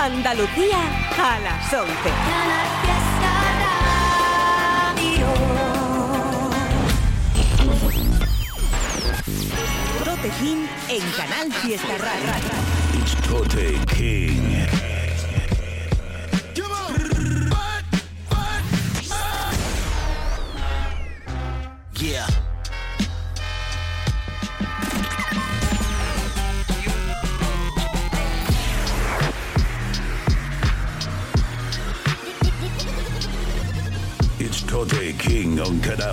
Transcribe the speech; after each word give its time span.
Andalucía 0.00 0.78
a 1.18 1.40
las 1.40 1.72
11. 1.72 1.92
Tote 10.04 10.30
King 10.40 10.66
en 10.88 11.10
Canal 11.10 11.52
Fiesta 11.52 11.98
Radio. 11.98 13.00
It's 13.00 13.14
Tote 13.26 13.78
King. 13.96 14.87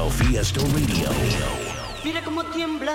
Fiesta 0.10 0.60
Radio. 0.62 1.10
Mira 2.04 2.24
cómo 2.24 2.44
tiembla. 2.46 2.94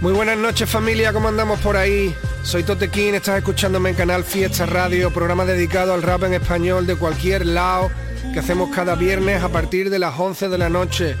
Muy 0.00 0.12
buenas 0.12 0.36
noches 0.36 0.68
familia, 0.68 1.12
¿cómo 1.12 1.28
andamos 1.28 1.60
por 1.60 1.76
ahí? 1.76 2.14
Soy 2.42 2.62
Totequín, 2.62 3.14
estás 3.14 3.38
escuchándome 3.38 3.90
en 3.90 3.96
Canal 3.96 4.22
Fiesta 4.22 4.66
Radio, 4.66 5.10
programa 5.10 5.46
dedicado 5.46 5.94
al 5.94 6.02
rap 6.02 6.24
en 6.24 6.34
español 6.34 6.86
de 6.86 6.96
cualquier 6.96 7.46
lado 7.46 7.90
que 8.32 8.40
hacemos 8.40 8.68
cada 8.74 8.96
viernes 8.96 9.42
a 9.42 9.48
partir 9.48 9.88
de 9.88 9.98
las 9.98 10.18
11 10.18 10.48
de 10.48 10.58
la 10.58 10.68
noche. 10.68 11.16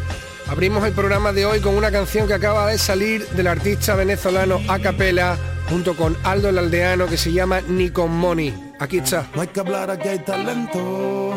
Abrimos 0.46 0.84
el 0.84 0.92
programa 0.92 1.32
de 1.32 1.46
hoy 1.46 1.60
con 1.60 1.74
una 1.74 1.90
canción 1.90 2.26
que 2.26 2.34
acaba 2.34 2.66
de 2.66 2.78
salir 2.78 3.26
del 3.28 3.46
artista 3.46 3.94
venezolano 3.94 4.60
A 4.68 4.78
Capela 4.78 5.38
junto 5.70 5.96
con 5.96 6.16
Aldo 6.22 6.50
el 6.50 6.58
Aldeano 6.58 7.06
que 7.06 7.16
se 7.16 7.32
llama 7.32 7.62
Ni 7.62 7.90
con 7.90 8.10
Money. 8.10 8.72
Aquí 8.78 8.98
está. 8.98 9.26
No 9.34 9.40
hay 9.40 9.48
que 9.48 9.60
hablar, 9.60 9.90
aquí 9.90 10.08
hay 10.08 10.18
talento. 10.18 11.34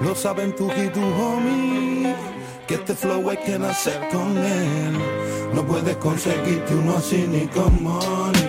Lo 0.00 0.14
saben 0.14 0.56
tú 0.56 0.70
y 0.72 0.88
tu 0.88 1.02
homie. 1.02 2.14
Que 2.66 2.74
este 2.74 2.94
flow 2.94 3.28
hay 3.28 3.36
que 3.38 3.58
nacer 3.58 4.00
con 4.10 4.36
él. 4.38 4.98
No 5.52 5.66
puedes 5.66 5.96
conseguirte 5.96 6.74
uno 6.74 6.96
así 6.96 7.26
ni 7.28 7.46
con 7.48 7.82
money. 7.82 8.47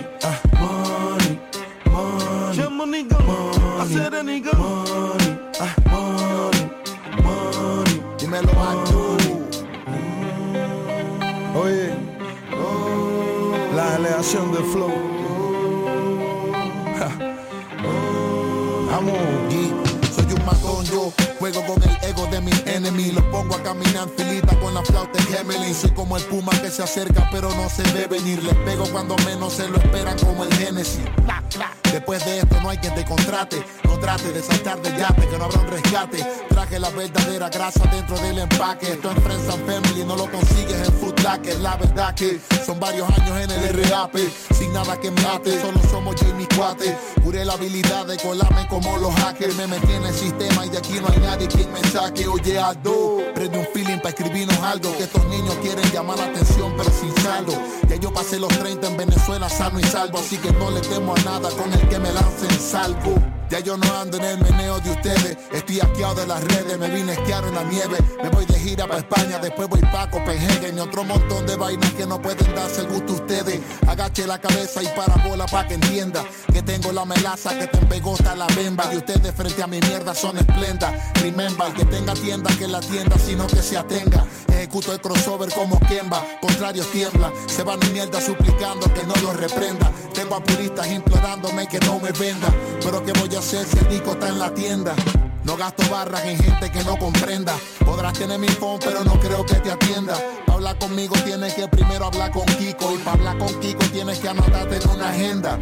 Flow. 14.70 14.92
Vamos. 18.90 19.18
Soy 20.14 20.32
un 20.32 20.44
matón, 20.44 20.84
yo 20.86 21.12
juego 21.38 21.64
con 21.66 21.82
el 21.82 21.96
ego 22.02 22.26
de 22.26 22.40
mi 22.40 22.52
enemy. 22.66 23.12
Lo 23.12 23.30
pongo 23.30 23.56
a 23.56 23.62
caminar 23.62 24.08
filita 24.16 24.58
con 24.60 24.74
la 24.74 24.82
flauta 24.82 25.18
en 25.18 25.26
Gemelin. 25.26 25.74
Soy 25.74 25.90
como 25.90 26.16
el 26.16 26.22
puma 26.24 26.52
que 26.60 26.70
se 26.70 26.82
acerca 26.82 27.28
pero 27.32 27.48
no 27.54 27.68
se 27.68 27.82
ve 27.92 28.06
venir. 28.06 28.42
Les 28.42 28.54
pego 28.56 28.84
cuando 28.90 29.16
menos 29.26 29.54
se 29.54 29.68
lo 29.68 29.78
esperan 29.78 30.18
como 30.18 30.44
el 30.44 30.52
Genesis. 30.54 31.00
Después 31.92 32.24
de 32.24 32.38
esto 32.38 32.60
no 32.60 32.70
hay 32.70 32.78
quien 32.78 32.94
te 32.94 33.04
contrate. 33.04 33.64
No 33.84 33.98
trate 33.98 34.32
de 34.32 34.42
saltar 34.42 34.80
de 34.80 34.96
yate, 34.96 35.28
que 35.28 35.38
no 35.38 35.44
habrá 35.44 35.60
un 35.60 35.68
rescate. 35.68 36.24
Traje 36.48 36.78
la 36.78 36.90
verdadera 36.90 37.48
grasa 37.48 37.84
dentro 37.86 38.16
del 38.18 38.38
empaque. 38.38 38.92
Esto 38.92 39.10
en 39.10 39.16
Friends 39.22 39.48
and 39.48 39.66
Family 39.66 40.04
no 40.04 40.16
lo 40.16 40.30
consigues 40.30 40.88
en 40.88 40.92
Food 40.94 41.20
Locker. 41.20 41.58
La 41.60 41.76
verdad 41.76 42.14
que 42.14 42.40
son 42.64 42.78
varios 42.78 43.08
años 43.18 43.38
en 43.38 43.50
el 43.50 43.90
RAP. 43.90 44.16
Sin 44.52 44.72
nada 44.72 44.98
que 45.00 45.10
me 45.10 45.20
ate, 45.26 45.60
solo 45.60 45.80
somos 45.90 46.16
yo 46.16 46.28
y. 46.28 46.50
Juré 47.22 47.44
la 47.44 47.54
habilidad 47.54 48.06
de 48.06 48.16
colarme 48.18 48.66
como 48.68 48.96
los 48.98 49.14
hackers. 49.14 49.54
Me 49.56 49.66
metí 49.66 49.92
en 49.92 50.04
el 50.04 50.14
sistema 50.14 50.66
y 50.66 50.68
de 50.68 50.78
aquí 50.78 51.00
no 51.00 51.08
hay 51.08 51.18
nadie 51.18 51.48
quien 51.48 51.72
me 51.72 51.82
saque. 51.90 52.26
Oye, 52.28 52.58
Aldo, 52.58 53.18
prende 53.40 53.58
un 53.58 53.66
feeling 53.72 53.96
para 53.96 54.10
escribirnos 54.10 54.58
algo. 54.58 54.94
Que 54.98 55.04
estos 55.04 55.24
niños 55.26 55.54
quieren 55.62 55.90
llamar 55.92 56.18
la 56.18 56.26
atención, 56.26 56.74
pero 56.76 56.90
sin 56.90 57.14
saldo. 57.22 57.52
Ya 57.88 57.96
yo 57.96 58.12
pasé 58.12 58.38
los 58.38 58.50
30 58.50 58.86
en 58.86 58.96
Venezuela 58.98 59.48
sano 59.48 59.80
y 59.80 59.84
salvo. 59.84 60.18
Así 60.18 60.36
que 60.36 60.52
no 60.52 60.70
le 60.70 60.80
temo 60.80 61.14
a 61.14 61.20
nada 61.22 61.48
con 61.50 61.72
el 61.72 61.88
que 61.88 61.98
me 61.98 62.12
lancen 62.12 62.50
salvo. 62.50 63.39
Ya 63.50 63.58
yo 63.58 63.76
no 63.76 63.96
ando 63.96 64.16
en 64.16 64.24
el 64.24 64.38
meneo 64.38 64.78
de 64.78 64.92
ustedes. 64.92 65.36
Estoy 65.50 65.80
asqueado 65.80 66.14
de 66.14 66.26
las 66.28 66.42
redes, 66.44 66.78
me 66.78 66.88
vine 66.88 67.14
esquiar 67.14 67.44
en 67.44 67.56
la 67.56 67.64
nieve. 67.64 67.98
Me 68.22 68.28
voy 68.28 68.46
de 68.46 68.56
gira 68.56 68.86
para 68.86 69.00
España, 69.00 69.40
después 69.40 69.68
voy 69.68 69.80
pa' 69.80 70.08
Copenhagen. 70.08 70.78
Y 70.78 70.80
otro 70.80 71.02
montón 71.02 71.44
de 71.46 71.56
vainas 71.56 71.92
que 71.94 72.06
no 72.06 72.22
pueden 72.22 72.54
darse 72.54 72.82
el 72.82 72.86
gusto 72.86 73.14
a 73.14 73.16
ustedes. 73.16 73.60
Agache 73.88 74.24
la 74.28 74.40
cabeza 74.40 74.84
y 74.84 74.86
para 74.94 75.16
bola 75.28 75.46
pa' 75.46 75.66
que 75.66 75.74
entienda. 75.74 76.24
Que 76.52 76.62
tengo 76.62 76.92
la 76.92 77.04
melaza 77.04 77.58
que 77.58 77.66
te 77.66 77.78
empegota 77.78 78.36
la 78.36 78.46
bemba. 78.54 78.88
Y 78.94 78.98
ustedes 78.98 79.34
frente 79.34 79.60
a 79.64 79.66
mi 79.66 79.80
mierda 79.80 80.14
son 80.14 80.38
esplenda. 80.38 80.92
Remember, 81.14 81.72
que 81.72 81.84
tenga 81.86 82.14
tienda 82.14 82.50
que 82.56 82.68
la 82.68 82.78
tienda, 82.78 83.18
sino 83.18 83.48
que 83.48 83.62
se 83.62 83.76
atenga. 83.76 84.24
Ejecuto 84.46 84.92
el 84.92 85.00
crossover 85.00 85.52
como 85.52 85.80
Kemba. 85.80 86.22
Contrarios 86.40 86.88
tiembla, 86.92 87.32
se 87.46 87.64
van 87.64 87.80
mi 87.80 87.88
mierda 87.88 88.20
suplicando 88.20 88.92
que 88.94 89.02
no 89.04 89.14
los 89.22 89.36
reprenda. 89.36 89.90
Tengo 90.14 90.36
a 90.36 90.44
puristas 90.44 90.86
implorándome 90.86 91.66
que 91.66 91.80
no 91.80 91.98
me 91.98 92.12
venda. 92.12 92.48
Pero 92.82 93.04
que 93.04 93.12
voy 93.12 93.34
a 93.34 93.39
hacer 93.40 93.66
si 93.66 93.78
el 93.78 93.88
disco 93.88 94.12
está 94.12 94.28
en 94.28 94.38
la 94.38 94.52
tienda? 94.52 94.94
No 95.44 95.56
gasto 95.56 95.82
barras 95.90 96.22
en 96.26 96.38
gente 96.38 96.70
que 96.70 96.84
no 96.84 96.98
comprenda. 96.98 97.54
Podrás 97.84 98.12
tener 98.12 98.38
mi 98.38 98.48
phone, 98.48 98.78
pero 98.84 99.02
no 99.02 99.18
creo 99.18 99.46
que 99.46 99.54
te 99.54 99.70
atienda. 99.70 100.14
Pa' 100.46 100.54
hablar 100.54 100.76
conmigo 100.78 101.14
tienes 101.24 101.54
que 101.54 101.66
primero 101.66 102.04
hablar 102.04 102.30
con 102.32 102.44
Kiko. 102.44 102.94
Y 102.94 102.98
para 102.98 103.12
hablar 103.12 103.38
con 103.38 103.58
Kiko 103.60 103.82
tienes 103.86 104.18
que 104.18 104.28
anotarte 104.28 104.76
en 104.76 104.90
una 104.90 105.08
agenda. 105.08 105.58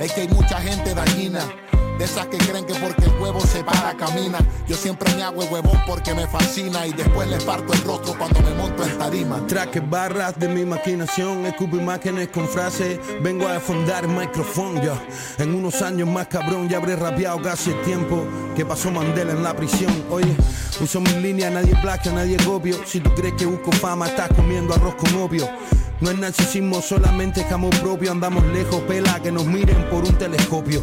Es 0.00 0.12
que 0.12 0.22
hay 0.22 0.28
mucha 0.28 0.60
gente 0.60 0.92
dañina. 0.92 1.40
De 1.98 2.04
esas 2.04 2.26
que 2.26 2.36
creen 2.36 2.66
que 2.66 2.74
porque 2.74 3.04
el 3.04 3.20
huevo 3.20 3.40
se 3.40 3.64
para 3.64 3.96
camina. 3.96 4.38
Yo 4.68 4.76
siempre 4.76 5.14
me 5.14 5.22
hago 5.22 5.42
el 5.42 5.50
huevón 5.50 5.80
porque 5.86 6.14
me 6.14 6.26
fascina. 6.26 6.86
Y 6.86 6.92
después 6.92 7.28
les 7.28 7.42
parto 7.44 7.72
el 7.72 7.82
rostro 7.82 8.14
cuando 8.18 8.40
me 8.42 8.50
monto 8.54 8.84
en 8.84 8.98
tarima. 8.98 9.46
Traques 9.46 9.88
barras 9.88 10.38
de 10.38 10.48
mi 10.48 10.64
maquinación, 10.64 11.46
escupo 11.46 11.76
imágenes 11.76 12.28
con 12.28 12.46
frases. 12.48 12.98
Vengo 13.22 13.48
a 13.48 13.56
el 13.56 14.08
micrófono 14.08 14.82
yo. 14.82 14.94
En 15.38 15.54
unos 15.54 15.80
años 15.80 16.08
más 16.08 16.26
cabrón 16.26 16.68
ya 16.68 16.76
habré 16.76 16.96
rapeado 16.96 17.40
casi 17.40 17.70
el 17.70 17.80
tiempo 17.82 18.24
que 18.54 18.66
pasó 18.66 18.90
Mandela 18.90 19.32
en 19.32 19.42
la 19.42 19.56
prisión. 19.56 20.04
Oye, 20.10 20.36
uso 20.80 21.00
mis 21.00 21.16
líneas, 21.16 21.52
nadie 21.52 21.74
placa, 21.80 22.12
nadie 22.12 22.36
copio. 22.44 22.76
Si 22.84 23.00
tú 23.00 23.14
crees 23.14 23.34
que 23.34 23.46
busco 23.46 23.72
fama, 23.72 24.08
estás 24.08 24.28
comiendo 24.34 24.74
arroz 24.74 24.96
con 24.96 25.14
obvio. 25.14 25.48
No 26.00 26.10
es 26.10 26.18
narcisismo, 26.18 26.82
solamente 26.82 27.40
es 27.40 27.50
amor 27.50 27.74
propio. 27.80 28.12
Andamos 28.12 28.44
lejos, 28.46 28.82
pela, 28.82 29.18
que 29.20 29.32
nos 29.32 29.46
miren 29.46 29.88
por 29.88 30.04
un 30.04 30.16
telescopio. 30.18 30.82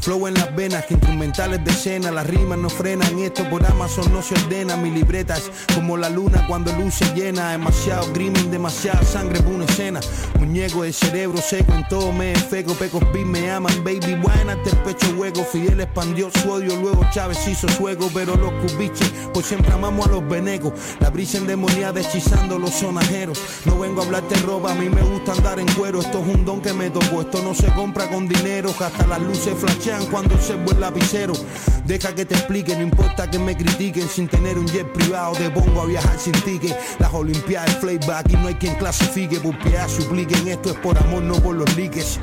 Flow 0.00 0.26
en 0.28 0.34
las 0.34 0.56
venas, 0.56 0.86
que 0.86 0.94
instrumentales 0.94 1.62
de 1.62 1.70
escena, 1.70 2.10
las 2.10 2.26
rimas 2.26 2.58
no 2.58 2.70
frenan, 2.70 3.18
esto 3.18 3.48
por 3.50 3.64
Amazon 3.66 4.10
no 4.10 4.22
se 4.22 4.34
ordena, 4.34 4.74
mi 4.74 4.90
libreta 4.90 5.36
es 5.36 5.50
como 5.74 5.98
la 5.98 6.08
luna 6.08 6.46
cuando 6.46 6.72
luce 6.72 7.04
llena, 7.14 7.50
demasiado 7.50 8.10
grimming, 8.14 8.50
demasiada 8.50 9.02
sangre 9.02 9.40
por 9.42 9.60
escena, 9.62 10.00
muñeco 10.38 10.84
de 10.84 10.94
cerebro 10.94 11.38
seco, 11.42 11.74
en 11.74 11.86
todo 11.88 12.14
me 12.14 12.32
enfeco, 12.32 12.72
pecos 12.72 13.02
beat 13.12 13.26
me 13.26 13.50
aman, 13.50 13.84
baby, 13.84 14.14
buena 14.14 14.54
el 14.54 14.76
pecho 14.78 15.14
hueco, 15.18 15.44
Fidel 15.44 15.80
expandió 15.80 16.30
su 16.30 16.50
odio, 16.50 16.76
luego 16.76 17.04
Chávez 17.12 17.46
hizo 17.46 17.68
suego, 17.68 18.08
pero 18.14 18.36
los 18.36 18.52
cubiches, 18.52 19.12
pues 19.34 19.44
siempre 19.44 19.70
amamos 19.72 20.06
a 20.06 20.12
los 20.12 20.26
venecos, 20.26 20.72
la 21.00 21.10
brisa 21.10 21.36
endemoniada 21.36 22.00
hechizando 22.00 22.58
los 22.58 22.70
sonajeros, 22.70 23.38
no 23.66 23.78
vengo 23.78 24.00
a 24.00 24.06
hablarte 24.06 24.34
ropa, 24.36 24.72
a 24.72 24.74
mí 24.74 24.88
me 24.88 25.02
gusta 25.02 25.32
andar 25.32 25.60
en 25.60 25.70
cuero, 25.74 26.00
esto 26.00 26.20
es 26.20 26.34
un 26.34 26.46
don 26.46 26.62
que 26.62 26.72
me 26.72 26.88
tocó, 26.88 27.20
esto 27.20 27.42
no 27.42 27.54
se 27.54 27.66
compra 27.74 28.08
con 28.08 28.26
dinero, 28.26 28.74
hasta 28.80 29.06
las 29.06 29.20
luces 29.20 29.54
flashean 29.58 29.89
cuando 30.10 30.38
se 30.38 30.54
el 30.54 30.80
lapicero. 30.80 31.32
Deja 31.84 32.14
que 32.14 32.24
te 32.24 32.34
explique, 32.34 32.76
no 32.76 32.82
importa 32.82 33.28
que 33.28 33.38
me 33.38 33.56
critiquen 33.56 34.08
sin 34.08 34.28
tener 34.28 34.58
un 34.58 34.66
jet 34.68 34.86
privado, 34.92 35.32
te 35.32 35.50
pongo 35.50 35.82
a 35.82 35.86
viajar 35.86 36.18
sin 36.18 36.32
ticket. 36.32 36.76
Las 36.98 37.12
olimpiadas, 37.12 37.74
playback 37.76 38.30
y 38.30 38.36
no 38.36 38.46
hay 38.46 38.54
quien 38.54 38.76
clasifique, 38.76 39.40
por 39.40 39.58
piedad 39.58 39.88
supliquen, 39.88 40.46
esto 40.48 40.70
es 40.70 40.76
por 40.76 40.96
amor, 40.98 41.22
no 41.22 41.34
por 41.34 41.56
los 41.56 41.76
likes. 41.76 42.18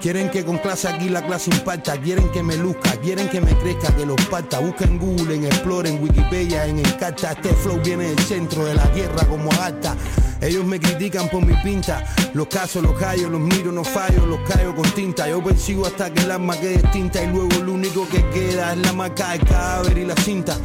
Quieren 0.00 0.30
que 0.30 0.44
con 0.44 0.58
clase 0.58 0.86
aquí 0.86 1.08
la 1.08 1.26
clase 1.26 1.50
impacta, 1.50 2.00
quieren 2.00 2.30
que 2.30 2.40
me 2.40 2.56
luzca, 2.56 2.92
quieren 3.00 3.28
que 3.28 3.40
me 3.40 3.52
crezca, 3.58 3.94
que 3.96 4.06
los 4.06 4.16
parta. 4.26 4.60
Busca 4.60 4.84
en 4.84 4.96
Google, 4.96 5.34
en 5.34 5.44
Explore, 5.46 5.90
en 5.90 6.00
Wikipedia, 6.00 6.66
en 6.66 6.78
Encarta. 6.78 7.32
Este 7.32 7.48
flow 7.48 7.80
viene 7.82 8.04
del 8.04 8.18
centro 8.20 8.64
de 8.64 8.74
la 8.74 8.90
tierra 8.92 9.26
como 9.26 9.50
agata. 9.50 9.96
Ellos 10.40 10.64
me 10.64 10.78
critican 10.78 11.28
por 11.28 11.44
mi 11.44 11.54
pinta, 11.64 12.04
los 12.32 12.46
casos, 12.46 12.80
los 12.80 12.96
callos, 12.96 13.28
los 13.28 13.40
miro, 13.40 13.72
no 13.72 13.82
fallo, 13.82 14.24
los 14.24 14.38
callo 14.48 14.72
con 14.72 14.88
tinta. 14.92 15.28
Yo 15.28 15.42
persigo 15.42 15.84
hasta 15.84 16.12
que 16.12 16.22
el 16.22 16.30
alma 16.30 16.56
quede 16.56 16.76
extinta 16.76 17.20
y 17.24 17.26
luego 17.26 17.58
lo 17.64 17.72
único 17.72 18.08
que 18.08 18.24
queda 18.30 18.74
es 18.74 18.78
la 18.78 18.92
maca, 18.92 19.34
el 19.34 19.44
cadáver 19.44 19.98
y 19.98 20.04
la 20.04 20.14
cinta. 20.14 20.56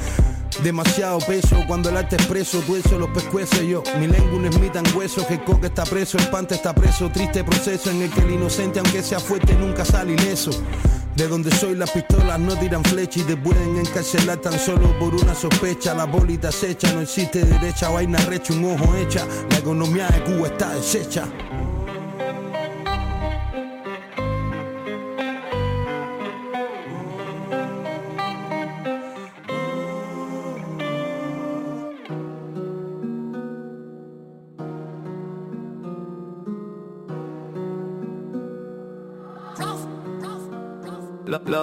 Demasiado 0.62 1.20
peso 1.20 1.58
cuando 1.68 1.90
el 1.90 1.98
arte 1.98 2.16
es 2.16 2.26
preso, 2.28 2.60
tú 2.60 2.76
eso 2.76 3.00
los 3.00 3.10
pescueces 3.10 3.62
yo. 3.62 3.84
Mi 4.00 4.08
lengua 4.08 4.34
un 4.34 4.52
Smith 4.52 4.76
en 4.76 4.96
hueso, 4.96 5.26
que 5.28 5.44
coque 5.44 5.68
está 5.68 5.84
preso, 5.84 6.18
el 6.18 6.28
pante 6.30 6.56
está 6.56 6.74
preso. 6.74 7.10
Triste 7.10 7.44
proceso 7.44 7.90
en 7.90 8.04
el 8.04 8.12
que 8.12 8.22
el 8.22 8.32
inocente, 8.32 8.80
aunque 8.80 9.02
sea 9.02 9.20
fuerte, 9.20 9.54
nunca 9.56 9.84
sale 9.84 10.14
ileso. 10.14 10.52
De 11.16 11.28
donde 11.28 11.52
soy 11.52 11.76
las 11.76 11.92
pistolas 11.92 12.40
no 12.40 12.58
tiran 12.58 12.84
flecha 12.84 13.20
y 13.20 13.24
te 13.24 13.38
pueden 13.38 13.78
encarcelar 13.78 14.38
tan 14.38 14.58
solo 14.58 14.98
por 15.00 15.14
una 15.16 15.36
sospecha. 15.36 15.94
La 15.94 16.06
bolita 16.06 16.52
se 16.52 16.72
echa, 16.72 16.92
no 16.94 17.02
existe 17.02 17.44
derecha, 17.46 17.90
vaina 17.90 18.20
recha, 18.20 18.54
un 18.54 18.66
ojo 18.66 18.96
hecha. 18.96 19.26
La 19.50 19.58
economía 19.58 20.08
de 20.08 20.24
Cuba 20.24 20.48
está 20.48 20.74
deshecha. 20.74 21.26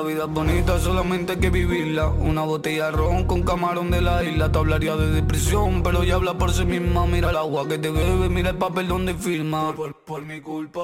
La, 0.01 0.07
vida 0.07 0.25
es 0.25 0.31
bonita, 0.31 0.79
solamente 0.79 1.33
hay 1.33 1.39
que 1.41 1.51
vivirla. 1.51 2.09
Una 2.09 2.43
botella 2.43 2.91
ron 2.91 3.27
con 3.27 3.43
camarón 3.43 3.91
de 3.91 4.01
la 4.01 4.25
isla. 4.25 4.51
Te 4.51 4.59
hablaría 4.59 4.97
de 4.97 5.11
depresión, 5.11 5.83
pero 5.83 6.05
ya 6.05 6.15
habla 6.15 6.39
por 6.39 6.55
sí 6.55 6.65
misma. 6.65 7.07
Mira 7.07 7.29
el 7.29 7.37
agua 7.37 7.69
que 7.69 7.77
te 7.77 7.91
bebe, 7.91 8.31
mira 8.31 8.49
el 8.51 8.57
papel 8.57 8.89
donde 8.89 9.13
firma. 9.13 9.75
Por, 9.75 10.23
mi 10.23 10.41
culpa. 10.41 10.81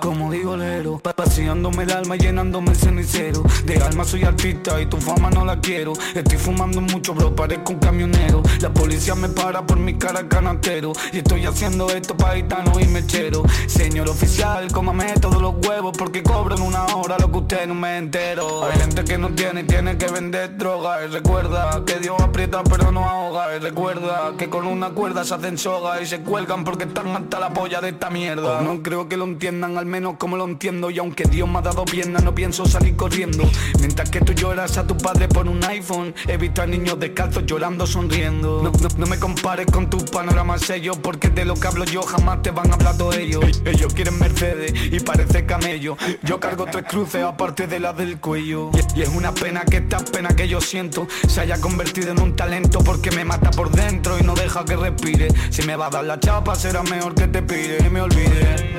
como 0.00 0.32
digo 0.32 0.56
lero, 0.56 0.98
paseándome 0.98 1.82
el 1.82 1.92
alma, 1.92 2.16
llenándome 2.16 2.70
el 2.70 2.76
cenicero. 2.76 3.42
De 3.66 3.76
alma 3.76 4.02
soy 4.04 4.24
artista 4.24 4.80
y 4.80 4.86
tu 4.86 4.96
fama 4.96 5.28
no 5.30 5.44
la 5.44 5.60
quiero. 5.60 5.92
Estoy 6.14 6.38
fumando 6.38 6.80
mucho, 6.80 7.12
bro, 7.12 7.36
parezco 7.36 7.74
un 7.74 7.80
camionero. 7.80 8.42
La 8.60 8.72
policía 8.72 9.14
me 9.14 9.28
para 9.28 9.66
por 9.66 9.78
mi 9.78 9.98
cara 9.98 10.26
canatero. 10.26 10.92
Y 11.12 11.18
estoy 11.18 11.44
haciendo 11.44 11.88
esto 11.90 12.16
para 12.16 12.36
gitano 12.36 12.80
y 12.80 12.86
mechero. 12.86 13.42
Señor 13.66 14.08
oficial, 14.08 14.72
cómame 14.72 15.12
todos 15.20 15.40
los 15.40 15.54
huevos 15.66 15.94
porque 15.98 16.22
cobran 16.22 16.62
una 16.62 16.86
hora 16.96 17.18
lo 17.18 17.30
que 17.30 17.38
usted 17.38 17.66
no 17.66 17.74
me 17.74 17.98
entero. 18.22 18.64
Hay 18.64 18.78
gente 18.78 19.04
que 19.04 19.18
no 19.18 19.30
tiene 19.30 19.60
y 19.60 19.64
tiene 19.64 19.96
que 19.96 20.06
vender 20.06 20.56
droga. 20.56 21.04
Y 21.04 21.08
recuerda 21.08 21.82
que 21.84 21.96
Dios 21.96 22.20
aprieta 22.20 22.62
pero 22.64 22.92
no 22.92 23.08
ahoga. 23.08 23.56
Y 23.56 23.58
recuerda 23.58 24.32
que 24.38 24.48
con 24.48 24.66
una 24.66 24.90
cuerda 24.90 25.24
se 25.24 25.34
hacen 25.34 25.58
soga 25.58 26.00
y 26.00 26.06
se 26.06 26.20
cuelgan 26.20 26.64
porque 26.64 26.84
están 26.84 27.08
hasta 27.16 27.40
la 27.40 27.50
polla 27.50 27.80
de 27.80 27.90
esta 27.90 28.10
mierda. 28.10 28.60
No 28.62 28.82
creo 28.82 29.08
que 29.08 29.16
lo 29.16 29.24
entiendan, 29.24 29.76
al 29.78 29.86
menos 29.86 30.16
como 30.18 30.36
lo 30.36 30.44
entiendo. 30.44 30.90
Y 30.90 30.98
aunque 30.98 31.24
Dios 31.24 31.48
me 31.48 31.58
ha 31.58 31.62
dado 31.62 31.84
piernas, 31.84 32.22
no 32.22 32.34
pienso 32.34 32.66
salir 32.66 32.96
corriendo. 32.96 33.44
Mientras 33.80 34.10
que 34.10 34.20
tú 34.20 34.32
lloras 34.32 34.78
a 34.78 34.86
tu 34.86 34.96
padre 34.96 35.28
por 35.28 35.48
un 35.48 35.62
iPhone, 35.64 36.14
he 36.26 36.36
visto 36.36 36.62
a 36.62 36.66
niños 36.66 36.98
descalzos 36.98 37.44
llorando, 37.46 37.86
sonriendo. 37.86 38.72
No, 38.98 39.06
me 39.06 39.18
compares 39.18 39.66
con 39.66 39.90
tu 39.90 40.04
panorama 40.06 40.58
sello, 40.58 40.94
porque 40.94 41.28
de 41.28 41.44
lo 41.44 41.54
que 41.54 41.66
hablo 41.66 41.84
yo 41.84 42.02
jamás 42.02 42.42
te 42.42 42.50
van 42.50 42.70
a 42.70 42.74
hablar 42.74 42.96
de 42.96 43.22
ellos. 43.22 43.44
Ellos 43.64 43.92
quieren 43.94 44.18
Mercedes 44.18 44.72
y 44.92 45.00
parece 45.00 45.44
camello. 45.46 45.96
Yo 46.22 46.38
cargo 46.38 46.66
tres 46.70 46.84
cruces 46.88 47.22
aparte 47.22 47.66
de 47.66 47.80
la 47.80 47.92
del 47.92 48.11
cuello. 48.16 48.70
Y, 48.94 49.02
es 49.02 49.08
una 49.08 49.32
pena 49.32 49.64
que 49.64 49.78
esta 49.78 49.98
pena 49.98 50.30
que 50.30 50.48
yo 50.48 50.60
siento 50.60 51.06
se 51.28 51.40
haya 51.40 51.60
convertido 51.60 52.12
en 52.12 52.20
un 52.20 52.36
talento 52.36 52.80
porque 52.80 53.10
me 53.10 53.24
mata 53.24 53.50
por 53.50 53.70
dentro 53.70 54.18
y 54.18 54.22
no 54.22 54.34
deja 54.34 54.64
que 54.64 54.76
respire. 54.76 55.28
Si 55.50 55.62
me 55.62 55.76
va 55.76 55.86
a 55.86 55.90
dar 55.90 56.04
la 56.04 56.20
chapa 56.20 56.54
será 56.54 56.82
mejor 56.82 57.14
que 57.14 57.28
te 57.28 57.42
pide 57.42 57.78
y 57.86 57.90
me 57.90 58.00
olvide. 58.00 58.72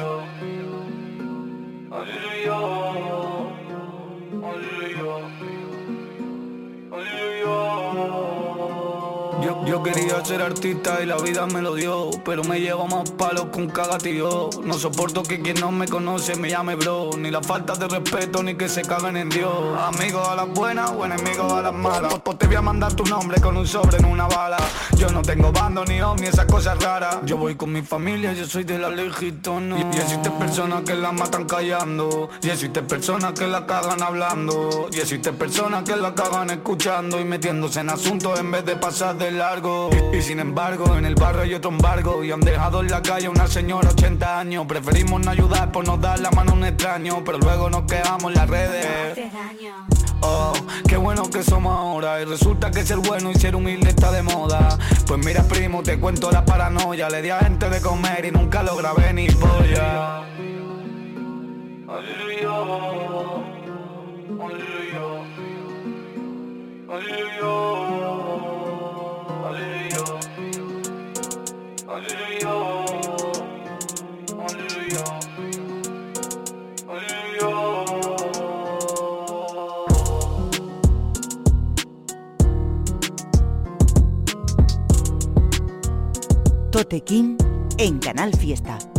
Yo 9.65 9.81
quería 9.81 10.23
ser 10.25 10.41
artista 10.41 11.01
y 11.01 11.05
la 11.05 11.17
vida 11.17 11.45
me 11.47 11.61
lo 11.61 11.75
dio, 11.75 12.09
pero 12.25 12.43
me 12.43 12.59
llevo 12.59 12.85
más 12.85 13.09
palos 13.11 13.45
con 13.45 13.67
cagatío. 13.67 14.49
No 14.61 14.73
soporto 14.73 15.23
que 15.23 15.41
quien 15.41 15.59
no 15.59 15.71
me 15.71 15.87
conoce 15.87 16.35
me 16.35 16.49
llame 16.49 16.75
bro, 16.75 17.11
ni 17.17 17.31
la 17.31 17.41
falta 17.41 17.73
de 17.75 17.87
respeto 17.87 18.43
ni 18.43 18.55
que 18.55 18.67
se 18.67 18.81
caguen 18.81 19.15
en 19.15 19.29
Dios. 19.29 19.53
Amigo 19.79 20.21
a 20.27 20.35
las 20.35 20.49
buenas 20.49 20.91
o 20.91 21.05
enemigo 21.05 21.55
a 21.55 21.61
las 21.61 21.73
malas. 21.73 22.11
Pues, 22.11 22.21
pues 22.23 22.37
te 22.39 22.47
voy 22.47 22.55
a 22.57 22.61
mandar 22.61 22.93
tu 22.93 23.05
nombre 23.05 23.39
con 23.39 23.55
un 23.55 23.65
sobre 23.65 23.97
en 23.97 24.05
una 24.05 24.27
bala. 24.27 24.57
Yo 24.97 25.07
no 25.09 25.21
tengo 25.21 25.51
bando 25.51 25.85
ni 25.85 25.99
ni 26.19 26.27
esas 26.27 26.45
cosas 26.45 26.81
raras. 26.83 27.19
Yo 27.25 27.37
voy 27.37 27.55
con 27.55 27.71
mi 27.71 27.81
familia, 27.81 28.33
yo 28.33 28.45
soy 28.45 28.65
de 28.65 28.77
la 28.77 28.89
legítona. 28.89 29.79
Y, 29.79 29.97
existen 29.97 30.33
personas 30.33 30.81
que 30.81 30.95
la 30.95 31.11
matan 31.11 31.45
callando. 31.45 32.29
Y 32.41 32.49
existen 32.49 32.85
personas 32.85 33.33
que 33.33 33.47
la 33.47 33.65
cagan 33.65 34.01
hablando. 34.01 34.89
Y 34.91 34.99
existen 34.99 35.37
personas 35.37 35.83
que 35.83 35.95
la 35.95 36.13
cagan 36.13 36.49
escuchando 36.49 37.19
y 37.19 37.25
metiéndose 37.25 37.79
en 37.79 37.89
asuntos 37.89 38.39
en 38.39 38.51
vez 38.51 38.65
de 38.65 38.75
pasar 38.75 39.17
de 39.17 39.31
largo. 39.53 39.89
Y, 40.11 40.21
sin 40.21 40.39
embargo, 40.39 40.97
en 40.97 41.05
el 41.05 41.15
barrio 41.15 41.41
hay 41.41 41.53
otro 41.53 41.71
embargo. 41.71 42.23
Y 42.23 42.31
han 42.31 42.41
dejado 42.41 42.81
en 42.81 42.89
la 42.89 43.01
calle 43.01 43.29
una 43.29 43.47
señora 43.47 43.89
80 43.89 44.39
años. 44.39 44.65
Preferimos 44.67 45.23
no 45.23 45.31
ayudar 45.31 45.71
por 45.71 45.85
no 45.85 45.97
dar 45.97 46.19
la 46.19 46.31
mano 46.31 46.51
a 46.51 46.55
un 46.55 46.65
extraño. 46.65 47.23
Pero 47.23 47.37
luego 47.37 47.69
nos 47.69 47.83
quedamos 47.83 48.25
en 48.25 48.33
las 48.33 48.49
redes. 48.49 48.87
Oh, 50.21 50.53
qué 50.87 50.97
bueno 50.97 51.29
que 51.29 51.43
somos 51.43 51.77
ahora. 51.77 52.21
Y 52.21 52.25
resulta 52.25 52.71
que 52.71 52.83
ser 52.83 52.97
bueno 52.97 53.31
y 53.31 53.35
ser 53.35 53.55
humilde 53.55 53.89
está 53.89 54.11
de 54.11 54.23
moda. 54.23 54.77
Pues 55.05 55.23
mira, 55.23 55.43
primo, 55.43 55.83
te 55.83 55.99
cuento 55.99 56.31
la 56.31 56.45
paranoia. 56.45 57.09
Le 57.09 57.21
di 57.21 57.29
a 57.29 57.39
gente 57.39 57.69
de 57.69 57.81
comer 57.81 58.25
y 58.25 58.31
nunca 58.31 58.63
lo 58.63 58.75
grabé 58.75 59.13
ni 59.13 59.27
polla. 59.27 60.23
Totequín 86.71 87.37
en 87.77 87.99
Canal 87.99 88.33
Fiesta. 88.33 88.92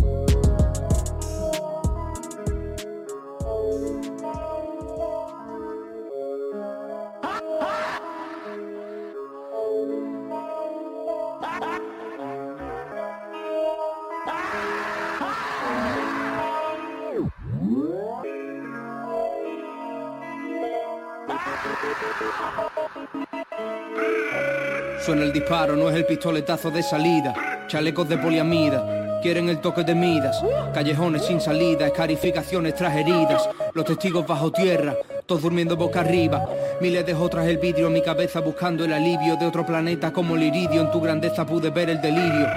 El 25.95 26.07
pistoletazo 26.07 26.71
de 26.71 26.83
salida. 26.83 27.35
Chalecos 27.67 28.09
de 28.09 28.19
poliamida, 28.19 29.21
quieren 29.23 29.49
el 29.49 29.61
toque 29.61 29.85
de 29.85 29.95
Midas. 29.95 30.43
Callejones 30.73 31.25
sin 31.25 31.41
salida, 31.41 31.87
escarificaciones 31.87 32.75
tras 32.75 32.95
heridas. 32.97 33.49
Los 33.73 33.85
testigos 33.85 34.27
bajo 34.27 34.51
tierra, 34.51 34.95
todos 35.27 35.43
durmiendo 35.43 35.77
boca 35.77 36.01
arriba. 36.01 36.47
Miles 36.81 37.07
de 37.07 37.15
otras 37.15 37.47
el 37.47 37.59
vidrio 37.59 37.91
mi 37.91 38.03
cabeza 38.03 38.41
buscando 38.41 38.85
el 38.85 38.93
alivio 38.93 39.37
de 39.37 39.47
otro 39.47 39.65
planeta 39.65 40.13
como 40.13 40.37
el 40.37 40.43
iridio. 40.43 40.83
En 40.83 40.91
tu 40.91 41.01
grandeza 41.01 41.47
pude 41.47 41.71
ver 41.71 41.91
el 41.91 42.01
delirio. 42.01 42.49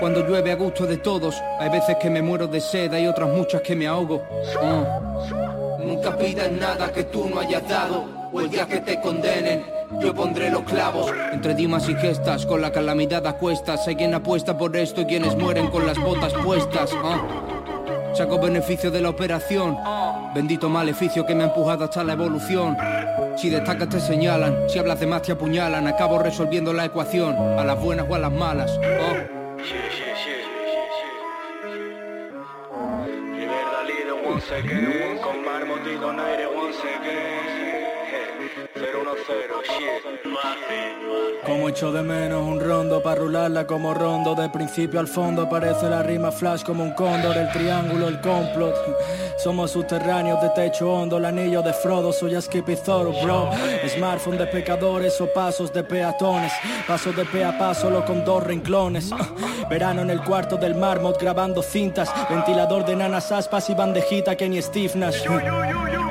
Cuando 0.00 0.26
llueve 0.26 0.50
a 0.50 0.56
gusto 0.56 0.86
de 0.86 0.96
todos, 0.96 1.40
hay 1.60 1.70
veces 1.70 1.96
que 2.00 2.10
me 2.10 2.22
muero 2.22 2.48
de 2.48 2.60
sed, 2.60 2.92
hay 2.92 3.06
otras 3.06 3.28
muchas 3.28 3.60
que 3.60 3.76
me 3.76 3.86
ahogo. 3.86 4.22
Ah. 4.60 5.78
Nunca 5.78 6.16
pidas 6.16 6.50
nada 6.50 6.92
que 6.92 7.04
tú 7.04 7.28
no 7.28 7.38
hayas 7.38 7.68
dado, 7.68 8.04
o 8.32 8.40
el 8.40 8.50
día 8.50 8.66
que 8.66 8.80
te 8.80 9.00
condenen 9.00 9.81
yo 10.00 10.14
pondré 10.14 10.50
los 10.50 10.62
clavos. 10.62 11.12
Entre 11.32 11.54
dimas 11.54 11.88
y 11.88 11.94
gestas, 11.94 12.46
con 12.46 12.60
la 12.60 12.72
calamidad 12.72 13.26
a 13.26 13.34
cuestas. 13.34 13.86
Hay 13.88 13.96
quien 13.96 14.14
apuesta 14.14 14.56
por 14.56 14.76
esto 14.76 15.02
y 15.02 15.06
quienes 15.06 15.36
mueren 15.36 15.68
con 15.68 15.86
las 15.86 15.98
botas 15.98 16.32
puestas. 16.34 16.92
¿ah? 16.94 17.20
Saco 18.14 18.38
beneficio 18.38 18.90
de 18.90 19.00
la 19.00 19.10
operación. 19.10 19.76
Bendito 20.34 20.68
maleficio 20.68 21.26
que 21.26 21.34
me 21.34 21.44
ha 21.44 21.46
empujado 21.46 21.84
hasta 21.84 22.04
la 22.04 22.14
evolución. 22.14 22.76
Si 23.36 23.48
destacas 23.48 23.88
te 23.88 24.00
señalan, 24.00 24.68
si 24.68 24.78
hablas 24.78 25.00
de 25.00 25.06
más 25.06 25.22
te 25.22 25.32
apuñalan. 25.32 25.86
Acabo 25.86 26.18
resolviendo 26.18 26.72
la 26.72 26.84
ecuación, 26.84 27.34
a 27.58 27.64
las 27.64 27.80
buenas 27.80 28.06
o 28.08 28.14
a 28.14 28.18
las 28.18 28.32
malas. 28.32 28.78
¿ah? 28.82 29.42
Como 41.44 41.68
echo 41.68 41.90
de 41.92 42.02
menos 42.02 42.46
un 42.46 42.60
rondo 42.60 43.02
para 43.02 43.16
rularla 43.16 43.66
como 43.66 43.94
rondo 43.94 44.34
De 44.34 44.48
principio 44.50 45.00
al 45.00 45.08
fondo 45.08 45.48
parece 45.48 45.88
la 45.88 46.02
rima 46.02 46.30
flash 46.30 46.62
como 46.62 46.84
un 46.84 46.92
cóndor 46.92 47.36
El 47.36 47.50
triángulo, 47.50 48.08
el 48.08 48.20
complot. 48.20 48.74
Somos 49.38 49.72
subterráneos 49.72 50.40
de 50.40 50.50
techo 50.50 50.90
hondo 50.92 51.18
El 51.18 51.24
anillo 51.24 51.62
de 51.62 51.72
Frodo, 51.72 52.12
soy 52.12 52.40
Skippy 52.40 52.76
Thoro, 52.76 53.12
bro. 53.22 53.50
Smartphone 53.88 54.38
de 54.38 54.46
pecadores 54.46 55.20
o 55.20 55.26
pasos 55.32 55.72
de 55.72 55.82
peatones 55.82 56.52
Pasos 56.86 57.16
de 57.16 57.24
pe 57.24 57.44
a 57.44 57.58
paso 57.58 57.82
solo 57.82 58.04
con 58.04 58.24
dos 58.24 58.44
rinclones 58.44 59.10
Verano 59.68 60.02
en 60.02 60.10
el 60.10 60.22
cuarto 60.22 60.56
del 60.56 60.74
marmot 60.76 61.20
grabando 61.20 61.62
cintas 61.62 62.12
Ventilador 62.30 62.84
de 62.84 62.94
nanas 62.94 63.32
aspas 63.32 63.68
y 63.70 63.74
bandejita 63.74 64.36
que 64.36 64.48
ni 64.48 64.62
Steve 64.62 64.92
Nash 64.94 65.24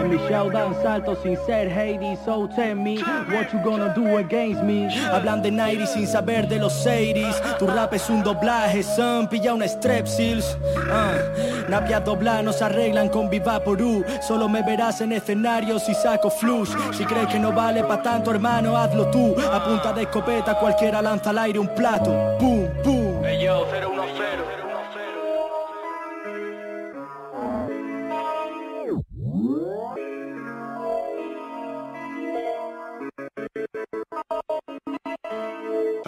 En 0.01 0.10
mi 0.10 0.17
show 0.27 0.50
dan 0.50 0.74
saltos 0.81 1.20
sin 1.22 1.38
ser 1.46 1.70
Hades, 1.70 2.17
so 2.25 2.48
tell 2.48 2.75
me 2.75 2.98
what 3.29 3.53
you 3.53 3.60
gonna 3.63 3.93
do 3.93 4.17
against 4.17 4.63
me. 4.63 4.89
Hablan 5.12 5.43
de 5.43 5.51
90 5.51 5.86
sin 5.86 6.08
saber 6.08 6.48
de 6.48 6.58
los 6.58 6.74
80 6.81 7.58
Tu 7.60 7.67
rap 7.67 7.93
es 7.93 8.10
un 8.10 8.24
doblaje, 8.24 8.81
son, 8.81 9.27
pilla 9.27 9.53
una 9.53 9.67
strepsils. 9.67 10.58
Uh, 10.89 11.70
napias 11.70 12.03
doblar 12.03 12.43
nos 12.43 12.62
arreglan 12.62 13.10
con 13.10 13.29
Vivaporú. 13.29 14.03
Solo 14.22 14.50
me 14.50 14.63
verás 14.63 15.01
en 15.01 15.12
escenarios 15.12 15.88
y 15.88 15.93
saco 15.93 16.31
flush. 16.31 16.70
Si 16.93 17.05
crees 17.05 17.27
que 17.27 17.39
no 17.39 17.51
vale 17.51 17.84
pa' 17.84 18.01
tanto, 18.01 18.31
hermano, 18.31 18.75
hazlo 18.75 19.12
tú. 19.12 19.36
A 19.51 19.63
punta 19.63 19.93
de 19.93 20.03
escopeta 20.03 20.58
cualquiera 20.58 21.01
lanza 21.01 21.29
al 21.29 21.38
aire 21.38 21.60
un 21.60 21.67
plato. 21.75 22.10
Boom, 22.39 22.70
boom. 22.84 23.00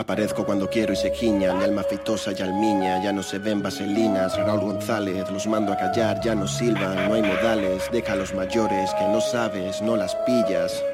Aparezco 0.04 0.46
cuando 0.46 0.70
quiero 0.70 0.92
y 0.92 0.98
se 0.98 1.14
quiña, 1.14 1.54
mi 1.54 1.64
alma 1.64 1.82
feitosa 1.82 2.34
y 2.38 2.42
almiña, 2.42 3.02
ya 3.02 3.14
no 3.14 3.24
se 3.24 3.40
ven 3.40 3.64
vaselinas, 3.64 4.36
Raúl 4.36 4.60
González, 4.60 5.32
los 5.32 5.48
mando 5.48 5.72
a 5.72 5.78
callar, 5.78 6.20
ya 6.20 6.36
no 6.36 6.46
silban, 6.46 7.08
no 7.08 7.14
hay 7.14 7.22
modales, 7.22 7.90
deja 7.90 8.12
a 8.12 8.16
los 8.18 8.34
mayores 8.34 8.94
que 8.96 9.08
no 9.08 9.22
sabes, 9.22 9.82
no 9.82 9.96
las 9.96 10.14
pillas. 10.26 10.84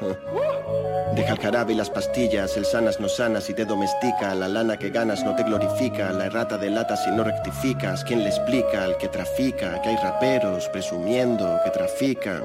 Deja 1.16 1.32
el 1.32 1.40
jarabe 1.40 1.72
y 1.72 1.76
las 1.76 1.90
pastillas, 1.90 2.56
el 2.56 2.64
sanas 2.64 3.00
no 3.00 3.08
sanas 3.08 3.50
y 3.50 3.54
te 3.54 3.64
domestica, 3.64 4.32
la 4.32 4.46
lana 4.46 4.76
que 4.76 4.90
ganas 4.90 5.24
no 5.24 5.34
te 5.34 5.42
glorifica, 5.42 6.12
la 6.12 6.26
errata 6.26 6.56
de 6.56 6.70
lata 6.70 6.96
si 6.96 7.10
no 7.10 7.24
rectificas, 7.24 8.04
¿quién 8.04 8.22
le 8.22 8.28
explica 8.28 8.84
al 8.84 8.96
que 8.96 9.08
trafica? 9.08 9.82
Que 9.82 9.88
hay 9.88 9.96
raperos 9.96 10.68
presumiendo 10.68 11.58
que 11.64 11.70
trafican. 11.70 12.44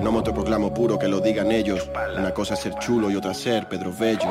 No 0.00 0.12
me 0.12 0.22
proclamo 0.22 0.72
puro 0.72 0.96
que 0.96 1.08
lo 1.08 1.18
digan 1.18 1.50
ellos, 1.50 1.90
una 2.16 2.32
cosa 2.32 2.54
es 2.54 2.60
ser 2.60 2.76
chulo 2.76 3.10
y 3.10 3.16
otra 3.16 3.34
ser 3.34 3.66
Pedro 3.68 3.92
Bello. 3.92 4.30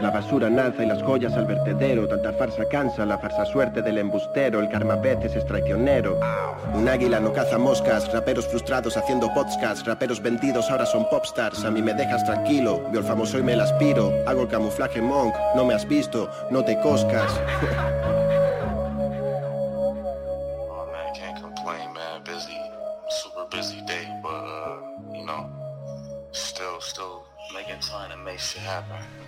La 0.00 0.10
basura 0.10 0.48
naza 0.50 0.82
y 0.82 0.86
las 0.86 1.02
joyas 1.02 1.34
al 1.34 1.46
vertedero, 1.46 2.08
tanta 2.08 2.32
farsa 2.32 2.64
cansa, 2.66 3.04
la 3.04 3.18
farsa 3.18 3.44
suerte 3.44 3.82
del 3.82 3.98
embustero, 3.98 4.60
el 4.60 4.68
karma 4.68 4.96
veces 4.96 5.36
es 5.36 5.44
traicionero. 5.46 6.18
Un 6.74 6.88
águila 6.88 7.20
no 7.20 7.32
caza 7.32 7.58
moscas, 7.58 8.12
raperos 8.12 8.46
frustrados 8.46 8.96
haciendo 8.96 9.32
podcasts, 9.32 9.84
raperos 9.84 10.22
vendidos 10.22 10.70
ahora 10.70 10.86
son 10.86 11.08
popstars, 11.08 11.64
a 11.64 11.70
mí 11.70 11.82
me 11.82 11.94
dejas 11.94 12.24
tranquilo, 12.24 12.82
veo 12.90 13.00
el 13.00 13.06
famoso 13.06 13.38
y 13.38 13.42
me 13.42 13.54
el 13.54 13.60
aspiro, 13.60 14.12
hago 14.26 14.42
el 14.42 14.48
camuflaje 14.48 15.02
monk, 15.02 15.34
no 15.54 15.64
me 15.64 15.74
has 15.74 15.86
visto, 15.86 16.30
no 16.50 16.64
te 16.64 16.78
coscas. 16.80 17.40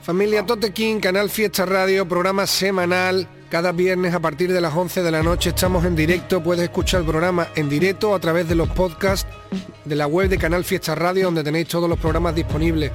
Familia 0.02 0.44
Tote 0.44 0.72
King, 0.72 0.98
Canal 0.98 1.30
Fiesta 1.30 1.64
Radio, 1.64 2.08
programa 2.08 2.44
semanal. 2.48 3.28
Cada 3.48 3.70
viernes 3.70 4.12
a 4.12 4.18
partir 4.18 4.52
de 4.52 4.60
las 4.60 4.74
11 4.74 5.00
de 5.00 5.10
la 5.12 5.22
noche 5.22 5.50
estamos 5.50 5.84
en 5.84 5.94
directo. 5.94 6.42
Puedes 6.42 6.64
escuchar 6.64 7.02
el 7.02 7.06
programa 7.06 7.46
en 7.54 7.68
directo 7.68 8.12
a 8.12 8.18
través 8.18 8.48
de 8.48 8.56
los 8.56 8.68
podcasts 8.70 9.30
de 9.84 9.94
la 9.94 10.08
web 10.08 10.28
de 10.28 10.38
Canal 10.38 10.64
Fiesta 10.64 10.96
Radio, 10.96 11.26
donde 11.26 11.44
tenéis 11.44 11.68
todos 11.68 11.88
los 11.88 12.00
programas 12.00 12.34
disponibles. 12.34 12.90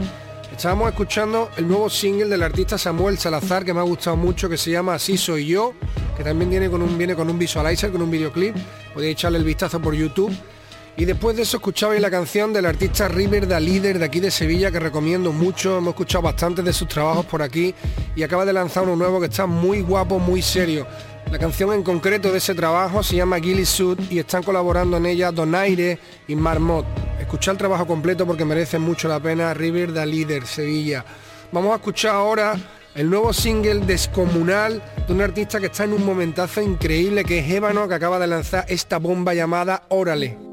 Estábamos 0.52 0.90
escuchando 0.90 1.50
el 1.56 1.66
nuevo 1.66 1.90
single 1.90 2.28
del 2.28 2.44
artista 2.44 2.78
Samuel 2.78 3.18
Salazar, 3.18 3.64
que 3.64 3.74
me 3.74 3.80
ha 3.80 3.84
gustado 3.84 4.18
mucho, 4.18 4.50
que 4.50 4.58
se 4.58 4.72
llama 4.72 4.96
Así 4.96 5.16
Soy 5.16 5.46
Yo, 5.46 5.76
que 6.18 6.26
también 6.26 6.50
un, 6.50 6.98
viene 6.98 7.16
con 7.16 7.30
un 7.30 7.40
visualizer, 7.40 7.90
con 7.90 8.02
un 8.02 8.12
videoclip. 8.12 8.54
Podéis 8.94 9.14
echarle 9.14 9.38
el 9.38 9.46
vistazo 9.46 9.80
por 9.80 9.94
YouTube. 9.94 10.36
Y 11.00 11.06
después 11.06 11.36
de 11.36 11.44
eso 11.44 11.58
escuchabais 11.58 12.02
la 12.02 12.10
canción 12.10 12.52
del 12.52 12.66
artista 12.66 13.08
River 13.08 13.48
da 13.48 13.60
Líder 13.60 14.00
de 14.00 14.06
aquí 14.06 14.20
de 14.20 14.32
Sevilla 14.32 14.72
que 14.72 14.80
recomiendo 14.80 15.32
mucho, 15.32 15.78
hemos 15.78 15.90
escuchado 15.90 16.24
bastante 16.24 16.64
de 16.64 16.74
sus 16.74 16.88
trabajos 16.88 17.24
por 17.28 17.44
aquí 17.44 17.76
y 18.16 18.24
acaba 18.24 18.46
de 18.46 18.54
lanzar 18.54 18.82
uno 18.82 18.96
nuevo 18.96 19.20
que 19.20 19.28
está 19.28 19.46
muy 19.46 19.82
guapo, 19.82 20.18
muy 20.18 20.42
serio. 20.42 20.88
La 21.32 21.38
canción 21.38 21.72
en 21.74 21.84
concreto 21.84 22.32
de 22.32 22.40
ese 22.40 22.56
trabajo 22.56 23.04
se 23.04 23.16
llama 23.16 23.40
Gilly 23.40 23.66
Sud 23.66 24.00
y 24.10 24.18
están 24.18 24.42
colaborando 24.42 24.98
en 24.98 25.06
ella 25.06 25.32
Donaire 25.32 26.00
y 26.28 26.36
Marmot. 26.36 26.88
Escuchar 27.20 27.52
el 27.52 27.58
trabajo 27.60 27.86
completo 27.86 28.26
porque 28.26 28.44
merece 28.44 28.80
mucho 28.80 29.08
la 29.08 29.20
pena 29.20 29.54
River 29.54 29.94
da 29.94 30.04
Líder, 30.04 30.48
Sevilla. 30.48 31.06
Vamos 31.52 31.74
a 31.74 31.76
escuchar 31.76 32.16
ahora 32.16 32.56
el 32.96 33.08
nuevo 33.08 33.34
single 33.34 33.82
Descomunal 33.82 34.82
de 35.06 35.14
un 35.14 35.22
artista 35.22 35.60
que 35.60 35.68
está 35.68 35.84
en 35.84 35.94
un 35.94 36.04
momentazo 36.04 36.60
increíble 36.60 37.24
que 37.24 37.38
es 37.38 37.52
Ébano 37.52 37.88
que 37.88 37.94
acaba 37.94 38.18
de 38.18 38.26
lanzar 38.26 38.66
esta 38.68 38.98
bomba 38.98 39.36
llamada 39.36 39.84
Órale. 39.90 40.48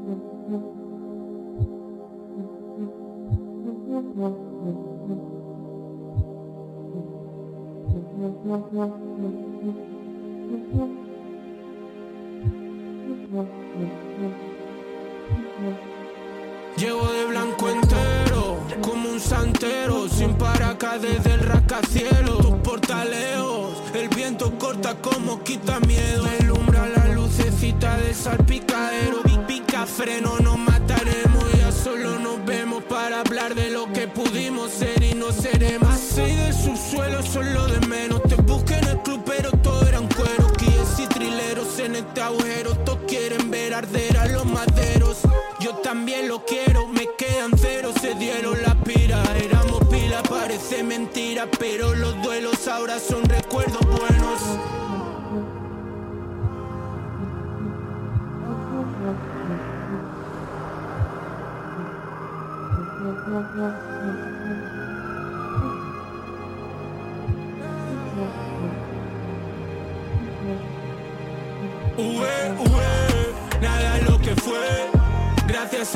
Llevo 16.77 17.07
de 17.07 17.25
blanco 17.25 17.69
entero, 17.69 18.59
como 18.81 19.09
un 19.09 19.19
santero, 19.19 20.07
sin 20.09 20.35
paraca 20.35 20.99
desde 20.99 21.33
el 21.33 21.39
rascacielos. 21.39 22.37
Tus 22.37 22.53
portaleos, 22.57 23.81
el 23.95 24.09
viento 24.09 24.55
corta 24.59 24.93
como 25.01 25.41
quita 25.43 25.79
miedo. 25.79 26.25
Me 26.25 26.89
la 26.89 27.13
lucecita 27.15 27.97
de 27.97 28.13
salpicadero. 28.13 29.23
Pica 29.47 29.87
freno, 29.87 30.37
nos 30.37 30.59
mataremos. 30.59 31.51
Ya 31.57 31.71
solo 31.71 32.19
nos 32.19 32.45
vemos 32.45 32.83
para 32.83 33.21
hablar 33.21 33.55
de 33.55 33.71
lo 33.71 33.91
que 33.91 34.07
pudimos 34.07 34.69
ser 34.69 35.01
y 35.01 35.15
no 35.15 35.31
seremos. 35.31 35.94
Seis 36.15 36.37
del 36.37 36.53
subsuelo 36.53 37.21
son 37.23 37.53
lo 37.53 37.67
de 37.67 37.85
menos. 37.87 38.23
Te 38.23 38.35
busqué 38.35 38.75
en 38.75 38.87
el 38.87 38.99
club, 38.99 39.21
pero 39.25 39.51
todo 39.51 39.85
eran 39.85 40.07
cueros. 40.07 40.53
Guíes 40.57 40.97
y 40.97 41.07
trileros 41.07 41.77
en 41.79 41.97
este 41.97 42.21
agujero. 42.21 42.73
Todos 42.85 42.99
quieren 43.05 43.51
ver 43.51 43.73
arder 43.73 44.17
a 44.17 44.25
los 44.27 44.45
maderos. 44.45 45.17
Yo 45.59 45.75
también 45.83 46.29
lo 46.29 46.45
quiero, 46.45 46.87
me 46.87 47.05
quedan 47.17 47.51
cero, 47.57 47.91
se 47.99 48.15
dieron 48.15 48.61
la 48.61 48.75
pira. 48.75 49.21
Éramos 49.43 49.83
pila, 49.89 50.23
parece 50.23 50.83
mentira, 50.83 51.47
pero 51.59 51.93
los 51.93 52.23
duelos 52.23 52.65
ahora 52.69 52.97
son 52.97 53.25
recuerdos 53.25 53.81
buenos. 53.81 54.41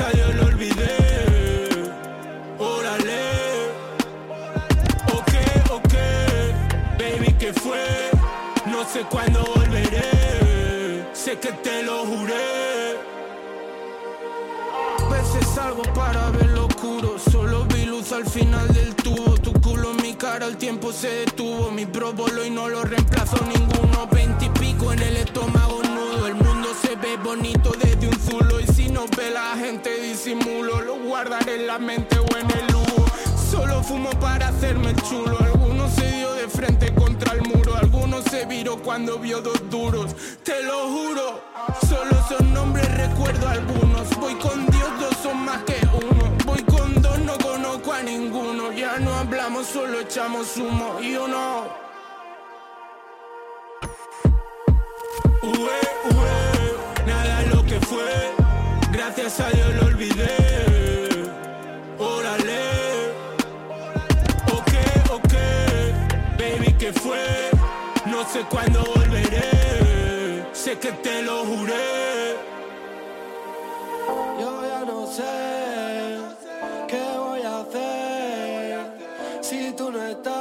Gracias 0.00 0.24
a 0.24 0.28
Dios 0.28 0.34
lo 0.36 0.46
olvidé. 0.46 1.92
Órale. 2.58 3.68
Ok, 5.12 5.32
ok. 5.70 5.94
Baby, 6.98 7.34
¿qué 7.38 7.52
fue? 7.52 8.10
No 8.66 8.88
sé 8.88 9.02
cuándo 9.10 9.44
volveré. 9.54 11.04
Sé 11.12 11.38
que 11.38 11.52
te 11.52 11.82
lo 11.82 12.06
juré. 12.06 12.96
Veces 15.10 15.46
para 15.94 16.30
ver 16.30 16.46
lo 16.46 16.64
oscuro. 16.64 17.18
Solo 17.18 17.66
vi 17.66 17.84
luz 17.84 18.12
al 18.12 18.24
final 18.24 18.68
del 18.68 18.94
tubo. 18.94 19.34
Tu 19.36 19.52
culo 19.60 19.90
en 19.90 19.96
mi 20.02 20.14
cara, 20.14 20.46
el 20.46 20.56
tiempo 20.56 20.92
se 20.92 21.08
detuvo. 21.08 21.70
Mi 21.70 21.84
próbolo 21.84 22.42
y 22.42 22.50
no 22.50 22.70
lo 22.70 22.84
reemplazo 22.84 23.36
ninguno. 23.44 24.06
Veintipico 24.10 24.94
en 24.94 25.02
el 25.02 25.16
estómago 25.18 25.82
nudo. 26.96 26.96
El 26.96 26.96
mundo 26.96 26.96
se 26.96 26.96
ve 26.96 27.16
bonito 27.16 27.72
desde 27.82 28.08
un 28.08 28.20
zulo. 28.20 28.60
Y 28.60 28.66
si 28.66 28.88
no 28.88 29.06
ve 29.16 29.30
la 29.30 29.56
gente, 29.56 30.00
disimulo. 30.00 30.80
Lo 30.80 30.96
guardaré 30.96 31.56
en 31.56 31.66
la 31.66 31.78
mente 31.78 32.18
o 32.18 32.36
en 32.36 32.50
el 32.50 32.74
humo. 32.74 33.06
Solo 33.50 33.82
fumo 33.82 34.10
para 34.20 34.48
hacerme 34.48 34.94
chulo. 35.08 35.38
Algunos 35.40 35.92
se 35.92 36.10
dio 36.10 36.32
de 36.34 36.48
frente 36.48 36.94
contra 36.94 37.34
el 37.34 37.42
muro. 37.42 37.74
Algunos 37.76 38.24
se 38.24 38.46
viró 38.46 38.76
cuando 38.82 39.18
vio 39.18 39.40
dos 39.40 39.60
duros. 39.70 40.14
Te 40.44 40.62
lo 40.62 40.88
juro, 40.88 41.40
solo 41.88 42.16
son 42.28 42.52
nombres, 42.52 42.88
recuerdo 42.96 43.48
algunos. 43.48 44.08
Voy 44.18 44.34
con 44.36 44.66
Dios, 44.66 44.90
dos 45.00 45.16
son 45.22 45.44
más 45.44 45.62
que 45.64 45.76
uno. 45.92 46.36
Voy 46.44 46.62
con 46.62 47.00
dos, 47.02 47.18
no 47.20 47.36
conozco 47.38 47.92
a 47.92 48.02
ninguno. 48.02 48.72
Ya 48.72 48.98
no 48.98 49.14
hablamos, 49.14 49.66
solo 49.66 50.00
echamos 50.00 50.56
humo. 50.56 50.98
Y 51.00 51.16
uno. 51.16 51.90
esa 59.30 59.48
yo 59.52 59.68
lo 59.76 59.82
olvidé. 59.86 60.36
Órale, 61.98 62.62
ok, 64.58 64.72
ok, 65.18 65.34
baby, 66.40 66.74
¿qué 66.80 66.92
fue? 66.92 67.24
No 68.06 68.20
sé 68.32 68.40
cuándo 68.50 68.80
volveré, 68.96 70.44
sé 70.52 70.72
que 70.78 70.90
te 71.04 71.22
lo 71.22 71.44
juré. 71.44 72.36
Yo 74.40 74.50
ya 74.70 74.80
no 74.92 75.06
sé 75.16 75.36
qué 76.90 77.04
voy 77.24 77.42
a 77.42 77.60
hacer 77.60 78.78
si 79.42 79.72
tú 79.76 79.92
no 79.92 80.02
estás. 80.02 80.39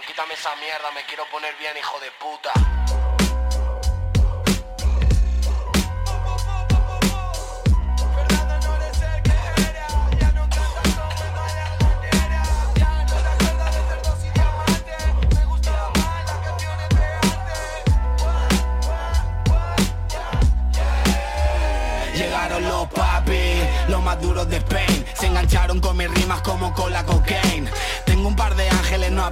Quítame 0.00 0.34
esa 0.34 0.54
mierda, 0.56 0.90
me 0.92 1.02
quiero 1.04 1.26
poner 1.26 1.54
bien, 1.56 1.76
hijo 1.76 2.00
de 2.00 2.10
puta. 2.12 2.52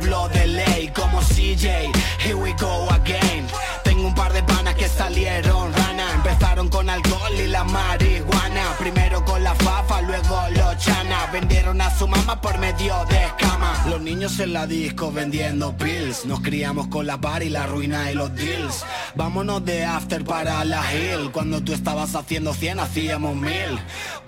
Hablo 0.01 0.29
de 0.29 0.47
ley 0.47 0.93
Como 0.95 1.21
CJ, 1.21 1.93
here 2.19 2.35
we 2.35 2.53
go 2.55 2.89
again. 2.91 3.47
Tengo 3.85 4.07
un 4.09 4.15
par 4.15 4.33
de 4.33 4.43
panas 4.43 4.75
que 4.75 4.89
salieron 4.89 5.73
rana. 5.73 6.15
Empezaron 6.15 6.69
con 6.69 6.89
alcohol 6.89 7.33
y 7.39 7.47
la 7.47 7.65
marihuana. 7.65 8.77
Primero 8.79 9.25
con 9.25 9.43
la 9.43 9.55
fafa, 9.55 10.01
luego 10.03 10.41
los 10.53 10.79
chana. 10.79 11.29
Vendieron 11.33 11.81
a 11.81 11.91
su 11.97 12.09
mamá 12.09 12.41
por 12.41 12.59
medio 12.59 12.95
de 13.11 13.25
escama. 13.25 13.85
Los 13.89 14.01
niños 14.01 14.39
en 14.41 14.53
la 14.53 14.67
disco 14.67 15.13
vendiendo 15.13 15.77
pills. 15.77 16.25
Nos 16.25 16.41
criamos 16.41 16.89
con 16.89 17.07
la 17.07 17.21
par 17.21 17.43
y 17.43 17.51
la 17.51 17.67
ruina 17.67 18.11
y 18.11 18.15
los 18.15 18.35
deals. 18.35 18.85
Vámonos 19.15 19.65
de 19.65 19.85
after 19.85 20.25
para 20.25 20.65
la 20.65 20.83
hill. 20.93 21.31
Cuando 21.31 21.63
tú 21.63 21.73
estabas 21.73 22.15
haciendo 22.15 22.55
100 22.55 22.81
hacíamos 22.81 23.37
mil 23.37 23.79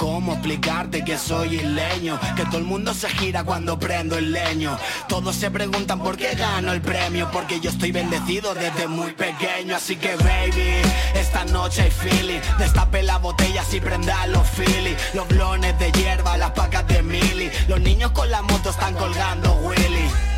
¿Cómo 0.03 0.33
explicarte 0.33 1.05
que 1.05 1.17
soy 1.17 1.55
isleño? 1.55 2.19
Que 2.35 2.45
todo 2.47 2.59
el 2.59 2.65
mundo 2.65 2.93
se 2.93 3.09
gira 3.09 3.45
cuando 3.45 3.79
prendo 3.79 4.19
el 4.19 4.33
leño. 4.33 4.77
Todos 5.09 5.37
se 5.37 5.49
preguntan 5.49 6.01
por 6.01 6.17
qué 6.17 6.35
gano 6.35 6.73
el 6.73 6.81
premio 6.81 7.31
Porque 7.31 7.61
yo 7.61 7.71
estoy 7.71 7.93
bendecido 7.93 8.53
desde 8.53 8.89
muy 8.89 9.13
pequeño. 9.13 9.77
Así 9.77 9.95
que 9.95 10.17
baby, 10.17 10.83
esta 11.15 11.45
noche 11.45 11.83
hay 11.83 11.91
feeling. 11.93 12.41
Destape 12.59 13.05
las 13.05 13.23
botellas 13.23 13.73
y 13.75 13.81
prenda 13.81 14.27
los 14.27 14.45
philly 14.49 14.97
Los 15.15 15.29
blones 15.29 15.79
de 15.79 15.93
hierba, 15.93 16.37
las 16.37 16.51
pacas 16.51 16.85
de 16.89 17.01
mili. 17.01 17.49
Los 17.69 17.81
niños 17.81 18.11
con 18.11 18.29
la 18.29 18.43
moto 18.43 18.71
están 18.71 18.95
colgando 18.95 19.55
Willy 19.63 20.32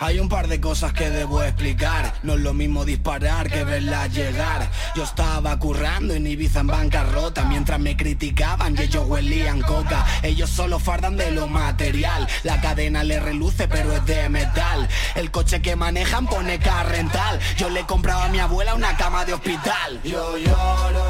hay 0.00 0.20
un 0.20 0.28
par 0.28 0.46
de 0.46 0.60
cosas 0.60 0.92
que 0.92 1.10
debo 1.10 1.42
explicar. 1.42 2.14
No 2.22 2.34
es 2.34 2.40
lo 2.40 2.54
mismo 2.54 2.84
disparar 2.84 3.50
que 3.50 3.64
verla 3.64 4.06
llegar. 4.06 4.70
Yo 4.94 5.02
estaba 5.02 5.58
currando 5.58 6.14
en 6.14 6.26
Ibiza 6.26 6.60
en 6.60 6.68
bancarrota. 6.68 7.44
Mientras 7.44 7.80
me 7.80 7.96
criticaban 7.96 8.76
y 8.76 8.82
ellos 8.82 9.04
huelían 9.08 9.60
coca. 9.60 10.06
Ellos 10.22 10.50
solo 10.50 10.78
fardan 10.78 11.16
de 11.16 11.32
lo 11.32 11.48
material. 11.48 12.28
La 12.44 12.60
cadena 12.60 13.02
le 13.02 13.18
reluce 13.18 13.66
pero 13.66 13.92
es 13.92 14.06
de 14.06 14.28
metal. 14.28 14.88
El 15.16 15.32
coche 15.32 15.60
que 15.60 15.74
manejan 15.74 16.26
pone 16.26 16.58
carrental 16.58 17.40
Yo 17.56 17.68
le 17.68 17.84
compraba 17.84 18.26
a 18.26 18.28
mi 18.28 18.38
abuela 18.38 18.74
una 18.74 18.96
cama 18.96 19.24
de 19.24 19.34
hospital. 19.34 20.00
Yo 20.04 20.38
lloro 20.38 21.07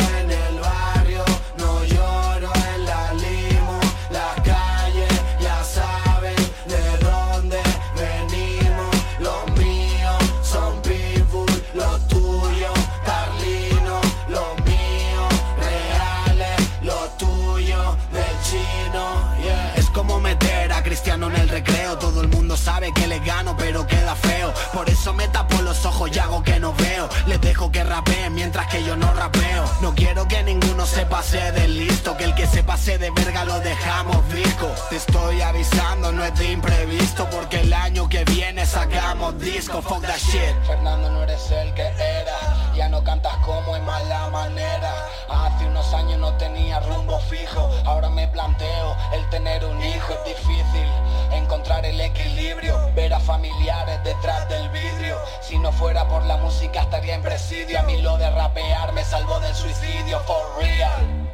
eso 25.08 25.14
me 25.14 25.28
tapo 25.28 25.62
los 25.62 25.86
ojos 25.86 26.10
y 26.14 26.18
hago 26.18 26.42
que 26.42 26.60
no 26.60 26.74
veo. 26.74 27.08
Les 27.26 27.40
dejo 27.40 27.72
que 27.72 27.82
rapeen 27.82 28.34
mientras 28.34 28.66
que 28.66 28.84
yo 28.84 28.94
no 28.94 29.10
rapeo. 29.14 29.64
No 29.80 29.94
quiero 29.94 30.28
que 30.28 30.42
ninguno 30.42 30.84
se 30.86 31.06
pase 31.06 31.38
de 31.52 31.68
listo 31.68 32.16
Que 32.16 32.24
el 32.24 32.34
que 32.34 32.46
se 32.46 32.62
pase 32.62 32.98
de 32.98 33.10
verga 33.10 33.44
lo 33.44 33.60
dejamos 33.60 34.16
visco 34.28 34.68
Te 34.90 34.96
estoy 34.96 35.40
avisando, 35.40 36.10
no 36.12 36.24
es 36.24 36.34
de 36.38 36.52
imprevisto 36.52 37.28
Porque 37.30 37.60
el 37.60 37.72
año 37.72 38.08
que 38.08 38.24
viene 38.24 38.66
sacamos 38.66 39.38
disco. 39.38 39.80
Fuck 39.82 40.02
that 40.02 40.18
shit. 40.18 40.54
Fernando 40.66 41.10
no 41.10 41.22
eres 41.22 41.50
el 41.50 41.72
que 41.74 41.82
era 41.82 42.57
Ya 42.78 42.88
no 42.88 43.02
cantas 43.02 43.36
como 43.38 43.74
en 43.74 43.84
mala 43.84 44.28
manera. 44.30 44.94
Hace 45.28 45.66
unos 45.66 45.92
años 45.94 46.16
no 46.20 46.32
tenía 46.34 46.78
rumbo 46.78 47.18
fijo. 47.18 47.68
Ahora 47.84 48.08
me 48.08 48.28
planteo 48.28 48.96
el 49.12 49.28
tener 49.30 49.64
un 49.64 49.82
hijo. 49.82 50.12
Es 50.12 50.36
difícil 50.36 50.88
Encontrar 51.32 51.84
el 51.84 52.00
equilibrio. 52.00 52.78
Ver 52.94 53.12
a 53.12 53.18
familiares 53.18 53.98
detrás 54.04 54.48
del 54.48 54.68
vidrio. 54.68 55.16
Si 55.40 55.58
no 55.58 55.72
fuera 55.72 56.06
por 56.08 56.24
la 56.26 56.36
música 56.36 56.82
estaría 56.82 57.16
en 57.16 57.22
presidio. 57.22 57.80
A 57.80 57.82
mí 57.82 58.00
lo 58.00 58.16
de 58.16 58.30
rapear 58.30 58.92
me 58.92 59.02
salvó 59.02 59.40
del 59.40 59.54
suicidio 59.56 60.20
For 60.20 60.62
real. 60.62 61.28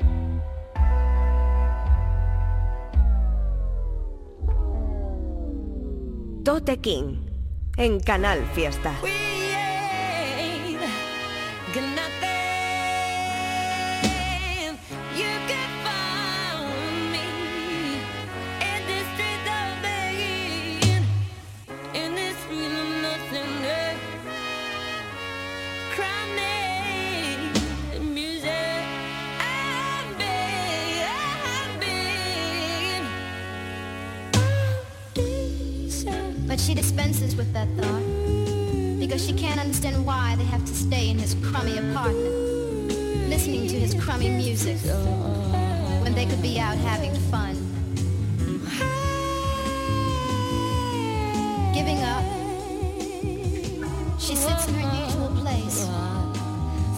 Tote 6.42 6.80
King 6.80 7.26
en 7.76 8.00
Canal 8.00 8.46
Fiesta. 8.54 8.94
Good 11.74 11.82
I. 11.98 12.13
crummy 41.42 41.78
apartment, 41.78 43.28
listening 43.28 43.66
to 43.68 43.76
his 43.76 43.94
crummy 43.94 44.28
music 44.30 44.76
when 46.02 46.14
they 46.14 46.26
could 46.26 46.42
be 46.42 46.58
out 46.58 46.76
having 46.76 47.14
fun. 47.30 47.54
Giving 51.74 52.02
up, 52.02 52.22
she 54.18 54.36
sits 54.36 54.68
in 54.68 54.74
her 54.74 55.04
usual 55.06 55.28
place, 55.42 55.86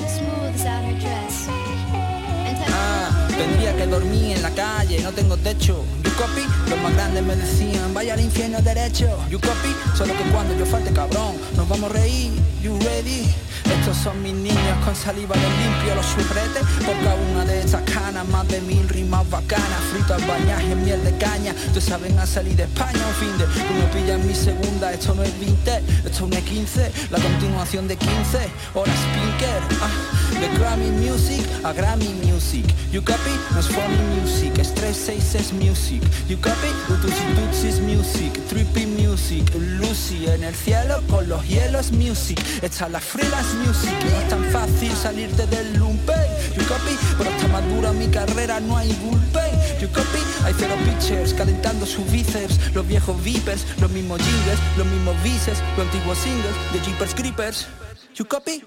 smooths 0.06 0.64
out 0.66 0.84
her 0.84 0.98
dress, 1.00 1.48
and 1.48 2.58
Ah, 2.68 3.28
tendría 3.28 3.74
que 3.76 3.86
dormir 3.86 4.36
en 4.36 4.42
la 4.42 4.50
calle, 4.50 5.00
no 5.02 5.12
tengo 5.12 5.36
techo. 5.38 5.82
You 6.04 6.10
copy, 6.18 6.42
los 6.68 6.78
más 6.80 6.94
grandes 6.94 7.22
me 7.24 7.36
decían, 7.36 7.94
vaya 7.94 8.14
al 8.14 8.20
infierno 8.20 8.60
derecho. 8.60 9.08
You 9.30 9.38
copy, 9.40 9.74
solo 9.96 10.12
que 10.14 10.24
cuando 10.30 10.54
yo 10.56 10.66
falte 10.66 10.92
cabrón, 10.92 11.36
nos 11.56 11.68
vamos 11.68 11.90
a 11.90 11.94
reír. 11.94 12.32
You 12.62 12.78
ready? 12.80 13.26
Estos 13.70 13.96
son 13.96 14.22
mis 14.22 14.34
niños 14.34 14.76
con 14.84 14.94
saliva 14.94 15.34
de 15.34 15.42
limpio 15.42 15.94
los 15.94 16.06
churretes 16.06 16.62
cada 16.84 17.14
una 17.32 17.44
de 17.44 17.60
estas 17.60 17.82
canas 17.82 18.26
Más 18.28 18.46
de 18.48 18.60
mil 18.60 18.88
rimas 18.88 19.28
bacanas. 19.30 19.80
Fritas 19.92 20.26
bañadas 20.26 20.64
en 20.64 20.84
miel 20.84 21.02
de 21.04 21.16
caña. 21.18 21.54
Tú 21.74 21.80
saben 21.80 22.18
a 22.18 22.26
salir 22.26 22.56
de 22.56 22.64
España 22.64 23.00
un 23.06 23.14
fin 23.14 23.38
de. 23.38 23.44
Tú 23.44 23.74
me 23.74 23.86
pillas 23.92 24.20
mi 24.20 24.34
segunda 24.34 24.92
Esto 24.92 25.14
no 25.14 25.22
es 25.22 25.38
20, 25.38 25.76
esto 25.76 26.08
es 26.10 26.20
una 26.20 26.40
15 26.40 26.92
La 27.10 27.18
continuación 27.18 27.88
de 27.88 27.96
15 27.96 28.38
Horas 28.74 28.98
Pinker 29.14 29.62
ah, 29.80 30.25
De 30.40 30.48
Grammy 30.58 30.90
Music 30.90 31.46
a 31.64 31.72
Grammy 31.72 32.12
Music 32.24 32.64
You 32.92 33.02
copy? 33.02 33.30
No 33.52 33.60
es 33.60 33.68
funny 33.68 33.96
music 34.20 34.58
Es 34.58 34.74
366 34.74 35.52
music 35.54 36.02
You 36.28 36.36
copy? 36.38 36.68
Tutsi 36.88 37.22
Tutsis 37.34 37.80
music 37.80 38.32
Trippy 38.48 38.86
music 38.86 39.50
Lucy 39.54 40.26
en 40.26 40.44
el 40.44 40.54
cielo 40.54 41.00
con 41.08 41.26
los 41.28 41.42
hielos 41.48 41.90
music 41.92 42.38
Esta 42.60 42.88
la 42.88 43.00
freelance 43.00 43.54
music 43.66 43.94
No 44.04 44.20
es 44.20 44.28
tan 44.28 44.44
fácil 44.52 44.92
salirte 44.92 45.46
del 45.46 45.78
lumpen 45.78 46.14
You 46.54 46.64
copy? 46.64 46.96
Pero 47.16 47.30
está 47.30 47.48
más 47.48 47.66
dura 47.70 47.92
mi 47.92 48.08
carrera 48.08 48.60
No 48.60 48.76
hay 48.76 48.92
bullpen 49.02 49.80
You 49.80 49.88
copy? 49.88 50.20
Hay 50.44 50.54
cero 50.58 50.74
pitchers 50.84 51.32
calentando 51.32 51.86
sus 51.86 52.10
bíceps 52.12 52.74
Los 52.74 52.86
viejos 52.86 53.22
vipers 53.24 53.64
Los 53.80 53.90
mismos 53.90 54.20
jingles 54.20 54.58
Los 54.76 54.86
mismos 54.86 55.16
vices 55.22 55.62
Los 55.78 55.86
antiguos 55.86 56.18
singles 56.18 56.54
De 56.74 56.80
Jeepers 56.80 57.14
Creepers 57.14 57.66
You 58.14 58.26
copy? 58.26 58.62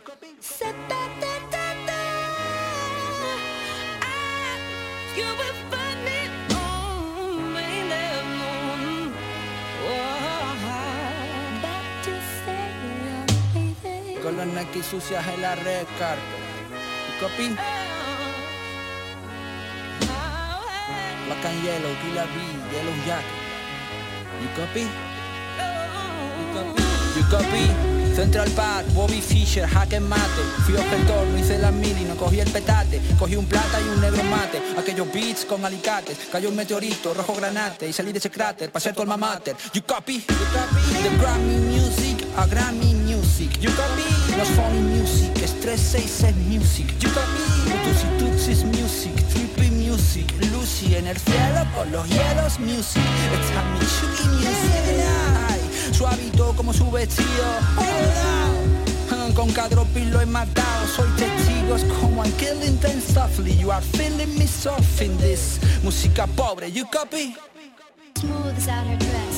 Con 14.30 14.38
los 14.38 14.56
Nike 14.56 14.84
sucias 14.84 15.26
en 15.28 15.42
la 15.42 15.56
red 15.56 15.88
carpet. 15.98 16.24
Copy? 17.20 17.56
Black 21.26 21.46
and 21.46 21.64
yellow, 21.64 21.96
killer 22.02 22.28
B, 22.34 22.38
yellow 22.72 22.96
jacket. 23.06 23.40
You 24.42 24.50
copy? 24.56 24.82
You 26.40 26.46
copy? 26.54 26.84
You 27.16 27.24
copy? 27.32 28.00
Central 28.16 28.50
Park, 28.52 28.86
Bobby 28.94 29.22
Fischer, 29.22 29.66
Hacker 29.66 30.02
Mate 30.02 30.44
Fui 30.66 30.76
objetor, 30.76 31.26
no 31.28 31.38
hice 31.38 31.58
las 31.58 31.72
mil 31.72 31.98
y 31.98 32.04
no 32.04 32.16
cogí 32.16 32.42
el 32.42 32.52
petate 32.52 33.02
Cogí 33.18 33.38
un 33.38 33.46
plata 33.46 33.80
y 33.80 33.88
un 33.88 34.02
negro 34.02 34.22
mate 34.26 34.62
Aquellos 34.78 35.08
beats 35.14 35.46
con 35.46 35.64
alicates 35.64 36.18
Cayó 36.30 36.50
un 36.50 36.56
meteorito, 36.58 37.14
rojo 37.14 37.36
granate 37.36 37.88
Y 37.88 37.94
salí 37.94 38.12
de 38.12 38.18
ese 38.18 38.30
cráter 38.30 38.72
ser 38.78 38.94
tu 38.94 39.04
alma 39.04 39.16
mater 39.16 39.56
You 39.74 39.84
copy? 39.84 40.16
You 40.16 40.24
copy? 40.26 41.02
The 41.02 41.18
Grammy 41.18 41.60
Music, 41.72 42.09
a 42.40 42.48
Grammy 42.48 42.94
Music 43.06 43.62
You 43.62 43.70
copy? 43.72 44.08
Los 44.38 44.48
Phony 44.50 44.80
Music, 44.80 45.36
Stress 45.46 45.82
66 45.82 46.36
Music 46.48 46.88
You 47.02 47.10
copy? 47.12 47.44
Tutusi 47.68 48.08
Tutsis 48.18 48.64
Music, 48.64 49.14
Trippy 49.30 49.70
Music 49.72 50.26
Lucy 50.52 50.96
en 50.96 51.08
el 51.08 51.18
cielo 51.18 51.66
por 51.76 51.88
los 51.88 52.08
hielos 52.08 52.60
Music 52.60 53.04
Está 53.34 53.64
mi 53.74 53.80
Chucky 53.80 54.30
Music 54.30 55.06
Ay, 55.50 55.60
Suavito 55.92 56.54
como 56.56 56.74
su 56.74 56.90
vestido 56.92 57.46
con 59.36 59.52
Cadropil 59.52 60.10
lo 60.12 60.22
he 60.22 60.26
matado 60.26 60.88
Soy 60.88 61.08
testigos 61.18 61.84
como 62.00 62.24
I'm 62.24 62.32
killing 62.38 62.78
them 62.80 63.00
softly 63.00 63.54
You 63.60 63.72
are 63.72 63.82
feeling 63.82 64.38
me 64.38 64.48
soft 64.48 65.02
in 65.02 65.18
this 65.18 65.60
Música 65.84 66.28
pobre, 66.36 66.72
you 66.72 66.86
copy? 66.86 67.36
Smooth 68.20 68.58
is 68.58 68.68
out 68.68 68.86
her 68.86 68.98
dress. 68.98 69.29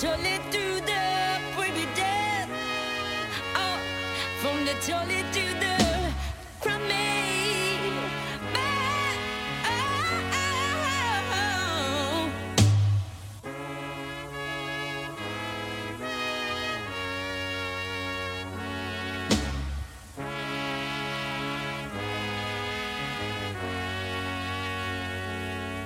Toilet 0.00 0.40
to 0.50 0.80
the 0.86 1.02
pretty 1.54 1.84
death. 1.94 2.48
Oh, 3.54 3.76
from 4.40 4.64
the 4.64 4.72
toilet 4.80 5.26
to 5.34 5.44
the 5.60 5.76
from 6.62 6.80
me. 6.88 7.20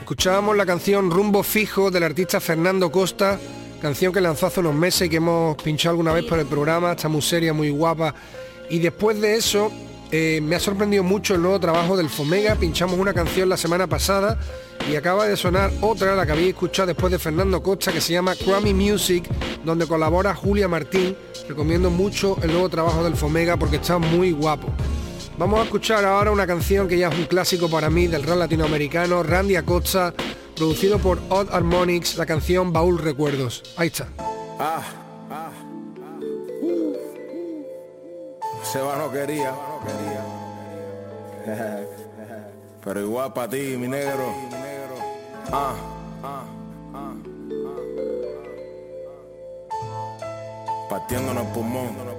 Escuchábamos 0.02 0.56
la 0.56 0.64
canción 0.66 1.10
Rumbo 1.10 1.42
Fijo 1.42 1.90
del 1.90 2.04
artista 2.04 2.38
Fernando 2.38 2.92
Costa, 2.92 3.40
canción 3.84 4.14
que 4.14 4.20
lanzó 4.22 4.46
hace 4.46 4.60
unos 4.60 4.74
meses 4.74 5.02
y 5.02 5.10
que 5.10 5.16
hemos 5.16 5.62
pinchado 5.62 5.90
alguna 5.90 6.14
vez 6.14 6.24
por 6.24 6.38
el 6.38 6.46
programa, 6.46 6.92
está 6.92 7.10
muy 7.10 7.20
seria, 7.20 7.52
muy 7.52 7.68
guapa. 7.68 8.14
Y 8.70 8.78
después 8.78 9.20
de 9.20 9.36
eso, 9.36 9.70
eh, 10.10 10.40
me 10.42 10.56
ha 10.56 10.58
sorprendido 10.58 11.02
mucho 11.02 11.34
el 11.34 11.42
nuevo 11.42 11.60
trabajo 11.60 11.94
del 11.94 12.08
Fomega, 12.08 12.54
pinchamos 12.54 12.98
una 12.98 13.12
canción 13.12 13.46
la 13.46 13.58
semana 13.58 13.86
pasada 13.86 14.38
y 14.90 14.96
acaba 14.96 15.26
de 15.26 15.36
sonar 15.36 15.70
otra, 15.82 16.14
la 16.14 16.24
que 16.24 16.32
habéis 16.32 16.48
escuchado 16.54 16.86
después 16.86 17.12
de 17.12 17.18
Fernando 17.18 17.62
Costa, 17.62 17.92
que 17.92 18.00
se 18.00 18.14
llama 18.14 18.34
Grammy 18.34 18.72
Music, 18.72 19.28
donde 19.66 19.86
colabora 19.86 20.34
Julia 20.34 20.66
Martín. 20.66 21.14
Recomiendo 21.46 21.90
mucho 21.90 22.38
el 22.42 22.52
nuevo 22.52 22.70
trabajo 22.70 23.04
del 23.04 23.16
Fomega 23.16 23.58
porque 23.58 23.76
está 23.76 23.98
muy 23.98 24.32
guapo. 24.32 24.68
Vamos 25.36 25.60
a 25.60 25.64
escuchar 25.64 26.06
ahora 26.06 26.30
una 26.30 26.46
canción 26.46 26.88
que 26.88 26.96
ya 26.96 27.08
es 27.10 27.18
un 27.18 27.26
clásico 27.26 27.68
para 27.68 27.90
mí 27.90 28.06
del 28.06 28.22
rap 28.22 28.38
latinoamericano, 28.38 29.22
Randy 29.22 29.56
Acosta, 29.56 30.14
producido 30.54 30.98
por 30.98 31.18
Odd 31.28 31.48
Harmonics, 31.52 32.16
la 32.16 32.26
canción 32.26 32.72
Baúl 32.72 32.98
Recuerdos. 32.98 33.62
Ahí 33.76 33.88
está. 33.88 34.08
Ah, 34.58 34.82
ah, 35.30 35.50
uh. 36.62 36.96
Seba 38.62 38.96
no 38.96 39.12
quería, 39.12 39.54
pero 42.84 43.00
igual 43.00 43.32
para 43.32 43.50
ti, 43.50 43.76
mi 43.78 43.88
negro. 43.88 44.32
Ah, 45.52 45.74
ah, 46.22 46.44
ah, 46.94 47.14
Partiéndonos 50.88 51.46
pulmón. 51.48 52.14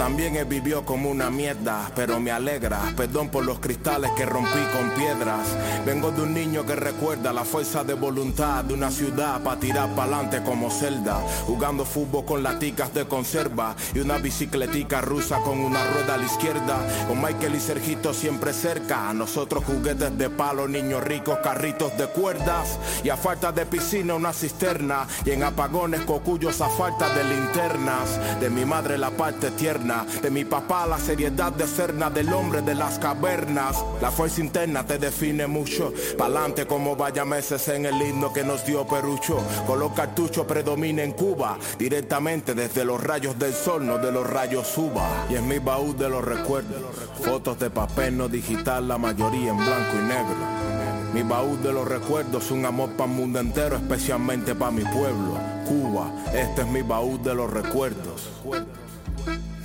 También 0.00 0.34
he 0.36 0.44
vivido 0.44 0.82
como 0.86 1.10
una 1.10 1.28
mierda, 1.28 1.90
pero 1.94 2.18
me 2.20 2.30
alegra. 2.30 2.80
Perdón 2.96 3.28
por 3.28 3.44
los 3.44 3.58
cristales 3.58 4.10
que 4.16 4.24
rompí 4.24 4.62
con 4.72 4.88
piedras. 4.92 5.46
Vengo 5.84 6.10
de 6.10 6.22
un 6.22 6.32
niño 6.32 6.64
que 6.64 6.74
recuerda 6.74 7.34
la 7.34 7.44
fuerza 7.44 7.84
de 7.84 7.92
voluntad 7.92 8.64
de 8.64 8.72
una 8.72 8.90
ciudad 8.90 9.42
para 9.42 9.60
tirar 9.60 9.94
pa'lante 9.94 10.42
como 10.42 10.70
celda. 10.70 11.20
Jugando 11.46 11.84
fútbol 11.84 12.24
con 12.24 12.42
laticas 12.42 12.94
de 12.94 13.06
conserva 13.06 13.76
y 13.94 13.98
una 13.98 14.16
bicicletica 14.16 15.02
rusa 15.02 15.36
con 15.42 15.60
una 15.60 15.84
rueda 15.84 16.14
a 16.14 16.16
la 16.16 16.24
izquierda. 16.24 16.78
Con 17.06 17.20
Michael 17.20 17.56
y 17.56 17.60
Sergito 17.60 18.14
siempre 18.14 18.54
cerca. 18.54 19.10
A 19.10 19.12
nosotros 19.12 19.64
juguetes 19.66 20.16
de 20.16 20.30
palo, 20.30 20.66
niños 20.66 21.04
ricos, 21.04 21.40
carritos 21.42 21.94
de 21.98 22.06
cuerdas. 22.06 22.78
Y 23.04 23.10
a 23.10 23.18
falta 23.18 23.52
de 23.52 23.66
piscina 23.66 24.14
una 24.14 24.32
cisterna. 24.32 25.06
Y 25.26 25.32
en 25.32 25.42
apagones 25.42 26.00
cocuyos 26.06 26.62
a 26.62 26.70
falta 26.70 27.06
de 27.10 27.22
linternas. 27.22 28.40
De 28.40 28.48
mi 28.48 28.64
madre 28.64 28.96
la 28.96 29.10
parte 29.10 29.50
tierna, 29.50 29.89
de 29.90 30.30
mi 30.30 30.44
papá 30.44 30.86
la 30.86 30.98
seriedad 30.98 31.52
de 31.52 31.66
serna 31.66 32.10
del 32.10 32.32
hombre 32.32 32.62
de 32.62 32.74
las 32.74 32.98
cavernas. 32.98 33.76
La 34.00 34.10
fuerza 34.10 34.40
interna 34.40 34.86
te 34.86 34.98
define 34.98 35.48
mucho, 35.48 35.92
pa'lante 36.16 36.66
como 36.66 36.94
vaya 36.94 37.24
meses 37.24 37.66
en 37.68 37.86
el 37.86 38.00
himno 38.00 38.32
que 38.32 38.44
nos 38.44 38.64
dio 38.64 38.86
Perucho. 38.86 39.38
Con 39.66 39.80
los 39.80 39.92
cartuchos 39.92 40.46
predomina 40.46 41.02
en 41.02 41.12
Cuba, 41.12 41.58
directamente 41.76 42.54
desde 42.54 42.84
los 42.84 43.02
rayos 43.02 43.36
del 43.38 43.52
sol, 43.52 43.84
no 43.84 43.98
de 43.98 44.12
los 44.12 44.28
rayos 44.28 44.68
suba. 44.68 45.26
Y 45.28 45.34
en 45.34 45.48
mi 45.48 45.58
baúl 45.58 45.96
de 45.96 46.08
los 46.08 46.24
recuerdos, 46.24 46.82
fotos 47.24 47.58
de 47.58 47.70
papel 47.70 48.16
no 48.16 48.28
digital, 48.28 48.86
la 48.86 48.96
mayoría 48.96 49.50
en 49.50 49.56
blanco 49.56 49.96
y 49.98 50.06
negro. 50.06 50.70
Mi 51.12 51.22
baúl 51.24 51.60
de 51.60 51.72
los 51.72 51.88
recuerdos, 51.88 52.52
un 52.52 52.64
amor 52.64 52.90
para 52.90 53.10
el 53.10 53.16
mundo 53.16 53.40
entero, 53.40 53.74
especialmente 53.74 54.54
para 54.54 54.70
mi 54.70 54.84
pueblo, 54.84 55.36
Cuba. 55.66 56.12
Este 56.32 56.62
es 56.62 56.68
mi 56.68 56.82
baúl 56.82 57.20
de 57.20 57.34
los 57.34 57.50
recuerdos. 57.50 58.30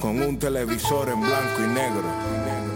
Con 0.05 0.21
un 0.21 0.37
televisor 0.37 1.09
en 1.09 1.19
blanco 1.19 1.63
y 1.63 1.67
negro, 1.67 2.03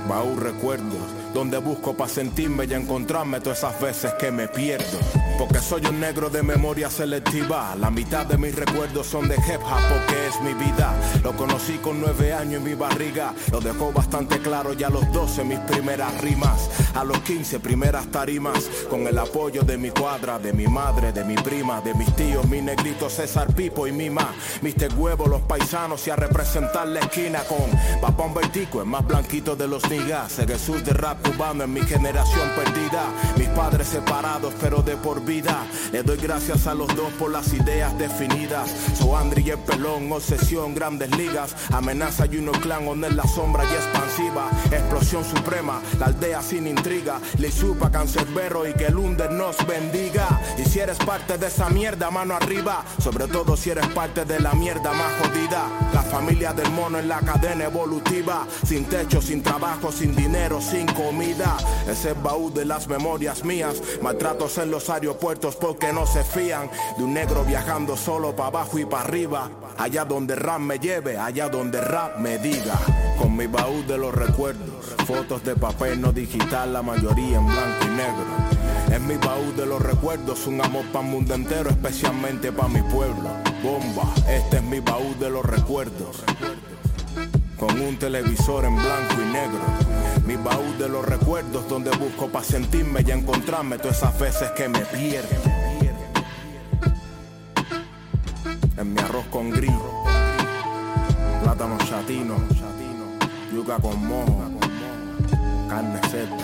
baúl 0.08 0.36
recuerdos, 0.42 0.98
donde 1.34 1.58
busco 1.58 1.94
para 1.96 2.10
sentirme 2.10 2.66
y 2.66 2.74
encontrarme 2.74 3.40
todas 3.40 3.60
esas 3.60 3.80
veces 3.80 4.14
que 4.20 4.32
me 4.32 4.48
pierdo. 4.48 4.98
Porque 5.38 5.60
soy 5.60 5.86
un 5.86 6.00
negro 6.00 6.30
de 6.30 6.44
memoria 6.44 6.90
selectiva. 6.90 7.76
La 7.80 7.90
mitad 7.90 8.26
de 8.26 8.38
mis 8.38 8.56
recuerdos 8.56 9.08
son 9.08 9.30
de 9.30 9.36
hip 9.36 9.62
hop 9.64 9.82
porque 9.90 10.28
es 10.28 10.42
mi 10.42 10.54
vida. 10.54 10.94
Lo 11.24 11.36
conocí 11.36 11.78
con 11.78 12.02
nueve 12.02 12.34
años 12.34 12.56
en 12.56 12.64
mi 12.64 12.74
barriga. 12.74 13.34
Lo 13.52 13.62
dejó 13.62 13.92
bastante 13.94 14.40
claro 14.40 14.74
ya 14.74 14.88
a 14.88 14.90
los 14.90 15.10
12 15.14 15.44
mis 15.44 15.60
primeras 15.60 16.20
rimas. 16.22 16.70
A 16.96 17.04
los 17.04 17.20
15 17.20 17.60
primeras 17.60 18.08
tarimas. 18.08 18.70
Con 18.90 19.08
el 19.08 19.18
apoyo 19.18 19.62
de 19.64 19.78
mi 19.78 19.92
cuadra, 19.92 20.40
de 20.40 20.52
mi 20.52 20.68
madre, 20.68 21.14
de 21.14 21.24
mi 21.24 21.36
prima, 21.36 21.80
de 21.82 21.94
mis 21.94 22.14
tíos, 22.16 22.48
mi 22.48 22.62
negrito 22.62 23.10
César 23.10 23.54
Pipo 23.54 23.88
y 23.88 23.92
mi 23.92 24.10
ma. 24.10 24.34
Mister 24.62 24.94
Huevo, 24.94 25.28
los 25.28 25.42
paisanos 25.42 26.06
y 26.08 26.10
a 26.10 26.16
representar 26.16 26.88
la 26.88 27.00
esquina 27.00 27.40
con 27.44 27.70
Papón 28.02 28.34
Vertico, 28.34 28.82
el 28.82 28.88
más 28.88 29.06
blanquito 29.06 29.56
de 29.56 29.68
los 29.68 29.90
niggas. 29.90 30.40
El 30.40 30.48
Jesús 30.48 30.84
de 30.84 30.94
rap 30.94 31.19
cubano 31.20 31.64
en 31.64 31.74
mi 31.74 31.82
generación 31.82 32.50
perdida. 32.56 33.06
Mis 33.38 33.48
padres 33.50 33.88
separados 33.88 34.54
pero 34.60 34.82
de 34.82 34.98
por 34.98 35.24
vida. 35.24 35.66
Le 35.92 36.04
doy 36.04 36.18
gracias 36.18 36.68
a 36.68 36.74
los 36.74 36.88
dos 36.96 37.12
por 37.20 37.32
las 37.32 37.54
ideas 37.54 37.98
definidas. 37.98 38.70
So 38.98 39.18
Andri 39.18 39.44
y 39.46 39.52
el 39.52 39.60
pelón, 39.60 40.12
obsesión, 40.12 40.76
grandes 40.76 41.16
ligas. 41.18 41.56
Amenaza 41.72 42.26
y 42.26 42.38
uno 42.38 42.52
clan, 42.52 42.80
en 42.80 43.18
la 43.18 43.28
sombra 43.28 43.64
y 43.66 43.74
expansiva. 43.74 44.50
Explosión 44.72 45.24
suprema, 45.26 45.82
la 46.00 46.08
aldea 46.08 46.42
sin 46.42 46.68
intriga. 46.68 47.20
Le 47.38 47.52
supa 47.52 47.92
cancerbero 47.92 48.68
y 48.68 48.74
que 48.74 48.86
el 48.86 48.98
under 48.98 49.32
nos 49.32 49.58
bendiga. 49.68 50.40
Y 50.58 50.64
si 50.64 50.80
eres 50.80 50.98
parte 50.98 51.38
de 51.38 51.48
esa 51.48 51.70
mierda, 51.70 52.10
mano 52.10 52.36
arriba. 52.36 52.84
Sobre 53.02 53.28
todo 53.28 53.58
si 53.58 53.70
eres 53.70 53.88
parte 53.88 54.26
de 54.26 54.40
la 54.40 54.54
mierda 54.54 54.94
más 54.94 55.14
jodida. 55.20 55.68
La 55.94 56.04
familia 56.04 56.54
del 56.54 56.72
mono 56.72 57.00
en 57.00 57.10
la 57.10 57.20
cadena 57.20 57.66
evolutiva. 57.66 58.48
Sin 58.66 58.86
techo, 58.86 59.22
sin 59.22 59.44
trabajo, 59.44 59.92
sin 59.92 60.16
dinero, 60.16 60.62
sin 60.62 60.88
comida. 61.10 61.58
Ese 61.90 62.14
baúl 62.14 62.54
de 62.54 62.66
las 62.66 62.88
memorias 62.88 63.44
mías. 63.44 63.82
Maltratos 64.02 64.60
en 64.60 64.70
los 64.70 64.90
aeropuertos 64.90 65.56
porque 65.56 65.92
no 65.92 66.06
se 66.06 66.24
fían 66.24 66.70
de 66.98 67.04
un 67.04 67.14
negro 67.16 67.44
viajando 67.44 67.98
solo 67.98 68.36
para 68.36 68.50
abajo 68.50 68.78
y 68.78 68.86
para 68.86 69.04
arriba. 69.04 69.50
Allá 69.78 70.06
donde 70.06 70.36
rap 70.36 70.60
me 70.60 70.78
lleve, 70.78 71.18
allá 71.18 71.50
donde 71.50 71.82
rap 71.82 72.20
me 72.20 72.38
diga. 72.38 72.80
Con 73.18 73.36
mi 73.36 73.48
baúl 73.48 73.88
de 73.88 73.98
los 73.98 74.14
recuerdos, 74.14 74.86
fotos 75.08 75.44
de 75.44 75.56
papel 75.56 76.00
no 76.00 76.12
digital, 76.12 76.74
la 76.74 76.84
mayoría 76.84 77.38
en 77.38 77.46
blanco 77.48 77.86
y 77.86 77.90
negro. 77.90 78.94
Es 78.94 79.02
mi 79.02 79.16
baúl 79.18 79.56
de 79.56 79.66
los 79.66 79.82
recuerdos, 79.82 80.46
un 80.46 80.62
amor 80.62 80.86
para 80.94 81.06
el 81.06 81.12
mundo 81.12 81.34
entero, 81.34 81.72
especialmente 81.72 82.52
para 82.52 82.70
mi 82.70 82.82
pueblo. 82.84 83.30
Bomba, 83.64 84.14
este 84.28 84.58
es 84.58 84.64
mi 84.64 84.80
baúl 84.80 85.18
de 85.20 85.30
los 85.32 85.44
recuerdos. 85.44 86.24
Con 87.60 87.80
un 87.82 87.98
televisor 87.98 88.64
en 88.66 88.76
blanco 88.76 89.16
y 89.22 89.34
negro. 89.34 89.60
Mi 90.26 90.38
baúl 90.38 90.78
de 90.78 90.88
los 90.88 91.06
recuerdos 91.06 91.68
donde 91.68 91.92
busco 91.98 92.30
para 92.30 92.46
sentirme 92.46 93.04
y 93.06 93.12
encontrarme 93.12 93.78
todas 93.78 93.98
esas 93.98 94.18
veces 94.18 94.50
que 94.52 94.70
me 94.70 94.80
pierdo. 94.80 95.28
En 98.78 98.94
mi 98.94 99.02
arroz 99.02 99.26
con 99.30 99.50
gris, 99.50 99.72
plátano 101.44 101.78
chatino, 101.80 102.36
yuca 103.54 103.78
con 103.78 104.08
mojo, 104.08 104.42
carne 105.68 106.00
seca. 106.10 106.38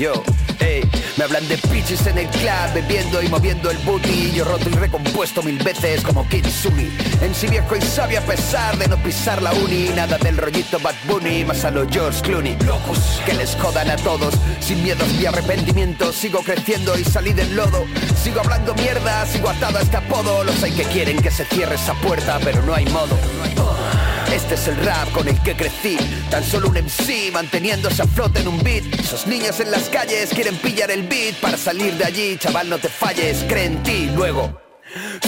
Yo, 0.00 0.14
ey, 0.60 0.80
me 1.18 1.24
hablan 1.24 1.46
de 1.46 1.58
pitches 1.58 2.06
en 2.06 2.16
el 2.16 2.26
club, 2.28 2.72
bebiendo 2.72 3.22
y 3.22 3.28
moviendo 3.28 3.70
el 3.70 3.76
booty. 3.84 4.32
Yo 4.32 4.46
roto 4.46 4.70
y 4.70 4.72
recompuesto 4.72 5.42
mil 5.42 5.62
veces 5.62 6.00
como 6.00 6.26
Kitsumi. 6.26 6.88
En 7.20 7.34
sí 7.34 7.48
viejo 7.48 7.76
y 7.76 7.82
sabio 7.82 8.20
a 8.20 8.22
pesar 8.22 8.78
de 8.78 8.88
no 8.88 8.96
pisar 8.96 9.42
la 9.42 9.52
uni. 9.52 9.90
Nada 9.94 10.16
del 10.16 10.38
rollito 10.38 10.78
Bad 10.78 10.94
Bunny, 11.06 11.44
más 11.44 11.66
a 11.66 11.70
lo 11.70 11.86
George 11.86 12.22
Clooney. 12.22 12.56
Locos, 12.64 13.20
que 13.26 13.34
les 13.34 13.54
jodan 13.56 13.90
a 13.90 13.96
todos. 13.96 14.32
Sin 14.60 14.82
miedos 14.82 15.06
ni 15.18 15.26
arrepentimientos, 15.26 16.16
sigo 16.16 16.40
creciendo 16.40 16.98
y 16.98 17.04
salí 17.04 17.34
del 17.34 17.54
lodo. 17.54 17.84
Sigo 18.16 18.40
hablando 18.40 18.74
mierda, 18.76 19.26
sigo 19.26 19.50
atado 19.50 19.80
a 19.80 19.82
este 19.82 19.98
apodo. 19.98 20.44
Los 20.44 20.62
hay 20.62 20.72
que 20.72 20.84
quieren 20.84 21.20
que 21.20 21.30
se 21.30 21.44
cierre 21.44 21.74
esa 21.74 21.92
puerta, 21.92 22.40
pero 22.42 22.62
no 22.62 22.72
hay 22.74 22.86
modo. 22.86 23.18
Este 24.32 24.54
es 24.54 24.68
el 24.68 24.76
rap 24.84 25.10
con 25.12 25.26
el 25.28 25.40
que 25.42 25.56
crecí. 25.56 25.98
Tan 26.30 26.44
solo 26.44 26.68
un 26.68 26.76
MC 26.76 27.32
manteniéndose 27.32 28.02
a 28.02 28.06
flote 28.06 28.40
en 28.40 28.48
un 28.48 28.62
beat. 28.62 28.84
Esos 28.98 29.26
niños 29.26 29.58
en 29.60 29.70
las 29.70 29.88
calles 29.88 30.30
quieren 30.30 30.56
pillar 30.56 30.90
el 30.90 31.02
beat. 31.02 31.34
Para 31.36 31.56
salir 31.56 31.94
de 31.94 32.04
allí, 32.04 32.36
chaval 32.38 32.68
no 32.68 32.78
te 32.78 32.88
falles 32.88 33.44
Cree 33.48 33.66
en 33.66 33.82
ti, 33.82 34.10
luego 34.14 34.60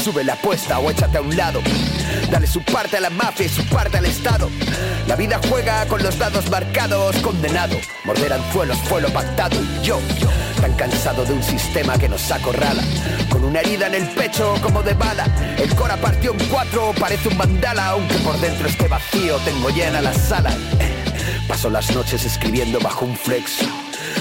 Sube 0.03 0.25
la 0.25 0.33
apuesta 0.35 0.79
o 0.79 0.91
échate 0.91 1.19
a 1.19 1.21
un 1.21 1.37
lado. 1.37 1.61
Dale 2.31 2.47
su 2.47 2.63
parte 2.65 2.97
a 2.97 3.01
la 3.01 3.11
mafia 3.11 3.47
y 3.47 3.49
su 3.49 3.65
parte 3.67 3.99
al 3.99 4.07
Estado. 4.07 4.51
La 5.07 5.17
vida 5.17 5.41
juega 5.49 5.87
con 5.87 6.03
los 6.03 6.19
dados 6.19 6.49
marcados 6.51 7.17
Condenado, 7.19 7.77
morder 8.05 8.33
anzuelos 8.33 8.79
fue 8.89 9.01
lo 9.03 9.09
pactado. 9.11 9.57
Y 9.61 9.85
yo, 9.85 10.01
tan 10.63 10.73
cansado 10.75 11.25
de 11.25 11.33
un 11.33 11.43
sistema 11.43 11.99
que 11.99 12.09
nos 12.09 12.31
acorrala. 12.31 12.85
Con 13.29 13.43
una 13.43 13.61
herida 13.61 13.89
en 13.89 13.95
el 13.97 14.09
pecho 14.11 14.55
como 14.63 14.83
de 14.83 14.95
bala 14.95 15.27
El 15.59 15.75
cora 15.75 15.97
partió 15.97 16.33
en 16.33 16.39
cuatro, 16.49 16.93
parece 16.99 17.29
un 17.29 17.37
mandala 17.37 17.89
Aunque 17.89 18.15
por 18.19 18.39
dentro 18.41 18.69
esté 18.69 18.87
vacío, 18.87 19.39
tengo 19.39 19.71
llena 19.71 20.01
la 20.01 20.15
sala. 20.15 20.57
Paso 21.49 21.69
las 21.69 21.93
noches 21.95 22.25
escribiendo 22.25 22.79
bajo 22.79 23.05
un 23.05 23.17
flexo 23.17 23.67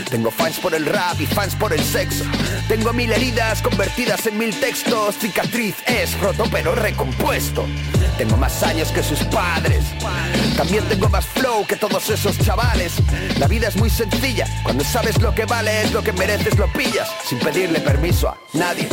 tengo 0.10 0.32
fans 0.32 0.60
por 0.60 0.74
el 0.74 0.86
rap 0.86 1.20
y 1.20 1.26
fans 1.26 1.56
por 1.56 1.74
el 1.74 1.84
sexo. 1.84 2.24
Tengo 2.68 2.94
mil 2.94 3.12
heridas 3.12 3.62
convertidas 3.62 4.26
en 4.28 4.38
mil 4.38 4.54
textos. 4.60 5.18
Cicatriz 5.20 5.76
es 5.86 6.20
roto 6.20 6.46
pero 6.52 6.76
recompuesto. 6.76 7.66
Tengo 8.18 8.38
más 8.38 8.62
años 8.64 8.90
que 8.92 9.04
sus 9.04 9.20
padres. 9.26 9.84
También 10.56 10.84
tengo 10.86 11.10
más 11.10 11.26
flow 11.26 11.66
que 11.66 11.76
todos 11.76 12.10
esos 12.10 12.38
chavales. 12.40 12.94
La 13.40 13.48
vida 13.48 13.68
es 13.68 13.76
muy 13.78 13.90
sencilla. 13.90 14.46
Cuando 14.64 14.84
sabes 14.84 15.20
lo 15.22 15.34
que 15.34 15.46
vale 15.46 15.84
es 15.84 15.92
lo 15.92 16.04
que 16.04 16.14
mereces, 16.14 16.58
lo 16.58 16.72
pillas. 16.72 17.10
Sin 17.28 17.40
pedirle 17.40 17.80
permiso 17.80 18.30
a 18.30 18.38
nadie. 18.54 18.88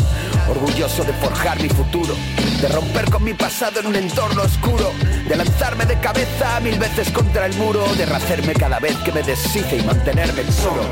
Orgulloso 0.49 1.05
de 1.05 1.13
forjar 1.15 1.61
mi 1.61 1.69
futuro. 1.69 2.15
De 2.61 2.69
romper 2.69 3.11
con 3.11 3.23
mi 3.23 3.35
pasado 3.35 3.81
en 3.81 3.87
un 3.87 3.97
entorno 3.97 4.43
oscuro. 4.43 4.93
De 5.29 5.37
lanzarme 5.37 5.85
de 5.87 5.99
cabeza 6.01 6.59
mil 6.61 6.79
veces 6.79 7.11
contra 7.11 7.47
el 7.47 7.55
muro. 7.55 7.87
De 7.95 8.05
rehacerme 8.05 8.53
cada 8.55 8.81
vez 8.81 8.97
que 9.05 9.13
me 9.13 9.23
deshice 9.23 9.77
y 9.77 9.83
mantenerme 9.83 10.43
solo. 10.51 10.83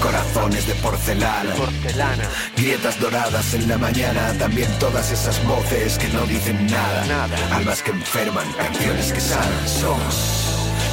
Corazones 0.00 0.64
de 0.68 0.74
porcelana, 0.76 1.52
porcelana, 1.54 2.28
grietas 2.56 3.00
doradas 3.00 3.52
en 3.54 3.68
la 3.68 3.78
mañana, 3.78 4.32
también 4.38 4.70
todas 4.78 5.10
esas 5.10 5.44
voces 5.44 5.98
que 5.98 6.08
no 6.10 6.24
dicen 6.24 6.66
nada, 6.66 7.04
nada, 7.06 7.56
almas 7.56 7.82
que 7.82 7.90
enferman, 7.90 8.46
canciones 8.52 9.12
que 9.12 9.20
sanan, 9.20 9.68
somos 9.68 10.47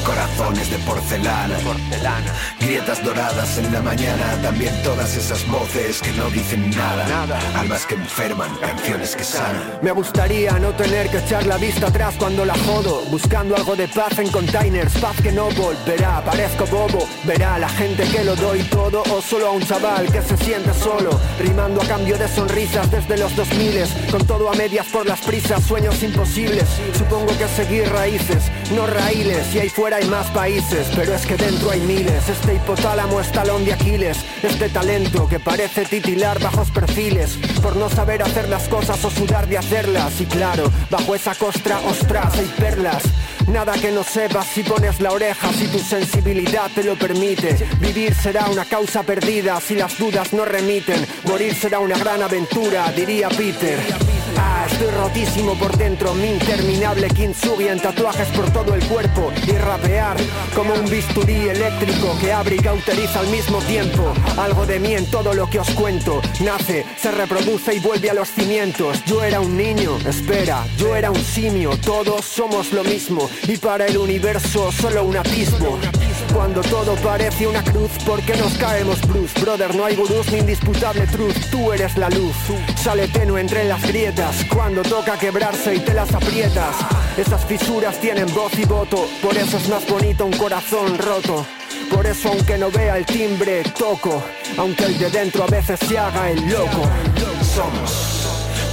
corazones 0.06 0.70
de 0.70 0.78
porcelana, 0.80 1.58
porcelana, 1.58 2.32
grietas 2.60 3.04
doradas 3.04 3.58
en 3.58 3.74
la 3.74 3.82
mañana, 3.82 4.40
también 4.42 4.74
todas 4.84 5.18
esas 5.18 5.46
voces 5.48 6.00
que 6.02 6.12
no 6.12 6.30
dicen 6.30 6.70
nada, 6.70 7.08
nada, 7.08 7.40
almas 7.60 7.86
que 7.86 7.96
enferman, 7.96 8.56
canciones 8.58 9.16
que 9.16 9.24
sanan. 9.24 9.80
Me 9.82 9.92
gustaría 9.92 10.60
no 10.60 10.72
tener 10.74 11.10
que 11.10 11.18
echar 11.18 11.46
la 11.48 11.58
vista 11.58 11.88
atrás 11.88 12.16
cuando 12.18 12.46
la 12.46 12.56
jodo 12.56 13.02
Buscando 13.10 13.56
algo 13.56 13.76
de 13.76 13.88
paz 13.88 14.20
en 14.20 14.30
containers, 14.30 14.94
paz 14.98 15.16
que 15.22 15.32
no 15.32 15.50
volverá. 15.52 16.24
Parezco 16.24 16.66
bobo, 16.68 17.08
verá 17.24 17.58
la 17.58 17.70
gente 17.70 18.04
que 18.04 18.24
lo 18.24 18.36
doy 18.36 18.62
todo 18.64 19.04
O 19.12 19.22
solo 19.22 19.48
a 19.48 19.52
un 19.52 19.66
chaval 19.66 20.12
que 20.12 20.22
se 20.22 20.38
siente 20.38 20.74
solo 20.74 21.20
Rimando 21.40 21.82
a 21.82 21.86
cambio 21.86 22.18
de 22.18 22.28
sonrisas 22.28 22.90
desde 22.92 23.18
los 23.18 23.36
2000 23.36 23.66
Con 24.12 24.26
todo 24.28 24.52
a 24.52 24.56
medias 24.56 24.86
por 24.88 25.06
las 25.06 25.22
prisas, 25.22 25.64
sueños 25.64 26.02
imposibles. 26.04 26.66
Supongo 26.98 27.36
que 27.38 27.48
seguir 27.48 27.90
raíces, 27.92 28.52
no 28.72 28.86
raíles 28.86 29.54
Y 29.56 29.60
ahí 29.60 29.70
fuera 29.70 29.95
hay 29.96 30.06
más 30.10 30.30
países, 30.32 30.88
pero 30.94 31.14
es 31.14 31.26
que 31.26 31.38
dentro 31.38 31.72
hay 31.72 31.80
miles 31.80 32.28
Este 32.28 32.56
hipotálamo 32.56 33.22
es 33.22 33.32
talón 33.32 33.64
de 33.64 33.74
Aquiles 33.74 34.18
Este 34.44 34.68
talento 34.70 35.28
que 35.28 35.40
parece 35.40 35.86
titilar 35.86 36.40
bajos 36.42 36.70
perfiles 36.72 37.38
Por 37.62 37.78
no 37.78 37.90
saber 37.90 38.22
hacer 38.22 38.50
las 38.50 38.68
cosas 38.68 39.04
o 39.06 39.10
sudar 39.10 39.48
de 39.48 39.58
hacerlas 39.58 40.20
Y 40.20 40.26
claro, 40.26 40.70
bajo 40.90 41.16
esa 41.16 41.34
costra, 41.36 41.80
ostras, 41.80 42.38
hay 42.38 42.52
perlas 42.60 43.04
Nada 43.48 43.74
que 43.74 43.92
no 43.92 44.04
sepas 44.04 44.48
si 44.48 44.64
pones 44.64 45.00
la 45.00 45.12
oreja, 45.12 45.54
si 45.54 45.68
tu 45.68 45.78
sensibilidad 45.78 46.70
te 46.74 46.84
lo 46.84 46.96
permite. 46.96 47.56
Vivir 47.80 48.16
será 48.16 48.50
una 48.50 48.66
causa 48.66 49.04
perdida 49.04 49.62
si 49.62 49.76
las 49.76 50.00
dudas 50.00 50.34
no 50.34 50.46
remiten. 50.46 51.06
Morir 51.26 51.54
será 51.54 51.78
una 51.80 51.96
gran 51.96 52.24
aventura, 52.24 52.92
diría 52.92 53.30
Peter. 53.30 53.80
Ah, 54.38 54.66
estoy 54.70 54.90
rotísimo 54.92 55.54
por 55.56 55.78
dentro, 55.78 56.14
mi 56.14 56.28
interminable 56.32 57.08
kintsugi 57.08 57.68
en 57.68 57.80
tatuajes 57.80 58.28
por 58.30 58.52
todo 58.52 58.74
el 58.74 58.84
cuerpo 58.86 59.32
y 59.48 59.52
rapear 59.52 60.18
como 60.54 60.74
un 60.74 60.86
bisturí 60.90 61.50
eléctrico 61.50 62.18
que 62.20 62.32
abre 62.32 62.56
y 62.56 62.60
cauteriza 62.60 63.20
al 63.20 63.28
mismo 63.28 63.60
tiempo. 63.60 64.14
Algo 64.38 64.66
de 64.66 64.80
mí 64.80 64.94
en 64.94 65.10
todo 65.10 65.34
lo 65.34 65.50
que 65.50 65.60
os 65.60 65.70
cuento. 65.72 66.22
Nace, 66.42 66.86
se 66.98 67.12
reproduce 67.12 67.76
y 67.76 67.80
vuelve 67.80 68.10
a 68.10 68.14
los 68.14 68.30
cimientos. 68.30 69.04
Yo 69.06 69.24
era 69.24 69.40
un 69.40 69.56
niño, 69.58 69.98
espera, 70.08 70.66
yo 70.78 70.96
era 70.96 71.12
un 71.12 71.24
simio, 71.24 71.72
todos 71.78 72.26
somos 72.26 72.72
lo 72.74 72.84
mismo 72.84 73.30
y 73.48 73.58
para 73.58 73.86
el 73.86 73.98
universo 73.98 74.72
solo 74.72 75.04
un 75.04 75.18
abismo. 75.18 75.80
Cuando 76.36 76.60
todo 76.64 76.96
parece 76.98 77.48
una 77.48 77.64
cruz, 77.64 77.92
porque 78.06 78.36
nos 78.36 78.58
caemos 78.58 79.00
Bruce? 79.08 79.40
Brother, 79.40 79.74
no 79.74 79.86
hay 79.86 79.96
gurús 79.96 80.30
ni 80.34 80.40
indisputable 80.40 81.08
truth, 81.08 81.34
tú 81.50 81.72
eres 81.72 81.98
la 81.98 82.10
luz. 82.10 82.36
Sale 82.76 83.08
tenue 83.08 83.40
entre 83.40 83.64
las 83.64 83.82
grietas, 83.82 84.44
cuando 84.54 84.82
toca 84.82 85.18
quebrarse 85.18 85.76
y 85.76 85.80
te 85.80 85.94
las 85.94 86.14
aprietas. 86.14 86.76
Esas 87.18 87.46
fisuras 87.46 87.98
tienen 88.02 88.28
voz 88.34 88.52
y 88.60 88.66
voto, 88.66 89.08
por 89.22 89.38
eso 89.38 89.56
es 89.56 89.70
más 89.70 89.88
bonito 89.88 90.26
un 90.26 90.34
corazón 90.34 90.98
roto. 90.98 91.46
Por 91.90 92.06
eso 92.06 92.30
aunque 92.30 92.58
no 92.58 92.70
vea 92.70 92.98
el 92.98 93.06
timbre, 93.06 93.64
toco, 93.64 94.22
aunque 94.58 94.84
el 94.84 94.98
de 94.98 95.10
dentro 95.10 95.46
a 95.46 95.48
veces 95.48 95.80
se 95.88 95.98
haga 95.98 96.30
el 96.32 96.50
loco. 96.50 96.82
Somos 97.56 98.15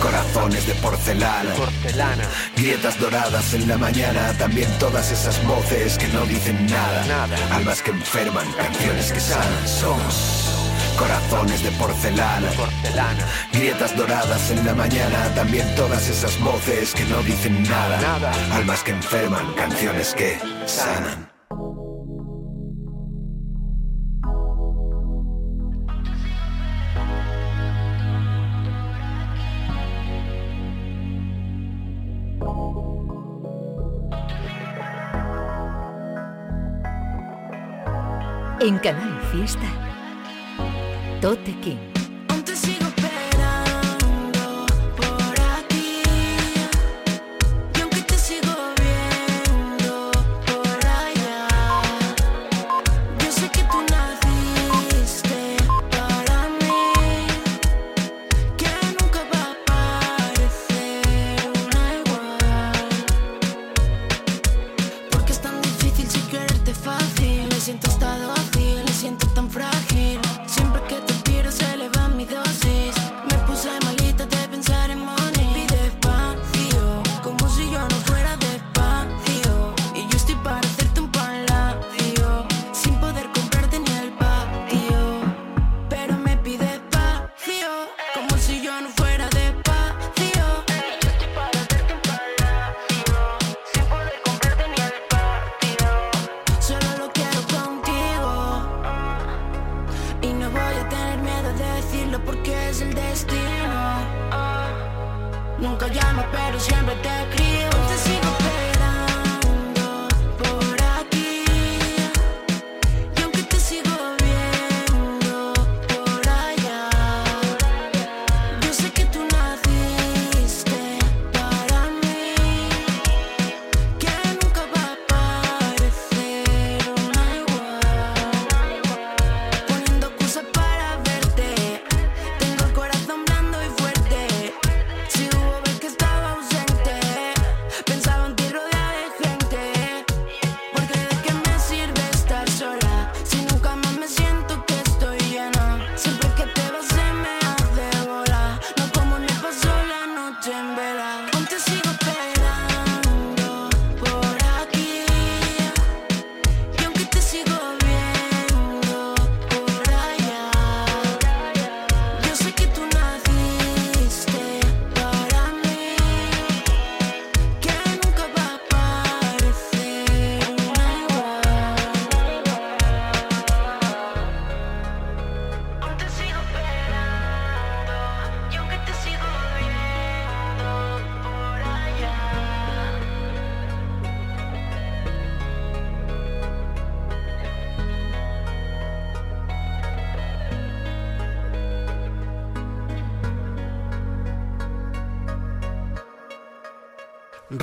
corazones 0.03 0.67
de 0.67 0.75
porcelana, 0.75 1.55
porcelana, 1.55 2.25
grietas 2.57 2.99
doradas 2.99 3.55
en 3.55 3.69
la 3.69 3.79
mañana, 3.79 4.33
también 4.37 4.69
todas 4.79 5.13
esas 5.13 5.43
voces 5.47 5.97
que 5.97 6.09
no 6.09 6.27
dicen 6.27 6.67
nada, 6.67 7.07
nada, 7.07 7.37
almas 7.55 7.81
que 7.83 7.93
enferman, 7.93 8.51
canciones 8.53 9.13
que 9.13 9.21
sanan, 9.21 9.69
somos 9.69 10.51
corazones 10.99 11.63
de 11.63 11.71
porcelana, 11.73 12.49
porcelana, 12.51 13.25
grietas 13.53 13.97
doradas 13.97 14.51
en 14.51 14.67
la 14.67 14.75
mañana, 14.75 15.33
también 15.35 15.73
todas 15.77 16.09
esas 16.09 16.39
voces 16.41 16.93
que 16.95 17.05
no 17.05 17.23
dicen 17.23 17.63
nada, 17.63 18.01
nada, 18.01 18.33
almas 18.53 18.83
que 18.83 18.91
enferman, 18.91 19.55
canciones 19.55 20.15
que 20.15 20.39
sanan. 20.67 21.32
En 38.65 38.79
Canal 38.79 39.21
Fiesta. 39.33 39.67
Tote 41.21 41.53
King. 41.63 41.92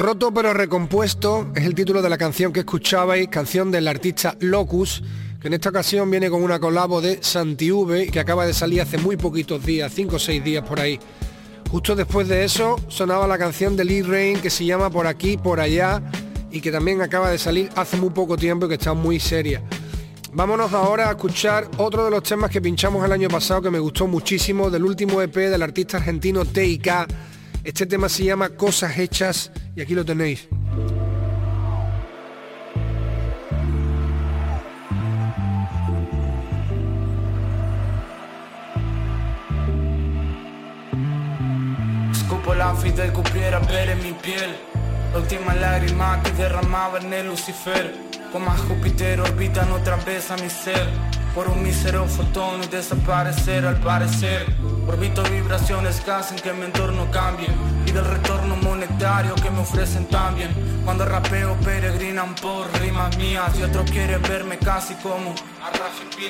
Roto 0.09 0.33
pero 0.33 0.55
recompuesto 0.55 1.51
es 1.55 1.65
el 1.65 1.75
título 1.75 2.01
de 2.01 2.09
la 2.09 2.17
canción 2.17 2.51
que 2.51 2.61
escuchabais, 2.61 3.27
canción 3.27 3.69
del 3.69 3.87
artista 3.87 4.35
Locus, 4.39 5.03
que 5.39 5.49
en 5.49 5.53
esta 5.53 5.69
ocasión 5.69 6.09
viene 6.09 6.31
con 6.31 6.41
una 6.41 6.59
colabo 6.59 6.99
de 6.99 7.19
Santi 7.21 7.71
V 7.71 8.05
y 8.05 8.09
que 8.09 8.19
acaba 8.19 8.47
de 8.47 8.55
salir 8.55 8.81
hace 8.81 8.97
muy 8.97 9.17
poquitos 9.17 9.63
días, 9.63 9.91
5 9.93 10.15
o 10.15 10.17
6 10.17 10.43
días 10.43 10.67
por 10.67 10.79
ahí. 10.79 10.99
Justo 11.69 11.95
después 11.95 12.27
de 12.27 12.43
eso 12.43 12.77
sonaba 12.87 13.27
la 13.27 13.37
canción 13.37 13.77
de 13.77 13.85
Lee 13.85 14.01
Rain 14.01 14.39
que 14.39 14.49
se 14.49 14.65
llama 14.65 14.89
Por 14.89 15.05
aquí, 15.05 15.37
por 15.37 15.59
allá 15.59 16.01
y 16.49 16.59
que 16.59 16.71
también 16.71 17.03
acaba 17.03 17.29
de 17.29 17.37
salir 17.37 17.69
hace 17.75 17.95
muy 17.95 18.09
poco 18.09 18.35
tiempo 18.35 18.65
y 18.65 18.69
que 18.69 18.75
está 18.75 18.95
muy 18.95 19.19
seria. 19.19 19.61
Vámonos 20.33 20.73
ahora 20.73 21.09
a 21.09 21.11
escuchar 21.11 21.69
otro 21.77 22.05
de 22.05 22.09
los 22.09 22.23
temas 22.23 22.49
que 22.49 22.61
pinchamos 22.61 23.05
el 23.05 23.11
año 23.11 23.29
pasado 23.29 23.61
que 23.61 23.69
me 23.69 23.77
gustó 23.77 24.07
muchísimo 24.07 24.71
del 24.71 24.85
último 24.85 25.21
EP 25.21 25.35
del 25.35 25.61
artista 25.61 25.97
argentino 25.97 26.45
TIK. 26.45 26.89
Este 27.63 27.85
tema 27.85 28.07
se 28.07 28.23
llama 28.23 28.49
Cosas 28.49 28.97
Hechas 28.97 29.51
y 29.75 29.81
aquí 29.81 29.93
lo 29.93 30.05
tenéis. 30.05 30.47
Escupo 42.11 42.55
la 42.55 42.73
vida 42.73 43.05
y 43.05 43.09
cubriera 43.09 43.59
ver 43.59 43.89
en 43.89 44.03
mi 44.03 44.13
piel. 44.13 44.55
La 45.11 45.19
última 45.19 45.53
lágrima 45.53 46.21
que 46.23 46.31
derramaba 46.31 46.99
en 46.99 47.13
el 47.13 47.27
Lucifer. 47.27 47.93
Como 48.31 48.49
a 48.51 48.57
Júpiter 48.57 49.19
orbitan 49.19 49.71
otra 49.71 49.97
vez 49.97 50.31
a 50.31 50.37
mi 50.37 50.49
ser 50.49 50.87
Por 51.39 51.47
un 51.47 51.63
mísero 51.63 52.05
fotón 52.05 52.61
y 52.65 52.67
desaparecer 52.67 53.65
al 53.65 53.77
parecer. 53.77 54.45
Orbito 54.85 55.23
vibraciones 55.23 56.01
que 56.01 56.11
hacen 56.11 56.37
que 56.37 56.51
mi 56.51 56.65
entorno 56.65 57.09
cambie. 57.11 57.47
Y 57.85 57.91
del 57.91 58.03
retorno 58.03 58.57
monetario 58.57 59.35
que 59.35 59.49
me 59.49 59.59
ofrecen 59.59 60.05
también. 60.07 60.49
Cuando 60.83 61.05
rapeo 61.05 61.55
peregrinan 61.63 62.35
por 62.35 62.67
rimas 62.81 63.17
mías. 63.17 63.57
Y 63.57 63.63
otros 63.63 63.89
quieren 63.89 64.21
verme 64.23 64.57
casi 64.57 64.95
como 64.95 65.29
a 65.31 65.69
Rafi 65.69 66.29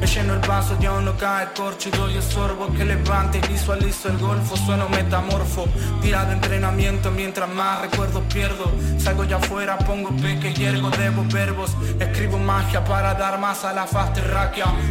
Me 0.00 0.06
lleno 0.06 0.34
el 0.34 0.40
vaso 0.40 0.76
y 0.80 0.86
aún 0.86 1.04
no 1.04 1.16
cae 1.16 1.46
corcho. 1.56 1.90
Y 1.90 1.96
doy 1.96 2.16
el 2.16 2.22
sorbo 2.24 2.66
que 2.72 2.84
levante 2.84 3.38
y 3.38 3.52
visualizo 3.52 4.08
el 4.08 4.18
golfo. 4.18 4.56
Sueno 4.56 4.88
metamorfo, 4.88 5.68
tira 6.02 6.24
de 6.24 6.32
entrenamiento. 6.32 7.12
Mientras 7.12 7.48
más 7.48 7.82
recuerdos 7.82 8.24
pierdo 8.32 8.72
Salgo 8.98 9.22
ya 9.22 9.36
afuera, 9.36 9.78
pongo 9.78 10.10
peque 10.16 10.52
y 10.56 10.64
ergo 10.64 10.90
Debo 10.90 11.24
verbos, 11.32 11.76
escribo 12.00 12.38
magia 12.38 12.84
para 12.84 13.14
dar 13.14 13.38
más 13.38 13.64
a 13.64 13.72
la 13.72 13.86
faz 13.86 14.12
terráquea 14.12 14.47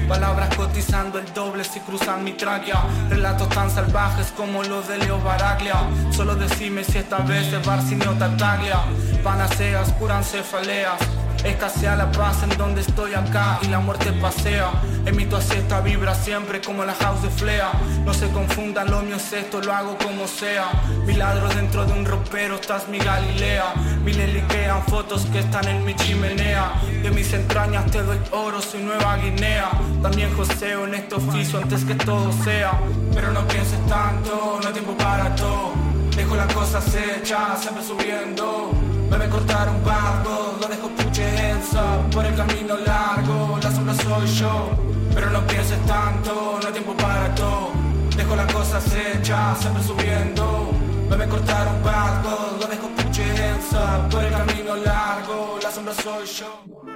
Palabras 0.07 0.55
cotizando 0.55 1.19
el 1.19 1.33
doble 1.33 1.63
si 1.63 1.79
cruzan 1.79 2.23
mi 2.23 2.33
tráquea. 2.33 2.83
Relatos 3.09 3.49
tan 3.49 3.69
salvajes 3.69 4.31
como 4.35 4.63
los 4.63 4.87
de 4.87 4.97
Leo 4.97 5.19
Baraglia. 5.21 5.75
Solo 6.11 6.35
decime 6.35 6.83
si 6.83 6.97
esta 6.99 7.17
vez 7.19 7.51
es 7.51 7.65
Barcinio 7.65 8.11
Tartaglia. 8.13 8.79
Panaceas, 9.23 9.91
curan 9.93 10.23
cefaleas 10.23 10.99
Escasea 11.43 11.95
la 11.95 12.11
paz 12.11 12.43
en 12.43 12.57
donde 12.57 12.81
estoy 12.81 13.13
acá 13.13 13.59
y 13.61 13.67
la 13.67 13.79
muerte 13.79 14.11
pasea. 14.13 14.71
Emito 15.05 15.37
esta 15.37 15.81
vibra 15.81 16.13
siempre 16.13 16.61
como 16.61 16.83
la 16.83 16.93
house 16.95 17.21
de 17.21 17.29
Flea. 17.29 17.71
No 18.03 18.13
se 18.13 18.29
confundan, 18.29 18.91
lo 18.91 19.01
mío 19.01 19.15
es 19.15 19.31
esto, 19.33 19.61
lo 19.61 19.73
hago 19.73 19.97
como 19.97 20.27
sea. 20.27 20.65
Milagro 21.05 21.47
dentro 21.49 21.85
de 21.85 21.93
un 21.93 22.05
ropero, 22.05 22.55
estás 22.55 22.87
mi 22.89 22.97
Galilea. 22.97 23.73
Miles 24.03 24.33
liquean 24.33 24.83
fotos 24.87 25.25
que 25.27 25.39
están 25.39 25.67
en 25.67 25.85
mi 25.85 25.95
chimenea. 25.95 26.73
De 27.03 27.11
mis 27.11 27.31
entrañas 27.33 27.85
te 27.91 28.01
doy 28.01 28.17
oro, 28.31 28.61
soy 28.61 28.81
Nueva 28.83 29.17
Guinea. 29.17 29.69
También 30.01 30.35
joseo 30.35 30.85
en 30.85 30.95
este 30.95 31.15
oficio 31.15 31.59
antes 31.59 31.85
que 31.85 31.95
todo 31.95 32.31
sea. 32.43 32.79
Pero 33.13 33.31
no 33.31 33.47
pienses 33.47 33.79
tanto, 33.87 34.59
no 34.61 34.67
hay 34.67 34.73
tiempo 34.73 34.97
para 34.97 35.33
todo. 35.35 35.73
Dejo 36.15 36.35
las 36.35 36.51
cosas 36.53 36.83
hechas, 36.95 37.61
siempre 37.61 37.83
subiendo 37.83 38.96
me 39.09 39.17
me 39.17 39.29
cortar 39.29 39.69
un 39.69 39.83
barco, 39.83 40.57
lo 40.61 40.67
dejo 40.67 40.89
puchenza 40.89 41.83
Por 42.11 42.25
el 42.25 42.35
camino 42.35 42.77
largo, 42.77 43.57
la 43.61 43.71
sombra 43.71 43.93
soy 43.95 44.27
yo. 44.27 44.69
Pero 45.13 45.29
no 45.31 45.45
pienses 45.47 45.79
tanto, 45.85 46.59
no 46.61 46.67
hay 46.67 46.73
tiempo 46.73 46.93
para 46.95 47.33
todo. 47.35 47.71
Dejo 48.15 48.35
las 48.35 48.53
cosas 48.53 48.83
hechas, 48.93 49.59
siempre 49.59 49.83
subiendo. 49.83 50.71
Me 51.09 51.17
me 51.17 51.27
cortar 51.27 51.67
un 51.67 51.83
barco, 51.83 52.57
lo 52.59 52.67
dejo 52.67 52.89
puchenza 52.89 54.07
Por 54.09 54.23
el 54.25 54.31
camino 54.31 54.75
largo, 54.75 55.57
la 55.63 55.71
sombra 55.71 55.93
soy 55.93 56.25
yo 56.25 56.86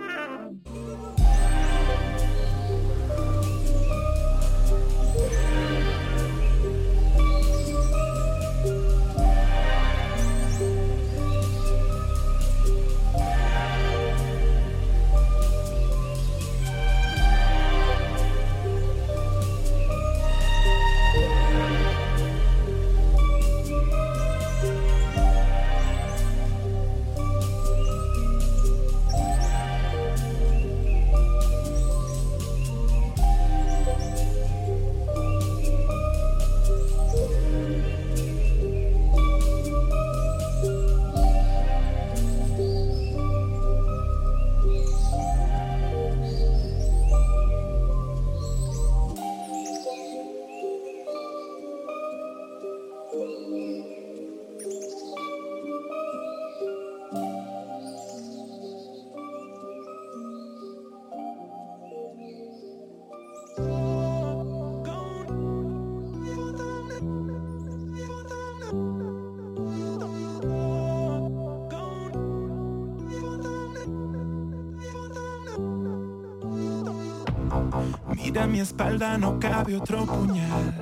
mi 78.52 78.60
espalda 78.60 79.18
no 79.18 79.40
cabe 79.40 79.76
otro 79.78 80.06
puñal. 80.06 80.74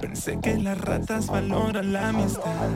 Pensé 0.00 0.38
que 0.40 0.56
las 0.56 0.78
ratas 0.80 1.28
valoran 1.28 1.92
la 1.92 2.08
amistad 2.08 2.70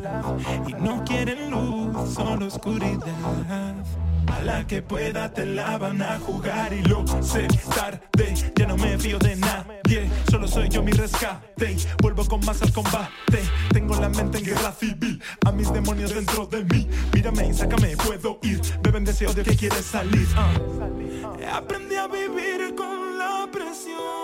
y 0.66 0.72
no 0.74 1.04
quieren 1.04 1.50
luz, 1.50 2.14
solo 2.14 2.46
oscuridad. 2.46 3.74
A 4.28 4.42
la 4.42 4.66
que 4.66 4.82
pueda 4.82 5.32
te 5.32 5.44
la 5.46 5.78
van 5.78 6.02
a 6.02 6.18
jugar 6.20 6.72
y 6.72 6.82
lo 6.82 7.04
sé 7.22 7.48
tarde. 7.74 8.34
Ya 8.54 8.66
no 8.66 8.76
me 8.76 8.96
fío 8.98 9.18
de 9.18 9.34
nadie, 9.36 10.08
solo 10.30 10.46
soy 10.46 10.68
yo 10.68 10.82
mi 10.82 10.92
rescate. 10.92 11.76
Vuelvo 12.00 12.24
con 12.26 12.44
más 12.44 12.62
al 12.62 12.72
combate. 12.72 13.42
Tengo 13.72 13.96
la 13.96 14.08
mente 14.08 14.38
en 14.38 14.44
guerra 14.44 14.72
civil, 14.72 15.20
a 15.44 15.50
mis 15.50 15.72
demonios 15.72 16.14
dentro 16.14 16.46
de 16.46 16.62
mí. 16.64 16.88
Mírame 17.12 17.48
y 17.48 17.54
sácame, 17.54 17.96
puedo 17.96 18.38
ir. 18.42 18.60
Beben 18.82 19.04
de 19.04 19.10
ese 19.10 19.26
odio 19.26 19.42
que 19.42 19.56
quiere 19.56 19.82
salir. 19.82 20.28
ah. 20.36 20.52
Aprendí 21.56 21.96
a 21.96 22.06
vivir 22.06 22.74
con 22.76 23.18
la 23.18 23.48
presión. 23.50 24.17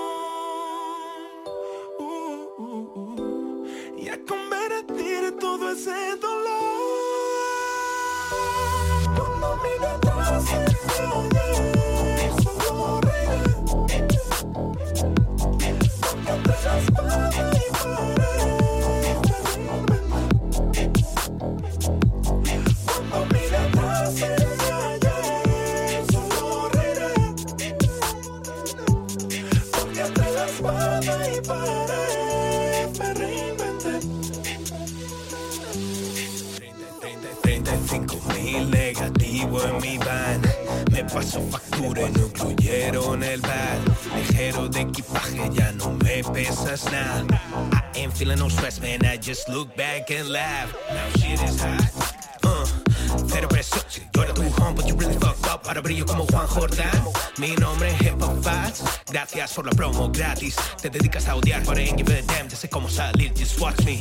Por 59.54 59.66
la 59.66 59.72
promo 59.72 60.10
gratis 60.10 60.56
Te 60.82 60.90
dedicas 60.90 61.28
a 61.28 61.36
odiar 61.36 61.62
ain't 61.78 61.96
give 61.96 62.12
a 62.12 62.22
damn 62.22 62.48
Ya 62.48 62.56
sé 62.56 62.68
cómo 62.68 62.88
salir, 62.88 63.32
just 63.36 63.60
watch 63.60 63.84
me 63.84 63.98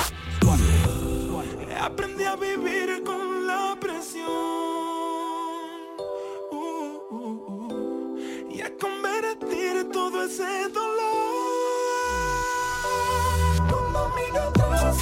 Aprendí 1.79 2.23
a 2.23 2.35
vivir 2.35 3.03
con 3.05 3.45
la 3.45 3.77
presión 3.79 4.27
Uh, 6.51 6.99
uh, 7.09 7.17
uh. 7.17 8.17
y 8.51 8.61
a 8.61 8.69
convertir 8.77 9.89
todo 9.91 10.23
ese 10.25 10.69
dolor. 10.69 10.93
Cuando 13.69 14.11
atrás 14.39 14.97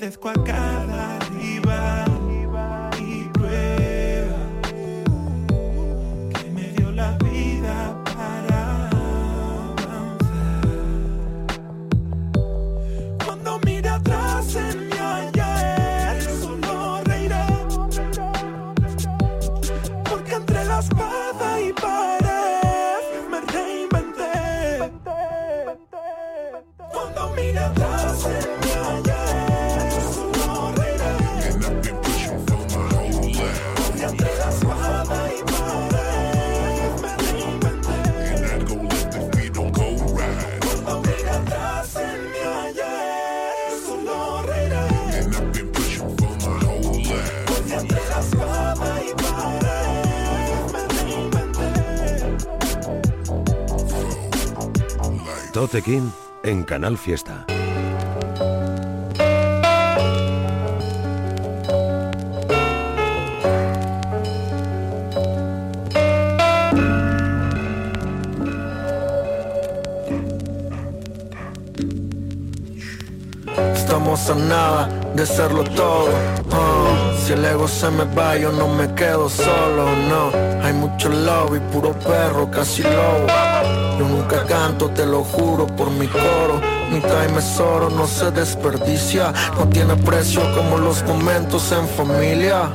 agradezco 0.00 0.28
a 0.28 0.32
Tote 55.60 55.82
King 55.82 56.08
en 56.42 56.62
Canal 56.62 56.96
Fiesta. 56.96 57.44
Estamos 73.74 74.30
a 74.30 74.34
nada 74.36 74.88
de 75.14 75.26
serlo 75.26 75.62
todo. 75.64 76.08
ah. 76.52 77.12
si 77.22 77.34
el 77.34 77.44
ego 77.44 77.68
se 77.68 77.90
me 77.90 78.04
va, 78.14 78.34
yo 78.38 78.50
no 78.50 78.66
me 78.66 78.94
quedo 78.94 79.28
solo, 79.28 79.94
no. 80.08 80.30
Hay 80.64 80.72
mucho 80.72 81.10
love 81.10 81.54
y 81.56 81.60
puro 81.70 81.92
perro, 81.92 82.50
casi 82.50 82.82
lobo. 82.82 83.59
Yo 84.00 84.08
nunca 84.08 84.46
canto, 84.46 84.88
te 84.88 85.04
lo 85.04 85.22
juro, 85.22 85.66
por 85.66 85.90
mi 85.90 86.06
coro. 86.06 86.58
Mi 86.90 87.00
time 87.00 87.38
es 87.38 87.60
oro, 87.60 87.90
no 87.90 88.06
se 88.06 88.30
desperdicia. 88.30 89.30
No 89.58 89.68
tiene 89.68 89.94
precio 89.94 90.40
como 90.56 90.78
los 90.78 91.02
momentos 91.02 91.70
en 91.70 91.86
familia. 91.86 92.70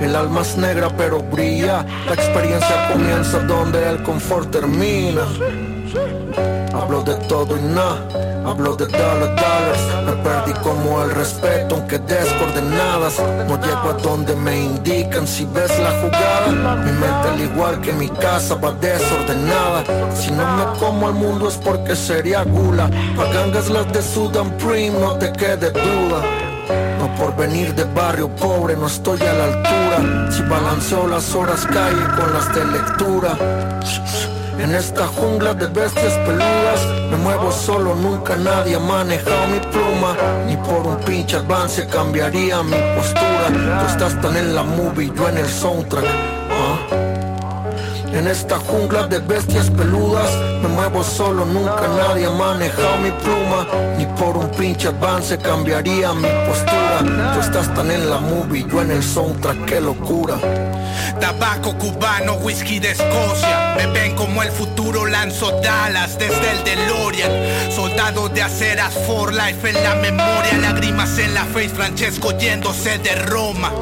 El 0.00 0.14
alma 0.14 0.42
es 0.42 0.56
negra 0.56 0.88
pero 0.96 1.18
brilla. 1.18 1.84
La 2.06 2.14
experiencia 2.14 2.92
comienza 2.92 3.40
donde 3.40 3.90
el 3.90 4.04
confort 4.04 4.52
termina. 4.52 5.22
Hablo 6.72 7.02
de 7.02 7.16
todo 7.26 7.58
y 7.58 7.62
nada, 7.62 8.06
hablo 8.44 8.76
de 8.76 8.86
dollar, 8.86 9.18
dollars 9.20 10.06
Me 10.06 10.12
perdí 10.22 10.52
como 10.62 11.02
el 11.02 11.10
respeto, 11.10 11.76
aunque 11.76 11.98
descoordenadas. 11.98 13.20
No 13.48 13.60
llego 13.60 13.90
a 13.90 13.92
donde 14.02 14.34
me 14.36 14.60
indican 14.60 15.26
si 15.26 15.44
ves 15.46 15.70
la 15.78 15.90
jugada. 16.00 16.76
Mi 16.76 16.92
mente 16.92 17.28
al 17.28 17.40
igual 17.40 17.80
que 17.80 17.92
mi 17.92 18.08
casa 18.08 18.54
va 18.54 18.72
desordenada. 18.72 19.84
Si 20.14 20.30
no 20.30 20.44
me 20.56 20.78
como 20.78 21.08
al 21.08 21.14
mundo 21.14 21.48
es 21.48 21.56
porque 21.56 21.96
sería 21.96 22.44
gula. 22.44 22.90
Pagangas 23.16 23.70
las 23.70 23.92
de 23.92 24.02
Sudan 24.02 24.50
Prim, 24.58 25.00
no 25.00 25.16
te 25.16 25.32
quede 25.32 25.70
duda. 25.70 26.22
No 26.98 27.12
por 27.16 27.34
venir 27.36 27.74
de 27.74 27.84
barrio 27.84 28.28
pobre 28.36 28.76
no 28.76 28.86
estoy 28.86 29.20
a 29.22 29.32
la 29.32 29.44
altura. 29.44 30.30
Si 30.30 30.42
balanceo 30.42 31.06
las 31.06 31.34
horas 31.34 31.66
calle 31.66 32.04
con 32.16 32.32
las 32.32 32.54
de 32.54 32.64
lectura 32.64 33.36
En 34.62 34.76
esta 34.76 35.08
jungla 35.08 35.54
de 35.54 35.66
bestias 35.66 36.12
peludas 36.24 36.86
Me 37.10 37.16
muevo 37.16 37.50
solo, 37.50 37.96
nunca 37.96 38.36
nadie 38.36 38.76
ha 38.76 38.78
manejado 38.78 39.48
mi 39.48 39.58
pluma 39.58 40.16
Ni 40.46 40.56
por 40.56 40.86
un 40.86 40.98
pinche 40.98 41.36
avance 41.36 41.84
cambiaría 41.88 42.62
mi 42.62 42.76
postura 42.94 43.48
Tú 43.48 43.86
estás 43.88 44.20
tan 44.20 44.36
en 44.36 44.54
la 44.54 44.62
movie, 44.62 45.10
yo 45.16 45.28
en 45.28 45.38
el 45.38 45.48
soundtrack. 45.48 46.31
En 48.22 48.28
esta 48.28 48.56
jungla 48.56 49.08
de 49.08 49.18
bestias 49.18 49.68
peludas 49.68 50.30
Me 50.62 50.68
muevo 50.68 51.02
solo, 51.02 51.44
nunca 51.44 51.88
nadie 51.88 52.26
ha 52.26 52.30
manejado 52.30 52.98
mi 52.98 53.10
pluma 53.10 53.66
Ni 53.98 54.06
por 54.06 54.36
un 54.36 54.48
pinche 54.52 54.86
avance 54.86 55.36
cambiaría 55.38 56.12
mi 56.12 56.28
postura 56.46 57.32
Tú 57.34 57.40
estás 57.40 57.74
tan 57.74 57.90
en 57.90 58.08
la 58.08 58.18
movie, 58.18 58.64
yo 58.70 58.80
en 58.80 58.92
el 58.92 59.02
soundtrack, 59.02 59.64
qué 59.64 59.80
locura 59.80 60.38
Tabaco 61.20 61.76
cubano, 61.78 62.34
whisky 62.34 62.80
de 62.80 62.90
Escocia. 62.90 63.74
Me 63.76 63.86
ven 63.86 64.16
como 64.16 64.42
el 64.42 64.50
futuro, 64.50 65.06
lanzo 65.06 65.52
Dallas 65.60 66.18
desde 66.18 66.50
el 66.50 66.64
DeLorean. 66.64 67.70
Soldado 67.70 68.28
de 68.28 68.42
aceras, 68.42 68.92
for 69.06 69.32
life 69.32 69.68
en 69.68 69.82
la 69.84 69.94
memoria. 69.94 70.58
Lágrimas 70.60 71.16
en 71.18 71.34
la 71.34 71.44
face, 71.44 71.68
Francesco 71.68 72.36
yéndose 72.36 72.98
de 72.98 73.14
Roma. 73.14 73.72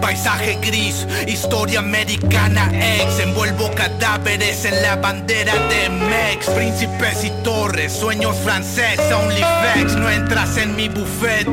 Paisaje 0.00 0.58
gris, 0.62 1.06
historia 1.26 1.80
americana 1.80 2.70
ex. 2.72 3.18
Envuelvo 3.18 3.70
cadáveres 3.88 4.64
en 4.64 4.80
la 4.82 4.96
bandera 4.96 5.52
de 5.68 5.90
Mex. 5.90 6.48
Príncipes 6.50 7.24
y 7.24 7.30
torres, 7.42 7.92
sueños 7.92 8.36
francés, 8.38 8.98
only 9.12 9.40
facts. 9.40 9.96
No 9.96 10.08
entras 10.08 10.56
en 10.56 10.74
mi 10.74 10.88
buffet. 10.88 11.46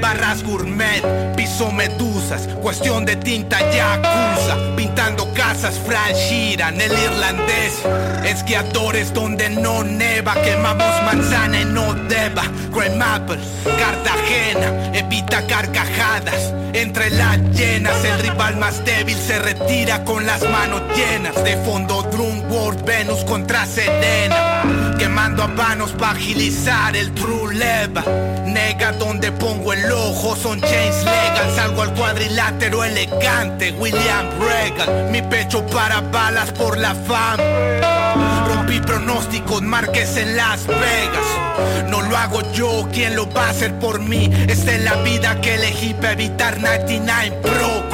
Barras 0.00 0.42
gourmet, 0.42 1.02
piso 1.36 1.70
medusas, 1.70 2.48
cuestión 2.62 3.04
de 3.04 3.16
tinta 3.16 3.58
yakuza, 3.70 4.56
pintando 4.76 5.32
casas 5.34 5.78
Fran 5.86 6.12
Sheeran, 6.14 6.80
el 6.80 6.92
irlandés, 6.92 7.82
esquiadores 8.24 9.12
donde 9.12 9.50
no 9.50 9.84
neva, 9.84 10.34
quemamos 10.42 11.02
manzana 11.04 11.60
en 11.60 11.76
Odeba, 11.76 12.44
Creme 12.72 13.04
Apple, 13.04 13.38
Cartagena, 13.78 14.90
evita 14.94 15.46
carcajadas, 15.46 16.54
entre 16.72 17.10
las 17.10 17.38
llenas, 17.50 18.04
el 18.04 18.18
rival 18.20 18.56
más 18.56 18.84
débil 18.84 19.18
se 19.18 19.38
retira 19.38 20.04
con 20.04 20.24
las 20.24 20.42
manos 20.42 20.82
llenas, 20.96 21.34
de 21.44 21.56
fondo 21.58 22.02
Drum 22.10 22.50
World, 22.50 22.84
Venus 22.84 23.24
contra 23.24 23.66
Serena, 23.66 24.89
quemando 25.00 25.42
habanos 25.44 25.92
para 25.92 26.12
agilizar 26.12 26.94
el 26.94 27.14
true 27.14 27.54
leva, 27.54 28.04
nega 28.44 28.92
donde 28.92 29.32
pongo 29.32 29.72
el 29.72 29.90
ojo, 29.90 30.36
son 30.36 30.60
chains 30.60 30.98
legal, 31.04 31.50
salgo 31.56 31.80
al 31.80 31.94
cuadrilátero 31.94 32.84
elegante, 32.84 33.72
William 33.78 34.26
Regal, 34.38 35.08
mi 35.10 35.22
pecho 35.22 35.64
para 35.68 36.02
balas 36.02 36.52
por 36.52 36.76
la 36.76 36.94
fama. 36.94 37.42
Rompí 38.46 38.78
pronósticos, 38.80 39.62
marques 39.62 40.18
en 40.18 40.36
Las 40.36 40.66
Vegas. 40.66 41.88
No 41.88 42.02
lo 42.02 42.14
hago 42.18 42.42
yo, 42.52 42.86
¿quién 42.92 43.16
lo 43.16 43.26
va 43.32 43.46
a 43.46 43.50
hacer 43.50 43.78
por 43.78 44.00
mí? 44.00 44.30
Esta 44.48 44.72
es 44.72 44.84
la 44.84 44.96
vida 44.96 45.40
que 45.40 45.54
elegí 45.54 45.94
para 45.94 46.12
evitar 46.12 46.60
99 46.60 47.38
Pro 47.40 47.89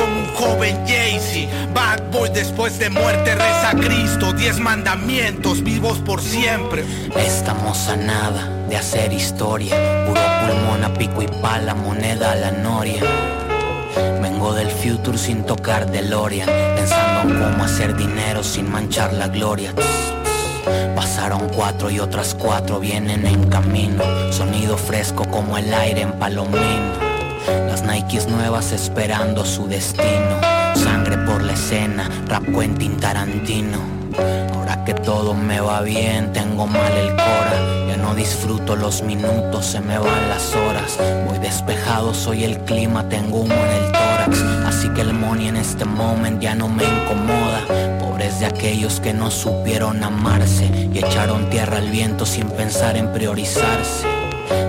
joven 0.46 0.76
Jay-Z. 0.86 1.48
Bad 1.74 2.10
boy 2.10 2.30
después 2.30 2.78
de 2.78 2.90
muerte 2.90 3.34
reza 3.34 3.72
Cristo. 3.80 4.32
Diez 4.32 4.58
mandamientos 4.58 5.62
vivos 5.62 5.98
por 5.98 6.20
siempre. 6.20 6.84
Estamos 7.16 7.88
a 7.88 7.96
nada 7.96 8.66
de 8.68 8.76
hacer 8.76 9.12
historia. 9.12 9.74
Puro 10.06 10.20
pulmón 10.40 10.84
a 10.84 10.94
pico 10.94 11.22
y 11.22 11.28
pala, 11.42 11.74
moneda 11.74 12.32
a 12.32 12.36
la 12.36 12.50
noria. 12.50 13.02
Vengo 14.20 14.52
del 14.52 14.70
future 14.70 15.16
sin 15.16 15.44
tocar 15.44 15.90
DeLorean 15.90 16.46
Pensando 16.76 17.32
en 17.32 17.40
cómo 17.40 17.64
hacer 17.64 17.96
dinero 17.96 18.44
sin 18.44 18.70
manchar 18.70 19.14
la 19.14 19.28
gloria 19.28 19.72
Pasaron 20.94 21.48
cuatro 21.48 21.90
y 21.90 21.98
otras 21.98 22.34
cuatro 22.34 22.78
vienen 22.78 23.24
en 23.26 23.48
camino 23.48 24.04
Sonido 24.32 24.76
fresco 24.76 25.24
como 25.30 25.56
el 25.56 25.72
aire 25.72 26.02
en 26.02 26.12
Palomino 26.12 27.05
Las 27.46 27.82
Nikes 27.82 28.26
nuevas 28.26 28.72
esperando 28.72 29.44
su 29.44 29.68
destino. 29.68 30.40
Sangre 30.74 31.16
por 31.18 31.42
la 31.42 31.52
escena, 31.52 32.10
rap 32.26 32.44
Quentin 32.44 32.96
Tarantino. 32.96 33.78
Ahora 34.54 34.84
que 34.84 34.94
todo 34.94 35.34
me 35.34 35.60
va 35.60 35.80
bien, 35.82 36.32
tengo 36.32 36.66
mal 36.66 36.92
el 36.92 37.10
cora. 37.10 37.86
Ya 37.88 37.96
no 37.96 38.14
disfruto 38.14 38.74
los 38.74 39.02
minutos, 39.02 39.64
se 39.64 39.80
me 39.80 39.96
van 39.96 40.28
las 40.28 40.54
horas. 40.54 40.98
Voy 41.28 41.38
despejado, 41.38 42.14
soy 42.14 42.44
el 42.44 42.58
clima, 42.60 43.08
tengo 43.08 43.40
humo 43.40 43.54
en 43.54 43.84
el 43.84 43.92
tórax. 43.92 44.42
Así 44.66 44.88
que 44.88 45.02
el 45.02 45.14
money 45.14 45.48
en 45.48 45.56
este 45.56 45.84
moment 45.84 46.40
ya 46.40 46.54
no 46.54 46.68
me 46.68 46.82
incomoda. 46.82 47.60
Pobres 48.00 48.40
de 48.40 48.46
aquellos 48.46 48.98
que 49.00 49.12
no 49.12 49.30
supieron 49.30 50.02
amarse 50.02 50.66
Y 50.92 50.98
echaron 50.98 51.50
tierra 51.50 51.78
al 51.78 51.90
viento 51.90 52.24
sin 52.24 52.48
pensar 52.48 52.96
en 52.96 53.12
priorizarse 53.12 54.15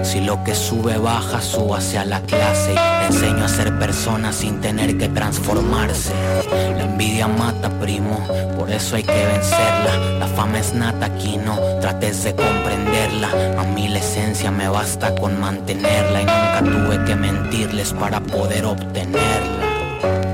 si 0.03 0.21
lo 0.21 0.43
que 0.43 0.55
sube 0.55 0.97
baja, 0.97 1.41
súbase 1.41 1.97
a 1.97 2.05
la 2.05 2.21
clase 2.21 2.73
le 2.73 3.05
enseño 3.07 3.45
a 3.45 3.47
ser 3.47 3.77
persona 3.79 4.33
sin 4.33 4.59
tener 4.59 4.97
que 4.97 5.07
transformarse. 5.07 6.13
La 6.51 6.83
envidia 6.83 7.27
mata, 7.27 7.69
primo, 7.79 8.19
por 8.57 8.69
eso 8.69 8.95
hay 8.95 9.03
que 9.03 9.25
vencerla. 9.25 10.19
La 10.19 10.27
fama 10.27 10.59
es 10.59 10.73
nata, 10.73 11.05
aquí 11.05 11.37
no 11.37 11.57
trates 11.79 12.23
de 12.23 12.35
comprenderla. 12.35 13.29
A 13.59 13.63
mí 13.63 13.87
la 13.87 13.99
esencia 13.99 14.51
me 14.51 14.67
basta 14.67 15.15
con 15.15 15.39
mantenerla 15.39 16.21
y 16.21 16.25
nunca 16.25 16.61
tuve 16.63 17.05
que 17.05 17.15
mentirles 17.15 17.93
para 17.93 18.19
poder 18.19 18.65
obtenerla. 18.65 20.26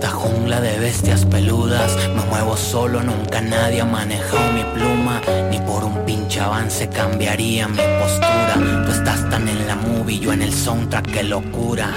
En 0.00 0.06
esta 0.06 0.16
jungla 0.16 0.62
de 0.62 0.78
bestias 0.78 1.26
peludas 1.26 1.94
me 2.16 2.24
muevo 2.24 2.56
solo, 2.56 3.02
nunca 3.02 3.42
nadie 3.42 3.82
ha 3.82 3.84
manejado 3.84 4.50
mi 4.54 4.64
pluma, 4.72 5.20
ni 5.50 5.58
por 5.58 5.84
un 5.84 6.06
pinche 6.06 6.40
avance 6.40 6.88
cambiaría 6.88 7.68
mi 7.68 7.76
postura. 8.00 8.54
Tú 8.86 8.92
estás 8.92 9.28
tan 9.28 9.46
en 9.46 9.66
la 9.66 9.76
movie, 9.76 10.18
yo 10.18 10.32
en 10.32 10.40
el 10.40 10.54
soundtrack, 10.54 11.12
qué 11.12 11.22
locura. 11.22 11.90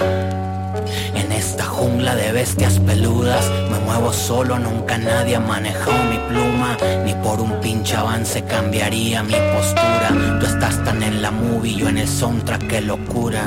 En 1.15 1.31
esta 1.31 1.63
jungla 1.63 2.13
de 2.15 2.33
bestias 2.33 2.77
peludas 2.79 3.49
me 3.71 3.79
muevo 3.79 4.11
solo, 4.11 4.59
nunca 4.59 4.97
nadie 4.97 5.37
ha 5.37 5.39
manejado 5.39 6.03
mi 6.03 6.17
pluma, 6.27 6.77
ni 7.05 7.13
por 7.23 7.39
un 7.39 7.61
pinche 7.61 7.95
avance 7.95 8.43
cambiaría 8.43 9.23
mi 9.23 9.35
postura. 9.55 10.09
Tú 10.41 10.45
estás 10.45 10.83
tan 10.83 11.01
en 11.03 11.21
la 11.21 11.31
movie, 11.31 11.75
yo 11.75 11.87
en 11.87 11.99
el 11.99 12.09
soundtrack, 12.09 12.67
qué 12.67 12.81
locura. 12.81 13.45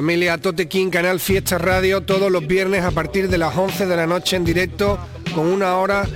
Familia 0.00 0.38
Tote 0.38 0.66
King, 0.66 0.88
Canal 0.88 1.20
Fiesta 1.20 1.58
Radio, 1.58 2.00
todos 2.00 2.32
los 2.32 2.46
viernes 2.46 2.84
a 2.84 2.90
partir 2.90 3.28
de 3.28 3.36
las 3.36 3.54
11 3.54 3.84
de 3.84 3.96
la 3.96 4.06
noche 4.06 4.34
en 4.34 4.46
directo 4.46 4.98
con 5.34 5.46
una 5.46 5.76
hora 5.76 6.08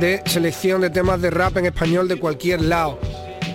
de 0.00 0.22
selección 0.26 0.80
de 0.80 0.90
temas 0.90 1.20
de 1.20 1.28
rap 1.30 1.56
en 1.56 1.66
español 1.66 2.06
de 2.06 2.20
cualquier 2.20 2.62
lado. 2.62 3.00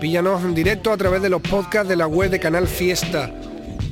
Píllanos 0.01 0.43
en 0.43 0.53
directo 0.53 0.91
a 0.91 0.97
través 0.97 1.21
de 1.21 1.29
los 1.29 1.41
podcasts 1.41 1.87
de 1.87 1.95
la 1.95 2.05
web 2.05 2.29
de 2.29 2.37
Canal 2.37 2.67
Fiesta. 2.67 3.33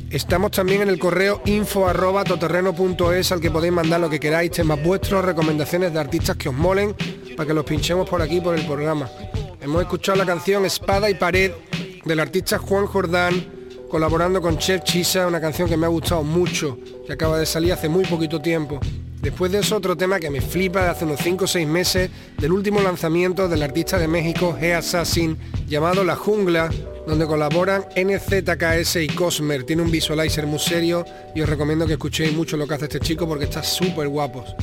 Estamos 0.09 0.51
también 0.51 0.81
en 0.81 0.89
el 0.89 0.99
correo 0.99 1.41
info 1.45 1.87
arroba 1.87 2.25
toterreno.es 2.25 3.31
al 3.31 3.39
que 3.39 3.49
podéis 3.49 3.71
mandar 3.71 4.01
lo 4.01 4.09
que 4.09 4.19
queráis, 4.19 4.51
temas 4.51 4.83
vuestros, 4.83 5.23
recomendaciones 5.23 5.93
de 5.93 5.99
artistas 6.01 6.35
que 6.35 6.49
os 6.49 6.55
molen, 6.55 6.93
para 7.37 7.47
que 7.47 7.53
los 7.53 7.63
pinchemos 7.63 8.09
por 8.09 8.21
aquí 8.21 8.41
por 8.41 8.59
el 8.59 8.65
programa. 8.65 9.09
Hemos 9.61 9.81
escuchado 9.81 10.17
la 10.17 10.25
canción 10.25 10.65
Espada 10.65 11.09
y 11.09 11.13
Pared 11.13 11.53
del 12.03 12.19
artista 12.19 12.57
Juan 12.57 12.85
Jordán, 12.85 13.54
colaborando 13.89 14.41
con 14.41 14.57
Chef 14.57 14.83
Chisa, 14.83 15.27
una 15.27 15.41
canción 15.41 15.69
que 15.69 15.77
me 15.77 15.85
ha 15.85 15.89
gustado 15.89 16.23
mucho, 16.23 16.77
que 17.05 17.13
acaba 17.13 17.37
de 17.37 17.45
salir 17.45 17.73
hace 17.73 17.89
muy 17.89 18.05
poquito 18.05 18.41
tiempo. 18.41 18.79
Después 19.21 19.51
de 19.51 19.59
eso, 19.59 19.77
otro 19.77 19.97
tema 19.97 20.19
que 20.19 20.29
me 20.29 20.41
flipa 20.41 20.83
de 20.83 20.89
hace 20.89 21.05
unos 21.05 21.19
5 21.19 21.45
o 21.45 21.47
6 21.47 21.67
meses, 21.67 22.11
del 22.37 22.51
último 22.51 22.79
lanzamiento 22.81 23.47
del 23.47 23.63
artista 23.63 23.97
de 23.97 24.07
México, 24.07 24.55
G 24.59 24.75
Assassin, 24.75 25.37
llamado 25.67 26.03
La 26.03 26.15
Jungla, 26.15 26.69
donde 27.07 27.25
colaboran 27.25 27.85
NZKS 27.95 28.97
y 28.97 29.07
Cosmer. 29.07 29.63
Tiene 29.63 29.81
un 29.81 29.91
visualizer 29.91 30.45
muy 30.45 30.59
serio 30.59 31.05
y 31.33 31.41
os 31.41 31.49
recomiendo 31.49 31.87
que 31.87 31.93
escuchéis 31.93 32.33
mucho 32.33 32.57
lo 32.57 32.67
que 32.67 32.75
hace 32.75 32.85
este 32.85 32.99
chico 32.99 33.27
porque 33.27 33.45
está 33.45 33.63
súper 33.63 34.07
guapos. 34.07 34.55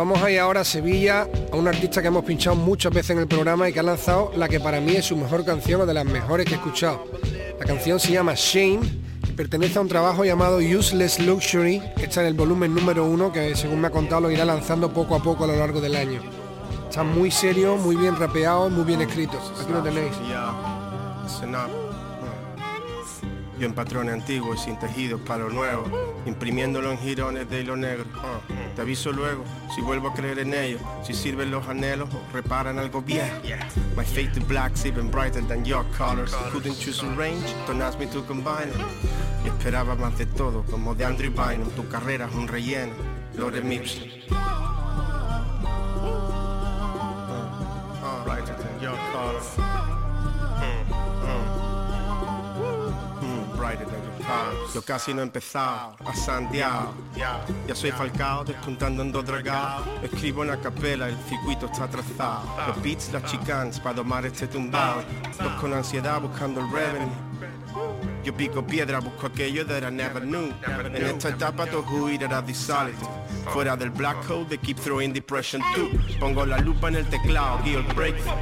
Vamos 0.00 0.22
a 0.22 0.30
ir 0.30 0.40
ahora 0.40 0.62
a 0.62 0.64
Sevilla, 0.64 1.28
a 1.52 1.56
un 1.56 1.68
artista 1.68 2.00
que 2.00 2.08
hemos 2.08 2.24
pinchado 2.24 2.56
muchas 2.56 2.90
veces 2.90 3.10
en 3.10 3.18
el 3.18 3.26
programa 3.26 3.68
y 3.68 3.74
que 3.74 3.80
ha 3.80 3.82
lanzado 3.82 4.32
la 4.34 4.48
que 4.48 4.58
para 4.58 4.80
mí 4.80 4.96
es 4.96 5.04
su 5.04 5.14
mejor 5.14 5.44
canción 5.44 5.82
o 5.82 5.84
de 5.84 5.92
las 5.92 6.06
mejores 6.06 6.46
que 6.46 6.54
he 6.54 6.56
escuchado. 6.56 7.04
La 7.58 7.66
canción 7.66 8.00
se 8.00 8.10
llama 8.10 8.32
Shane 8.34 8.80
pertenece 9.36 9.76
a 9.76 9.82
un 9.82 9.88
trabajo 9.88 10.24
llamado 10.24 10.56
Useless 10.56 11.20
Luxury, 11.20 11.82
que 11.98 12.04
está 12.04 12.22
en 12.22 12.28
el 12.28 12.34
volumen 12.34 12.74
número 12.74 13.04
uno, 13.04 13.30
que 13.30 13.54
según 13.54 13.82
me 13.82 13.88
ha 13.88 13.90
contado 13.90 14.22
lo 14.22 14.30
irá 14.30 14.46
lanzando 14.46 14.90
poco 14.90 15.16
a 15.16 15.22
poco 15.22 15.44
a 15.44 15.48
lo 15.48 15.56
largo 15.56 15.82
del 15.82 15.94
año. 15.94 16.22
Está 16.88 17.02
muy 17.02 17.30
serio, 17.30 17.76
muy 17.76 17.96
bien 17.96 18.16
rapeado, 18.16 18.70
muy 18.70 18.84
bien 18.84 19.02
escrito. 19.02 19.38
Aquí 19.60 19.70
lo 19.70 19.82
tenéis. 19.82 20.12
Yo 23.60 23.66
en 23.66 23.74
patrones 23.74 24.14
antiguos 24.14 24.58
y 24.62 24.64
sin 24.64 24.78
tejidos 24.78 25.20
para 25.20 25.44
lo 25.44 25.50
nuevo, 25.50 25.84
imprimiéndolo 26.24 26.92
en 26.92 26.98
jirones 26.98 27.50
de 27.50 27.60
hilo 27.60 27.76
negro. 27.76 28.06
Uh, 28.06 28.74
te 28.74 28.80
aviso 28.80 29.12
luego 29.12 29.44
si 29.74 29.82
vuelvo 29.82 30.08
a 30.08 30.14
creer 30.14 30.38
en 30.38 30.54
ellos, 30.54 30.80
si 31.04 31.12
sirven 31.12 31.50
los 31.50 31.68
anhelos 31.68 32.08
o 32.14 32.32
reparan 32.32 32.78
algo 32.78 33.02
viejo. 33.02 33.36
My 33.98 34.02
fate 34.02 34.32
to 34.32 34.40
black's 34.46 34.86
even 34.86 35.10
brighter 35.10 35.46
than 35.46 35.62
your 35.66 35.84
colors. 35.98 36.34
Couldn't 36.50 36.78
choose 36.78 37.02
a 37.02 37.14
range, 37.14 37.44
don't 37.66 37.82
ask 37.82 37.98
me 37.98 38.06
to 38.06 38.22
combine 38.22 38.70
it. 38.70 38.76
Y 39.44 39.48
esperaba 39.48 39.94
más 39.94 40.16
de 40.16 40.24
todo, 40.24 40.64
como 40.70 40.94
de 40.94 41.04
Andrew 41.04 41.30
Bynum, 41.30 41.68
tu 41.72 41.86
carrera 41.86 42.28
es 42.30 42.34
un 42.34 42.48
relleno. 42.48 42.94
Uh, 48.02 48.24
brighter 48.24 48.54
than 48.56 48.80
your 48.80 48.96
colors. 49.12 49.99
Yo 54.74 54.82
casi 54.82 55.12
no 55.12 55.20
he 55.20 55.24
empezado 55.24 55.96
a 56.04 56.14
sandear. 56.14 56.88
Ya 57.66 57.74
soy 57.74 57.90
falcao, 57.90 58.44
despuntando 58.44 59.02
en 59.02 59.12
dos 59.12 59.24
dragados. 59.24 59.86
Escribo 60.02 60.44
en 60.44 60.56
capela, 60.60 61.08
el 61.08 61.16
circuito 61.28 61.66
está 61.66 61.88
trazado. 61.88 62.42
Los 62.68 62.82
beats, 62.82 63.12
las 63.12 63.24
chicanas, 63.24 63.80
para 63.80 63.96
domar 63.96 64.26
este 64.26 64.46
tumbado. 64.46 65.02
Los 65.42 65.52
con 65.60 65.72
ansiedad 65.72 66.20
buscando 66.20 66.60
el 66.60 66.70
revenue. 66.70 67.10
Yo 68.24 68.34
pico 68.34 68.66
piedra, 68.66 69.00
busco 69.00 69.28
aquello 69.28 69.64
that 69.66 69.82
I 69.82 69.90
never 69.90 70.20
knew. 70.20 70.52
En 70.94 70.96
esta 70.96 71.30
etapa 71.30 71.66
to 71.66 71.82
who 71.82 72.08
it. 72.08 72.20
Fuera 73.52 73.76
del 73.76 73.90
black 73.90 74.16
hole, 74.28 74.44
they 74.44 74.58
keep 74.58 74.78
throwing 74.78 75.12
depression 75.12 75.62
too. 75.74 75.90
Pongo 76.18 76.44
la 76.44 76.58
lupa 76.58 76.88
en 76.88 76.96
el 76.96 77.06
teclado, 77.06 77.58
guío 77.64 77.78
el 77.78 77.94
breakthrough. 77.94 78.34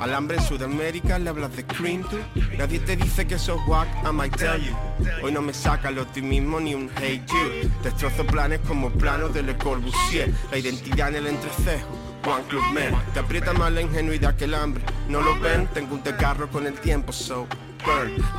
Alambre 0.00 0.38
en 0.38 0.42
Sudamérica, 0.42 1.18
le 1.18 1.30
hablas 1.30 1.54
de 1.54 1.64
cream 1.64 2.02
tú. 2.08 2.18
Nadie 2.56 2.78
te 2.80 2.96
dice 2.96 3.26
que 3.26 3.38
sos 3.38 3.60
whack, 3.68 3.88
I 4.04 4.12
might 4.12 4.34
tell 4.36 4.58
you. 4.58 4.74
Hoy 5.22 5.32
no 5.32 5.42
me 5.42 5.52
saca 5.52 5.90
el 5.90 5.98
optimismo 5.98 6.58
ni 6.58 6.74
un 6.74 6.90
hate 6.96 7.26
you. 7.26 7.70
Destrozo 7.82 8.26
planes 8.26 8.60
como 8.66 8.90
planos 8.90 9.34
de 9.34 9.42
Le 9.42 9.56
Corbusier. 9.56 10.32
La 10.50 10.58
identidad 10.58 11.08
en 11.10 11.16
el 11.16 11.26
entrecejo. 11.26 11.88
One 12.26 12.42
Club 12.48 12.64
Man, 12.72 13.00
te 13.14 13.20
aprieta 13.20 13.52
más 13.52 13.70
la 13.72 13.82
ingenuidad 13.82 14.34
que 14.34 14.44
el 14.44 14.54
hambre. 14.54 14.82
No 15.08 15.20
lo 15.20 15.38
ven, 15.38 15.68
tengo 15.68 15.94
un 15.94 16.02
desgarro 16.02 16.48
con 16.50 16.66
el 16.66 16.74
tiempo, 16.80 17.12
so 17.12 17.46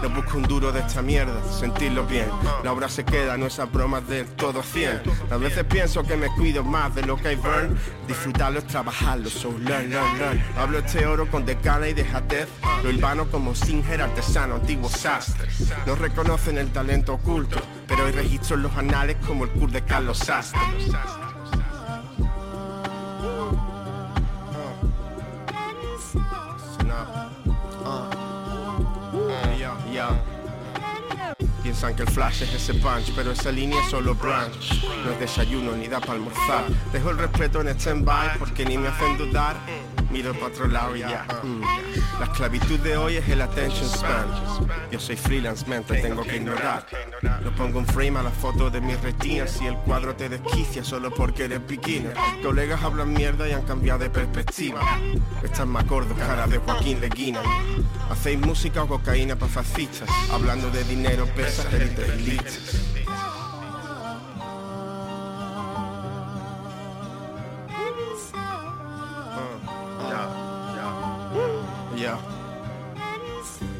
No 0.02 0.10
busco 0.10 0.38
un 0.38 0.44
duro 0.44 0.72
de 0.72 0.82
esta 0.82 1.02
mierda, 1.02 1.42
sentirlo 1.52 2.06
bien. 2.06 2.28
La 2.64 2.74
obra 2.74 2.90
se 2.90 3.06
queda, 3.06 3.38
no 3.38 3.46
esas 3.46 3.72
bromas 3.72 4.08
del 4.08 4.26
todo 4.26 4.62
100. 4.62 5.02
A 5.32 5.38
veces 5.38 5.64
pienso 5.64 6.04
que 6.04 6.18
me 6.18 6.28
cuido 6.28 6.64
más 6.64 6.94
de 6.94 7.04
lo 7.04 7.16
que 7.18 7.30
hay 7.30 7.36
burn. 7.36 7.78
Disfrutarlo 8.08 8.60
es 8.60 8.68
trabajarlo, 8.68 9.30
so 9.30 9.52
learn, 9.60 9.90
learn, 9.90 10.18
learn. 10.18 10.44
Hablo 10.58 10.80
este 10.80 11.06
oro 11.06 11.30
con 11.32 11.46
decana 11.46 11.88
y 11.88 11.94
dejatez. 11.94 12.48
Lo 12.84 12.90
hilvano 12.90 13.30
como 13.32 13.56
Singer 13.56 14.02
artesano, 14.02 14.56
antiguo 14.56 14.90
sastre. 14.90 15.48
No 15.86 15.96
reconocen 15.96 16.58
el 16.58 16.70
talento 16.72 17.14
oculto, 17.14 17.60
pero 17.88 18.06
hay 18.06 18.12
registros 18.12 18.58
en 18.58 18.64
los 18.64 18.76
anales 18.76 19.18
como 19.26 19.46
el 19.46 19.52
cur 19.52 19.72
de 19.72 19.82
Carlos 19.84 20.18
Sastre. 20.20 20.60
Piensan 31.68 31.98
que 31.98 32.04
el 32.04 32.10
flash 32.10 32.44
es 32.44 32.54
ese 32.54 32.76
punch, 32.76 33.12
pero 33.14 33.34
esa 33.34 33.52
línea 33.52 33.78
es 33.84 33.90
solo 33.90 34.16
brunch. 34.16 34.86
No 35.04 35.12
es 35.12 35.20
desayuno 35.20 35.76
ni 35.76 35.90
da 35.90 36.00
para 36.00 36.14
almorzar. 36.14 36.64
Dejo 36.94 37.10
el 37.10 37.18
respeto 37.18 37.60
en 37.60 37.68
stand-by 37.68 38.38
porque 38.40 38.64
ni 38.64 38.78
me 38.78 38.88
hacen 38.88 39.18
dudar. 39.18 39.58
Miro 40.10 40.34
para 40.34 40.46
otro 40.46 40.68
lado 40.68 40.96
y 40.96 41.00
ya. 41.00 41.26
Mm. 41.44 41.62
La 42.20 42.26
esclavitud 42.28 42.80
de 42.80 42.96
hoy 42.96 43.18
es 43.18 43.28
el 43.28 43.42
attention 43.42 43.90
span. 43.90 44.26
Yo 44.90 45.00
soy 45.02 45.18
freelance, 45.18 45.68
man, 45.68 45.84
te 45.84 46.02
tengo 46.02 46.24
que 46.24 46.38
ignorar. 46.38 46.86
Lo 47.44 47.54
pongo 47.54 47.80
un 47.80 47.86
frame 47.86 48.18
a 48.20 48.24
la 48.24 48.32
foto 48.32 48.70
de 48.70 48.80
mis 48.80 49.00
retinas 49.02 49.62
y 49.62 49.66
el 49.66 49.76
cuadro 49.80 50.16
te 50.16 50.30
desquicia 50.30 50.86
solo 50.86 51.14
porque 51.14 51.44
eres 51.44 51.60
beginner. 51.68 52.14
Colegas 52.42 52.82
hablan 52.82 53.12
mierda 53.12 53.50
y 53.50 53.52
han 53.52 53.64
cambiado 53.64 54.00
de 54.00 54.10
perspectiva. 54.10 54.80
Están 55.44 55.68
más 55.68 55.86
gordos, 55.86 56.18
cara 56.18 56.48
de 56.48 56.60
Joaquín 56.60 57.02
Leguina. 57.02 57.42
Hacéis 58.10 58.40
música 58.40 58.84
o 58.84 58.88
cocaína 58.88 59.36
para 59.36 59.52
fascistas. 59.52 60.10
Hablando 60.32 60.72
de 60.72 60.86
dinero, 60.86 61.26
pesas, 61.36 61.57
Ya. 71.98 72.18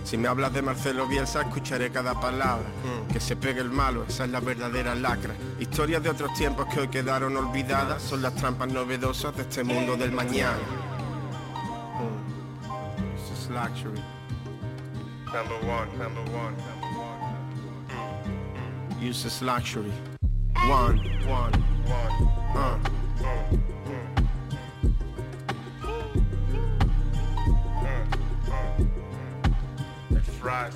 Si 0.04 0.18
me 0.18 0.28
hablas 0.28 0.54
de 0.54 0.62
Marcelo 0.62 1.08
Bielsa, 1.08 1.42
escucharé 1.42 1.92
cada 1.92 2.20
palabra. 2.20 2.66
Que 3.12 3.20
se 3.20 3.36
pegue 3.36 3.62
el 3.62 3.70
malo, 3.70 4.06
esa 4.08 4.26
es 4.26 4.32
la 4.32 4.40
verdadera 4.40 4.96
lacra. 4.96 5.36
Historias 5.60 6.02
de 6.02 6.10
otros 6.10 6.34
tiempos 6.34 6.66
que 6.74 6.80
hoy 6.80 6.88
quedaron 6.88 7.38
olvidadas 7.38 8.02
son 8.02 8.22
las 8.22 8.34
trampas 8.36 8.72
novedosas 8.72 9.36
de 9.36 9.44
este 9.44 9.64
mundo 9.64 9.96
del 9.96 10.12
mañana. 10.12 10.58
Mm. 12.00 12.28
This 13.16 13.38
is 13.38 13.50
luxury. 13.50 14.02
Number 15.26 15.58
one, 15.70 15.90
number 15.98 16.24
one, 16.34 16.56
number 16.58 16.77
one. 18.98 19.06
Use 19.06 19.24
this 19.24 19.42
luxury. 19.42 19.92
One, 20.68 20.98
one, 21.28 21.54
one. 21.54 22.28
Uh. 22.56 22.80
Rise, 30.42 30.74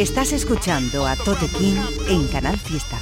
Estás 0.00 0.32
escuchando 0.32 1.06
a 1.06 1.14
Tote 1.14 1.46
King 1.46 1.76
en 2.08 2.26
Canal 2.28 2.56
Fiesta. 2.58 2.99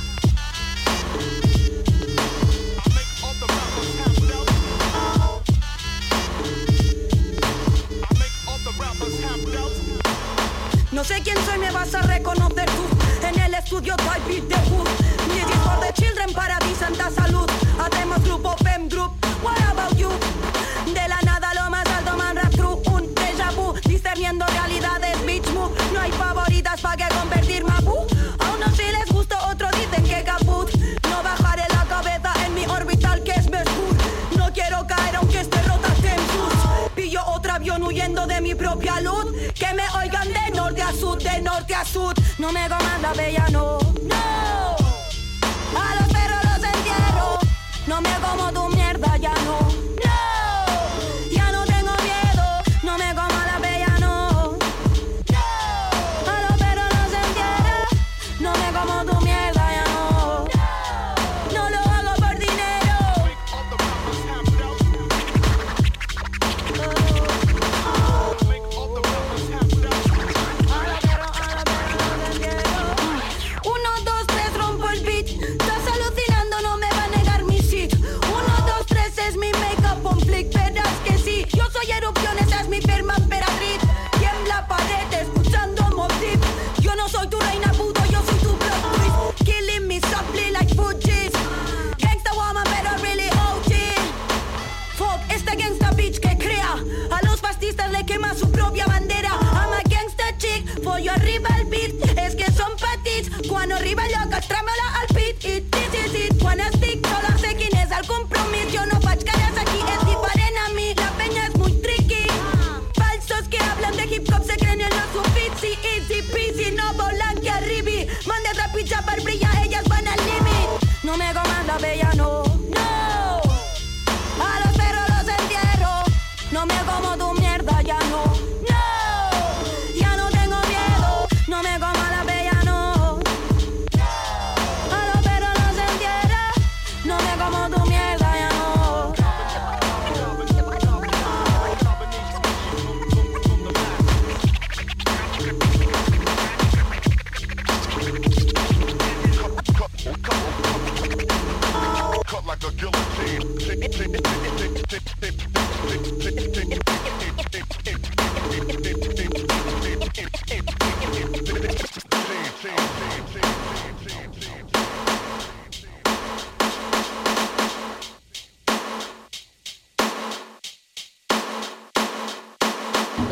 La 43.09 43.15
bella, 43.15 43.49
no. 43.51 43.58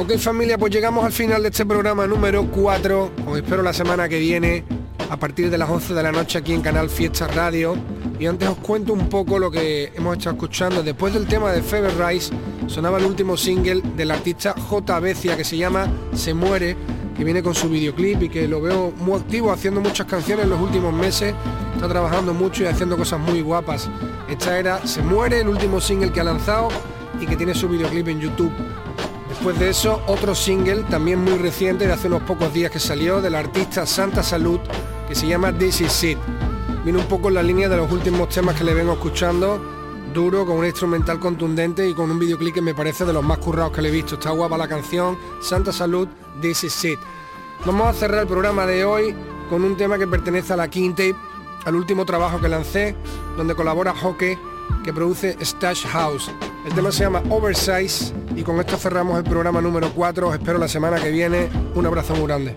Ok 0.07 0.19
familia, 0.19 0.57
pues 0.57 0.73
llegamos 0.73 1.05
al 1.05 1.11
final 1.11 1.43
de 1.43 1.49
este 1.49 1.67
programa 1.67 2.07
número 2.07 2.47
4. 2.49 3.11
Os 3.27 3.37
espero 3.39 3.61
la 3.65 3.73
semana 3.73 4.09
que 4.09 4.21
viene 4.21 4.63
a 5.11 5.17
partir 5.17 5.51
de 5.51 5.59
las 5.59 5.69
11 5.69 5.95
de 5.95 6.03
la 6.05 6.13
noche 6.13 6.39
aquí 6.39 6.53
en 6.53 6.63
Canal 6.63 6.89
Fiesta 6.89 7.27
Radio. 7.27 7.75
Y 8.17 8.27
antes 8.27 8.49
os 8.49 8.57
cuento 8.59 8.93
un 8.93 9.09
poco 9.09 9.41
lo 9.41 9.51
que 9.51 9.93
hemos 9.97 10.17
estado 10.17 10.37
escuchando. 10.37 10.85
Después 10.85 11.13
del 11.13 11.27
tema 11.27 11.51
de 11.51 11.61
Fever 11.61 11.93
Rise 11.99 12.33
sonaba 12.69 12.99
el 12.99 13.05
último 13.05 13.37
single 13.37 13.83
del 13.97 14.13
artista 14.13 14.55
J. 14.57 15.01
Becia 15.01 15.37
que 15.37 15.43
se 15.43 15.57
llama 15.57 15.89
Se 16.15 16.35
Muere, 16.35 16.77
que 17.17 17.25
viene 17.25 17.43
con 17.43 17.57
su 17.57 17.69
videoclip 17.69 18.23
y 18.23 18.29
que 18.29 18.47
lo 18.47 18.61
veo 18.61 18.93
muy 18.99 19.19
activo 19.19 19.51
haciendo 19.51 19.81
muchas 19.81 20.07
canciones 20.07 20.45
en 20.45 20.51
los 20.51 20.61
últimos 20.61 20.95
meses. 20.95 21.35
Está 21.75 21.89
trabajando 21.89 22.33
mucho 22.33 22.63
y 22.63 22.67
haciendo 22.67 22.97
cosas 22.97 23.19
muy 23.19 23.41
guapas. 23.41 23.91
Esta 24.31 24.57
era 24.57 24.87
Se 24.87 25.03
Muere, 25.03 25.41
el 25.41 25.49
último 25.49 25.81
single 25.81 26.13
que 26.13 26.21
ha 26.21 26.25
lanzado 26.25 26.69
y 27.21 27.27
que 27.27 27.35
tiene 27.35 27.57
su 27.57 27.69
videoclip 27.69 28.07
en 28.07 28.21
YouTube. 28.21 28.53
Después 29.37 29.59
de 29.59 29.69
eso, 29.69 30.01
otro 30.07 30.35
single 30.35 30.83
también 30.85 31.23
muy 31.23 31.35
reciente 31.35 31.87
de 31.87 31.93
hace 31.93 32.07
unos 32.07 32.23
pocos 32.23 32.55
días 32.55 32.71
que 32.71 32.81
salió 32.81 33.21
del 33.21 33.35
artista 33.35 33.85
Santa 33.85 34.23
Salud 34.23 34.59
que 35.07 35.15
se 35.15 35.27
llama 35.27 35.53
This 35.53 35.83
Is 35.83 36.05
It. 36.05 36.19
Viene 36.85 36.99
un 36.99 37.05
poco 37.05 37.29
en 37.29 37.35
la 37.35 37.43
línea 37.43 37.69
de 37.69 37.77
los 37.77 37.93
últimos 37.93 38.31
temas 38.31 38.57
que 38.57 38.65
le 38.65 38.73
vengo 38.73 38.95
escuchando, 38.95 39.61
duro, 40.15 40.47
con 40.47 40.57
un 40.57 40.65
instrumental 40.65 41.21
contundente 41.21 41.87
y 41.87 41.93
con 41.93 42.11
un 42.11 42.19
videoclip 42.19 42.55
que 42.55 42.63
me 42.63 42.75
parece 42.75 43.05
de 43.05 43.13
los 43.13 43.23
más 43.23 43.37
currados 43.37 43.73
que 43.73 43.83
le 43.83 43.91
he 43.91 43.93
visto. 43.93 44.15
Está 44.15 44.31
guapa 44.31 44.57
la 44.57 44.69
canción, 44.69 45.19
Santa 45.43 45.71
Salud, 45.71 46.09
This 46.41 46.65
Is 46.65 46.85
It. 46.87 46.99
Vamos 47.67 47.89
a 47.89 47.93
cerrar 47.93 48.23
el 48.23 48.27
programa 48.27 48.65
de 48.65 48.87
hoy 48.87 49.15
con 49.51 49.65
un 49.65 49.77
tema 49.77 49.99
que 49.99 50.07
pertenece 50.07 50.55
a 50.55 50.57
la 50.57 50.67
Tape, 50.67 51.15
al 51.67 51.77
último 51.77 52.07
trabajo 52.07 52.41
que 52.41 52.49
lancé, 52.49 52.97
donde 53.37 53.55
colabora 53.55 53.95
Hockey, 53.95 54.39
que 54.83 54.95
produce 54.95 55.37
Stash 55.45 55.87
House. 55.89 56.33
El 56.65 56.73
tema 56.73 56.91
se 56.91 57.05
llama 57.05 57.23
Oversize 57.29 58.15
y 58.37 58.43
con 58.43 58.61
esto 58.61 58.77
cerramos 58.77 59.19
el 59.19 59.25
programa 59.25 59.61
número 59.61 59.91
4. 59.95 60.29
Os 60.29 60.35
espero 60.35 60.59
la 60.59 60.69
semana 60.69 61.01
que 61.01 61.11
viene. 61.11 61.49
Un 61.75 61.87
abrazo 61.87 62.15
muy 62.15 62.27
grande. 62.27 62.55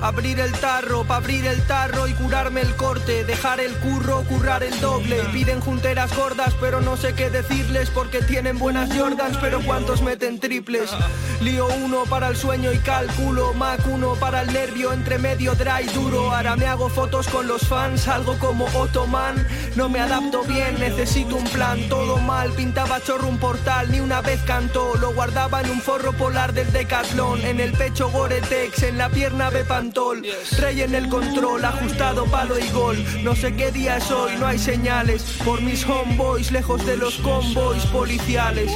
Abrir 0.00 0.38
el 0.38 0.52
tarro, 0.52 1.04
pa' 1.04 1.16
abrir 1.16 1.46
el 1.46 1.62
tarro 1.62 2.06
y 2.06 2.12
curarme 2.12 2.60
el 2.60 2.74
corte. 2.76 3.24
Dejar 3.24 3.58
el 3.60 3.72
curro, 3.76 4.22
currar 4.24 4.62
el 4.62 4.78
doble. 4.80 5.16
Piden 5.32 5.60
junteras 5.60 6.14
gordas 6.14 6.54
pero 6.60 6.82
no 6.82 6.96
sé 6.96 7.14
qué 7.14 7.30
decirles 7.30 7.88
Porque 7.90 8.20
tienen 8.20 8.58
buenas 8.58 8.94
Jordans 8.94 9.38
pero 9.40 9.60
cuántos 9.62 10.02
meten 10.02 10.38
triples. 10.38 10.90
Lío 11.40 11.66
uno 11.82 12.04
para 12.04 12.28
el 12.28 12.36
sueño 12.36 12.70
y 12.72 12.78
cálculo. 12.78 13.54
Mac 13.54 13.80
uno 13.86 14.14
para 14.14 14.42
el 14.42 14.52
nervio, 14.52 14.92
entre 14.92 15.18
medio 15.18 15.54
dry 15.54 15.86
duro. 15.94 16.34
Ahora 16.34 16.56
me 16.56 16.66
hago 16.66 16.90
fotos 16.90 17.26
con 17.28 17.46
los 17.46 17.62
fans, 17.62 18.06
algo 18.06 18.38
como 18.38 18.66
Ottoman. 18.74 19.46
No 19.74 19.88
me 19.88 20.00
adapto 20.00 20.42
bien, 20.42 20.78
necesito 20.78 21.36
un 21.36 21.44
plan. 21.44 21.80
Todo 21.88 22.18
mal, 22.18 22.52
pintaba 22.52 23.02
chorro 23.02 23.28
un 23.28 23.38
portal 23.38 23.90
Ni 23.90 24.00
una 24.00 24.20
vez 24.20 24.40
cantó, 24.42 24.94
lo 24.96 25.12
guardaba 25.14 25.62
en 25.62 25.70
un 25.70 25.80
forro 25.80 26.12
polar 26.12 26.52
del 26.52 26.70
Decathlon. 26.72 27.40
En 27.40 27.60
el 27.60 27.72
pecho 27.72 28.10
Gore-Tex, 28.10 28.82
en 28.82 28.98
la 28.98 29.08
pierna 29.08 29.48
Bepantol 29.50 29.93
Rey 30.58 30.82
en 30.82 30.94
el 30.94 31.08
control, 31.08 31.64
ajustado 31.64 32.24
palo 32.26 32.58
y 32.58 32.68
gol. 32.70 32.96
No 33.22 33.36
sé 33.36 33.54
qué 33.54 33.70
día 33.70 33.98
es 33.98 34.10
hoy, 34.10 34.32
no 34.38 34.46
hay 34.46 34.58
señales. 34.58 35.22
Por 35.44 35.60
mis 35.62 35.86
homeboys, 35.86 36.50
lejos 36.50 36.84
de 36.84 36.96
los 36.96 37.16
convoys 37.18 37.86
policiales 37.86 38.72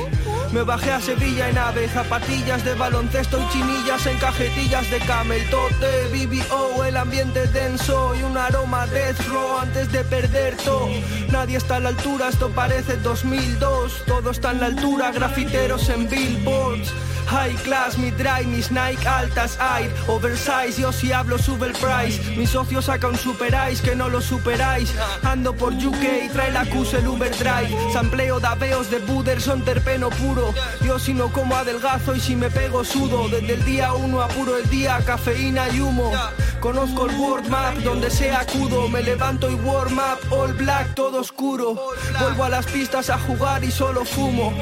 me 0.53 0.63
bajé 0.63 0.93
a 0.93 1.01
Sevilla 1.01 1.49
en 1.49 1.59
ave, 1.59 1.89
zapatillas 1.89 2.65
de 2.65 2.75
baloncesto 2.75 3.39
y 3.39 3.53
chinillas 3.53 4.07
en 4.07 4.19
cajetillas 4.19 4.91
de 4.91 4.99
camel. 5.01 5.43
Tote, 5.51 6.09
BBO, 6.13 6.85
el 6.85 6.97
ambiente 6.97 7.47
denso 7.49 8.15
y 8.15 8.23
un 8.23 8.37
aroma 8.37 8.87
death 8.87 9.21
row 9.29 9.59
antes 9.59 9.91
de 9.93 10.05
perder 10.05 10.57
todo. 10.59 10.89
Nadie 11.31 11.59
está 11.59 11.77
a 11.77 11.81
la 11.81 11.91
altura, 11.91 12.29
esto 12.29 12.51
parece 12.51 12.97
2002. 12.97 14.05
Todo 14.07 14.31
está 14.31 14.53
en 14.53 14.61
la 14.61 14.67
altura, 14.67 15.13
grafiteros 15.13 15.89
en 15.89 16.09
billboards. 16.09 16.93
High 17.29 17.57
class, 17.57 17.99
mi 17.99 18.11
dry, 18.11 18.47
mis 18.47 18.71
Nike 18.71 19.07
altas, 19.07 19.59
air, 19.61 19.93
oversize, 20.07 20.81
yo 20.81 20.91
si 20.93 21.13
hablo 21.13 21.37
sube 21.37 21.67
el 21.67 21.73
price. 21.75 22.37
Mi 22.39 22.47
socio 22.47 22.81
saca 22.81 23.07
un 23.07 23.19
super 23.19 23.55
ice 23.71 23.83
que 23.83 23.95
no 23.95 24.09
lo 24.09 24.23
superáis. 24.23 24.95
Ando 25.23 25.53
por 25.53 25.75
UK, 25.75 26.33
trae 26.33 26.51
la 26.53 26.65
Qs 26.65 26.95
el 26.95 27.07
Uber 27.07 27.31
Drive. 27.37 27.93
Sampleo 27.93 28.41
daveos 28.41 28.91
de 28.91 29.01
Buder, 29.01 29.43
son 29.43 29.63
terpeno 29.63 30.09
puro. 30.09 30.38
Yo 30.85 30.99
si 30.99 31.15
no 31.15 31.33
como 31.33 31.57
adelgazo 31.57 32.15
y 32.15 32.21
si 32.21 32.37
me 32.37 32.51
pego 32.51 32.85
sudo. 32.85 33.29
Desde 33.29 33.55
el 33.55 33.65
día 33.65 33.93
uno 33.93 34.23
apuro 34.23 34.57
el 34.57 34.69
día, 34.71 34.99
cafeína 35.05 35.69
y 35.71 35.81
humo. 35.81 36.13
Conozco 36.61 37.07
el 37.07 37.17
world 37.17 37.49
map, 37.49 37.77
donde 37.79 38.11
sea 38.11 38.41
acudo. 38.41 38.89
Me 38.89 39.03
levanto 39.03 39.51
y 39.51 39.55
warm 39.55 39.99
up, 39.99 40.33
all 40.33 40.53
black, 40.55 40.95
todo 40.95 41.21
oscuro. 41.21 41.77
Vuelvo 42.21 42.45
a 42.45 42.49
las 42.49 42.67
pistas 42.67 43.11
a 43.11 43.19
jugar 43.19 43.63
y 43.65 43.71
solo 43.71 44.05
fumo. 44.05 44.53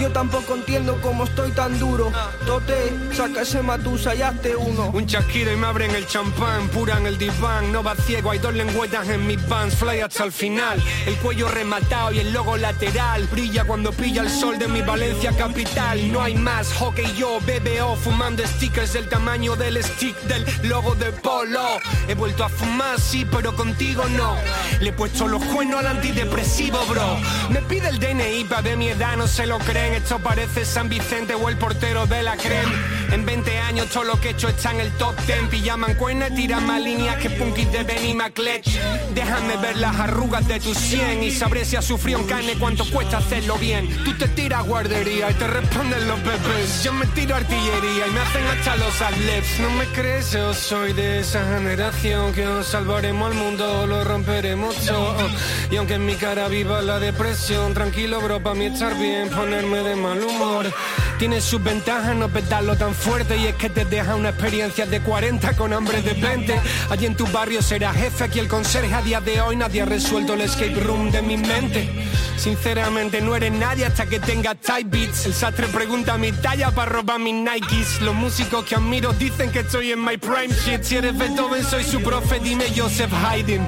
Yo 0.00 0.10
tampoco 0.10 0.54
entiendo 0.54 0.98
cómo 1.02 1.24
estoy 1.24 1.50
tan 1.52 1.78
duro. 1.78 2.12
Tote, 2.46 2.92
saca 3.12 3.42
ese 3.42 3.62
matusa 3.62 4.14
y 4.14 4.22
hazte 4.22 4.56
uno. 4.56 4.90
Un 4.92 5.06
chasquido 5.06 5.52
y 5.52 5.56
me 5.56 5.66
abren 5.66 5.94
el 5.94 6.06
champán, 6.06 6.68
pura 6.68 6.98
en 6.98 7.06
el 7.06 7.18
diván, 7.18 7.72
no 7.72 7.82
va 7.82 7.94
ciego, 7.94 8.30
hay 8.30 8.38
dos 8.38 8.54
lengüetas 8.54 9.08
en 9.08 9.26
mis 9.26 9.46
vans, 9.48 9.74
fly 9.74 10.00
hasta 10.00 10.24
el 10.24 10.32
final, 10.32 10.82
el 11.06 11.16
cuello 11.16 11.48
rematado 11.48 12.12
y 12.12 12.20
el 12.20 12.32
logo 12.32 12.56
lateral, 12.56 13.26
brilla 13.30 13.64
cuando 13.64 13.92
pilla 13.92 14.22
el 14.22 14.30
sol 14.30 14.58
de 14.58 14.68
mi 14.68 14.82
Valencia 14.82 15.13
capital, 15.36 16.12
no 16.12 16.22
hay 16.22 16.34
más, 16.34 16.72
hockey 16.74 17.06
yo, 17.16 17.38
BBO, 17.40 17.96
fumando 17.96 18.46
stickers 18.46 18.92
del 18.92 19.08
tamaño 19.08 19.56
del 19.56 19.82
stick 19.82 20.16
del 20.22 20.44
logo 20.68 20.94
de 20.94 21.12
Polo, 21.12 21.78
he 22.08 22.14
vuelto 22.14 22.44
a 22.44 22.48
fumar, 22.48 23.00
sí, 23.00 23.26
pero 23.30 23.54
contigo 23.54 24.04
no, 24.10 24.36
le 24.80 24.90
he 24.90 24.92
puesto 24.92 25.26
los 25.26 25.42
cuernos 25.44 25.80
al 25.80 25.86
antidepresivo, 25.86 26.78
bro, 26.86 27.18
me 27.50 27.62
pide 27.62 27.88
el 27.88 27.98
DNI 27.98 28.44
para 28.44 28.62
ver 28.62 28.76
mi 28.76 28.88
edad, 28.88 29.16
no 29.16 29.26
se 29.26 29.46
lo 29.46 29.58
creen, 29.58 29.94
esto 29.94 30.18
parece 30.18 30.64
San 30.64 30.88
Vicente 30.88 31.34
o 31.34 31.48
el 31.48 31.56
portero 31.56 32.06
de 32.06 32.22
la 32.22 32.36
creme. 32.36 33.03
En 33.10 33.24
20 33.24 33.58
años 33.58 33.88
todo 33.88 34.04
lo 34.04 34.20
que 34.20 34.28
he 34.28 34.30
hecho 34.32 34.48
está 34.48 34.72
en 34.72 34.80
el 34.80 34.90
top 34.92 35.14
10 35.26 35.48
Pillaman 35.50 35.94
cuernas, 35.94 36.34
tiran 36.34 36.66
más 36.66 36.80
líneas 36.80 37.16
que 37.16 37.30
Punky 37.30 37.64
de 37.66 37.84
Benny 37.84 38.14
McLetch 38.14 38.68
Déjame 39.14 39.56
ver 39.58 39.76
las 39.76 39.96
arrugas 39.96 40.46
de 40.48 40.60
tu 40.60 40.74
100 40.74 41.22
Y 41.22 41.30
sabré 41.30 41.64
si 41.64 41.76
has 41.76 41.84
sufrido 41.84 42.20
en 42.20 42.26
carne 42.26 42.54
cuánto 42.58 42.84
cuesta 42.90 43.18
hacerlo 43.18 43.56
bien. 43.56 43.88
Tú 44.04 44.16
te 44.16 44.28
tiras 44.28 44.64
guardería 44.66 45.30
y 45.30 45.34
te 45.34 45.46
responden 45.46 46.08
los 46.08 46.22
bebés. 46.22 46.82
Yo 46.82 46.92
me 46.92 47.06
tiro 47.06 47.34
artillería 47.36 48.06
y 48.06 48.10
me 48.10 48.20
hacen 48.20 48.44
hasta 48.46 48.76
los 48.76 49.00
atleps 49.00 49.60
No 49.60 49.70
me 49.70 49.86
crees, 49.86 50.32
yo 50.32 50.54
soy 50.54 50.92
de 50.92 51.20
esa 51.20 51.44
generación 51.54 52.32
Que 52.32 52.46
os 52.46 52.66
salvaremos 52.66 53.30
al 53.30 53.38
mundo, 53.38 53.86
lo 53.86 54.04
romperemos 54.04 54.76
todo. 54.84 55.28
Y 55.70 55.76
aunque 55.76 55.94
en 55.94 56.06
mi 56.06 56.14
cara 56.14 56.48
viva 56.48 56.82
la 56.82 56.98
depresión 56.98 57.74
Tranquilo 57.74 58.20
bro, 58.20 58.42
para 58.42 58.54
mí 58.54 58.66
estar 58.66 58.96
bien, 58.98 59.28
ponerme 59.30 59.78
de 59.78 59.96
mal 59.96 60.22
humor 60.22 60.72
tiene 61.18 61.40
sus 61.40 61.62
ventajas 61.62 62.16
no 62.16 62.28
petarlo 62.28 62.76
tan 62.76 62.94
fuerte 62.94 63.36
y 63.36 63.46
es 63.46 63.54
que 63.54 63.70
te 63.70 63.84
deja 63.84 64.14
una 64.16 64.30
experiencia 64.30 64.86
de 64.86 65.00
40 65.00 65.56
con 65.56 65.72
hambre 65.72 66.02
de 66.02 66.14
20. 66.14 66.60
Allí 66.90 67.06
en 67.06 67.16
tu 67.16 67.26
barrio 67.26 67.62
será 67.62 67.92
jefe, 67.92 68.24
aquí 68.24 68.38
el 68.38 68.48
conserje 68.48 68.94
a 68.94 69.02
día 69.02 69.20
de 69.20 69.40
hoy 69.40 69.56
nadie 69.56 69.82
ha 69.82 69.86
resuelto 69.86 70.34
el 70.34 70.42
escape 70.42 70.80
room 70.80 71.10
de 71.10 71.22
mi 71.22 71.36
mente. 71.36 71.88
Sinceramente 72.36 73.20
no 73.20 73.36
eres 73.36 73.52
nadie 73.52 73.86
hasta 73.86 74.06
que 74.06 74.18
tengas 74.18 74.56
tight 74.58 74.90
beats. 74.90 75.26
El 75.26 75.34
sastre 75.34 75.68
pregunta 75.68 76.18
mi 76.18 76.32
talla 76.32 76.70
para 76.72 76.90
robar 76.90 77.20
mis 77.20 77.34
Nikes. 77.34 78.00
Los 78.02 78.14
músicos 78.14 78.64
que 78.64 78.74
admiro 78.74 79.12
dicen 79.12 79.50
que 79.50 79.60
estoy 79.60 79.92
en 79.92 80.04
my 80.04 80.16
prime 80.18 80.54
shit. 80.64 80.82
Si 80.82 80.96
eres 80.96 81.16
Beethoven 81.16 81.64
soy 81.64 81.84
su 81.84 82.02
profe, 82.02 82.40
dime 82.40 82.64
Joseph 82.76 83.12
Haydn. 83.12 83.66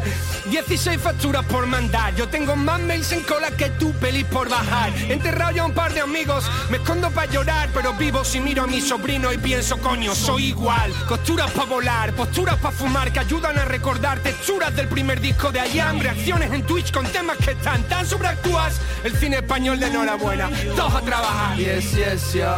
16 0.51 1.01
facturas 1.01 1.45
por 1.47 1.67
mandar. 1.67 2.15
Yo 2.17 2.29
tengo 2.29 2.55
más 2.57 2.81
mails 2.81 3.13
en 3.13 3.23
cola 3.23 3.51
que 3.51 3.71
tu 3.71 3.93
pelis 3.93 4.25
por 4.25 4.49
bajar. 4.49 4.93
Enterrado 5.09 5.53
ya 5.53 5.65
un 5.65 5.73
par 5.73 5.95
de 5.95 6.01
amigos, 6.01 6.45
me 6.71 6.77
escondo 6.77 7.11
para 7.11 7.33
pero 7.75 7.93
vivo 7.93 8.25
si 8.25 8.41
miro 8.41 8.63
a 8.63 8.67
mi 8.67 8.81
sobrino 8.81 9.33
y 9.33 9.37
pienso, 9.37 9.77
coño, 9.79 10.15
soy 10.15 10.47
igual. 10.47 10.93
Costuras 11.07 11.51
para 11.51 11.67
volar, 11.67 12.13
posturas 12.15 12.57
para 12.57 12.75
fumar 12.75 13.13
que 13.13 13.21
ayudan 13.21 13.59
a 13.59 13.65
recordar 13.67 14.21
texturas 14.21 14.75
del 14.75 14.89
primer 14.89 15.21
disco 15.21 15.53
de 15.53 15.61
Ayam, 15.61 16.01
reacciones 16.01 16.51
en 16.53 16.63
Twitch 16.63 16.91
con 16.93 17.07
temas 17.07 17.37
que 17.39 17.51
están 17.51 17.83
tan 17.85 18.07
sobreactuadas. 18.07 18.81
El 19.05 19.15
cine 19.17 19.37
español 19.37 19.79
de 19.79 19.89
enhorabuena, 19.89 20.49
todos 20.75 20.95
a 20.95 21.01
trabajar. 21.03 21.59
Yes, 21.59 21.93
yes, 21.93 22.33
yo, 22.33 22.55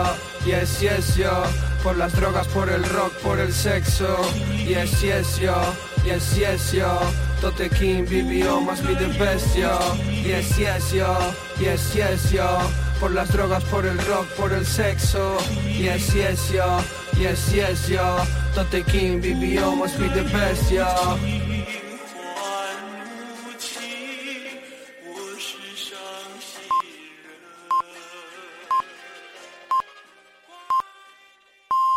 yes, 0.47 0.81
yes, 0.81 1.17
yo. 1.17 1.43
Por 1.83 1.97
las 1.97 2.13
drogas, 2.13 2.47
por 2.49 2.69
el 2.69 2.85
rock, 2.85 3.13
por 3.15 3.41
el 3.41 3.53
sexo. 3.53 4.17
Yes, 4.65 5.01
yes, 5.01 5.41
yo, 5.41 5.61
yes, 6.05 6.37
yes, 6.37 6.73
yo. 6.73 7.01
Tote 7.41 7.69
King, 7.71 8.05
BBO, 8.05 8.61
must 8.61 8.85
be 8.87 8.95
the 8.95 9.09
best, 9.19 9.57
yo. 9.57 9.77
Yes, 10.25 10.57
yes, 10.57 10.93
yo, 10.93 11.17
yes, 11.59 11.95
yes, 11.95 12.31
yo. 12.31 12.88
Por 13.01 13.13
las 13.13 13.33
drogas, 13.33 13.63
por 13.65 13.87
el 13.87 13.97
rock, 14.07 14.27
por 14.37 14.53
el 14.53 14.67
sexo. 14.67 15.39
Yes, 15.65 16.13
yes, 16.15 16.51
yo, 16.53 16.81
yes, 17.17 17.53
yes, 17.53 17.89
yo. 17.89 18.17
Tote 18.55 18.83
King, 18.83 19.21
BBO, 19.21 19.77
must 19.77 19.99
be 19.99 20.09
the 20.09 20.23
best, 20.25 20.71
yo. 20.71 21.48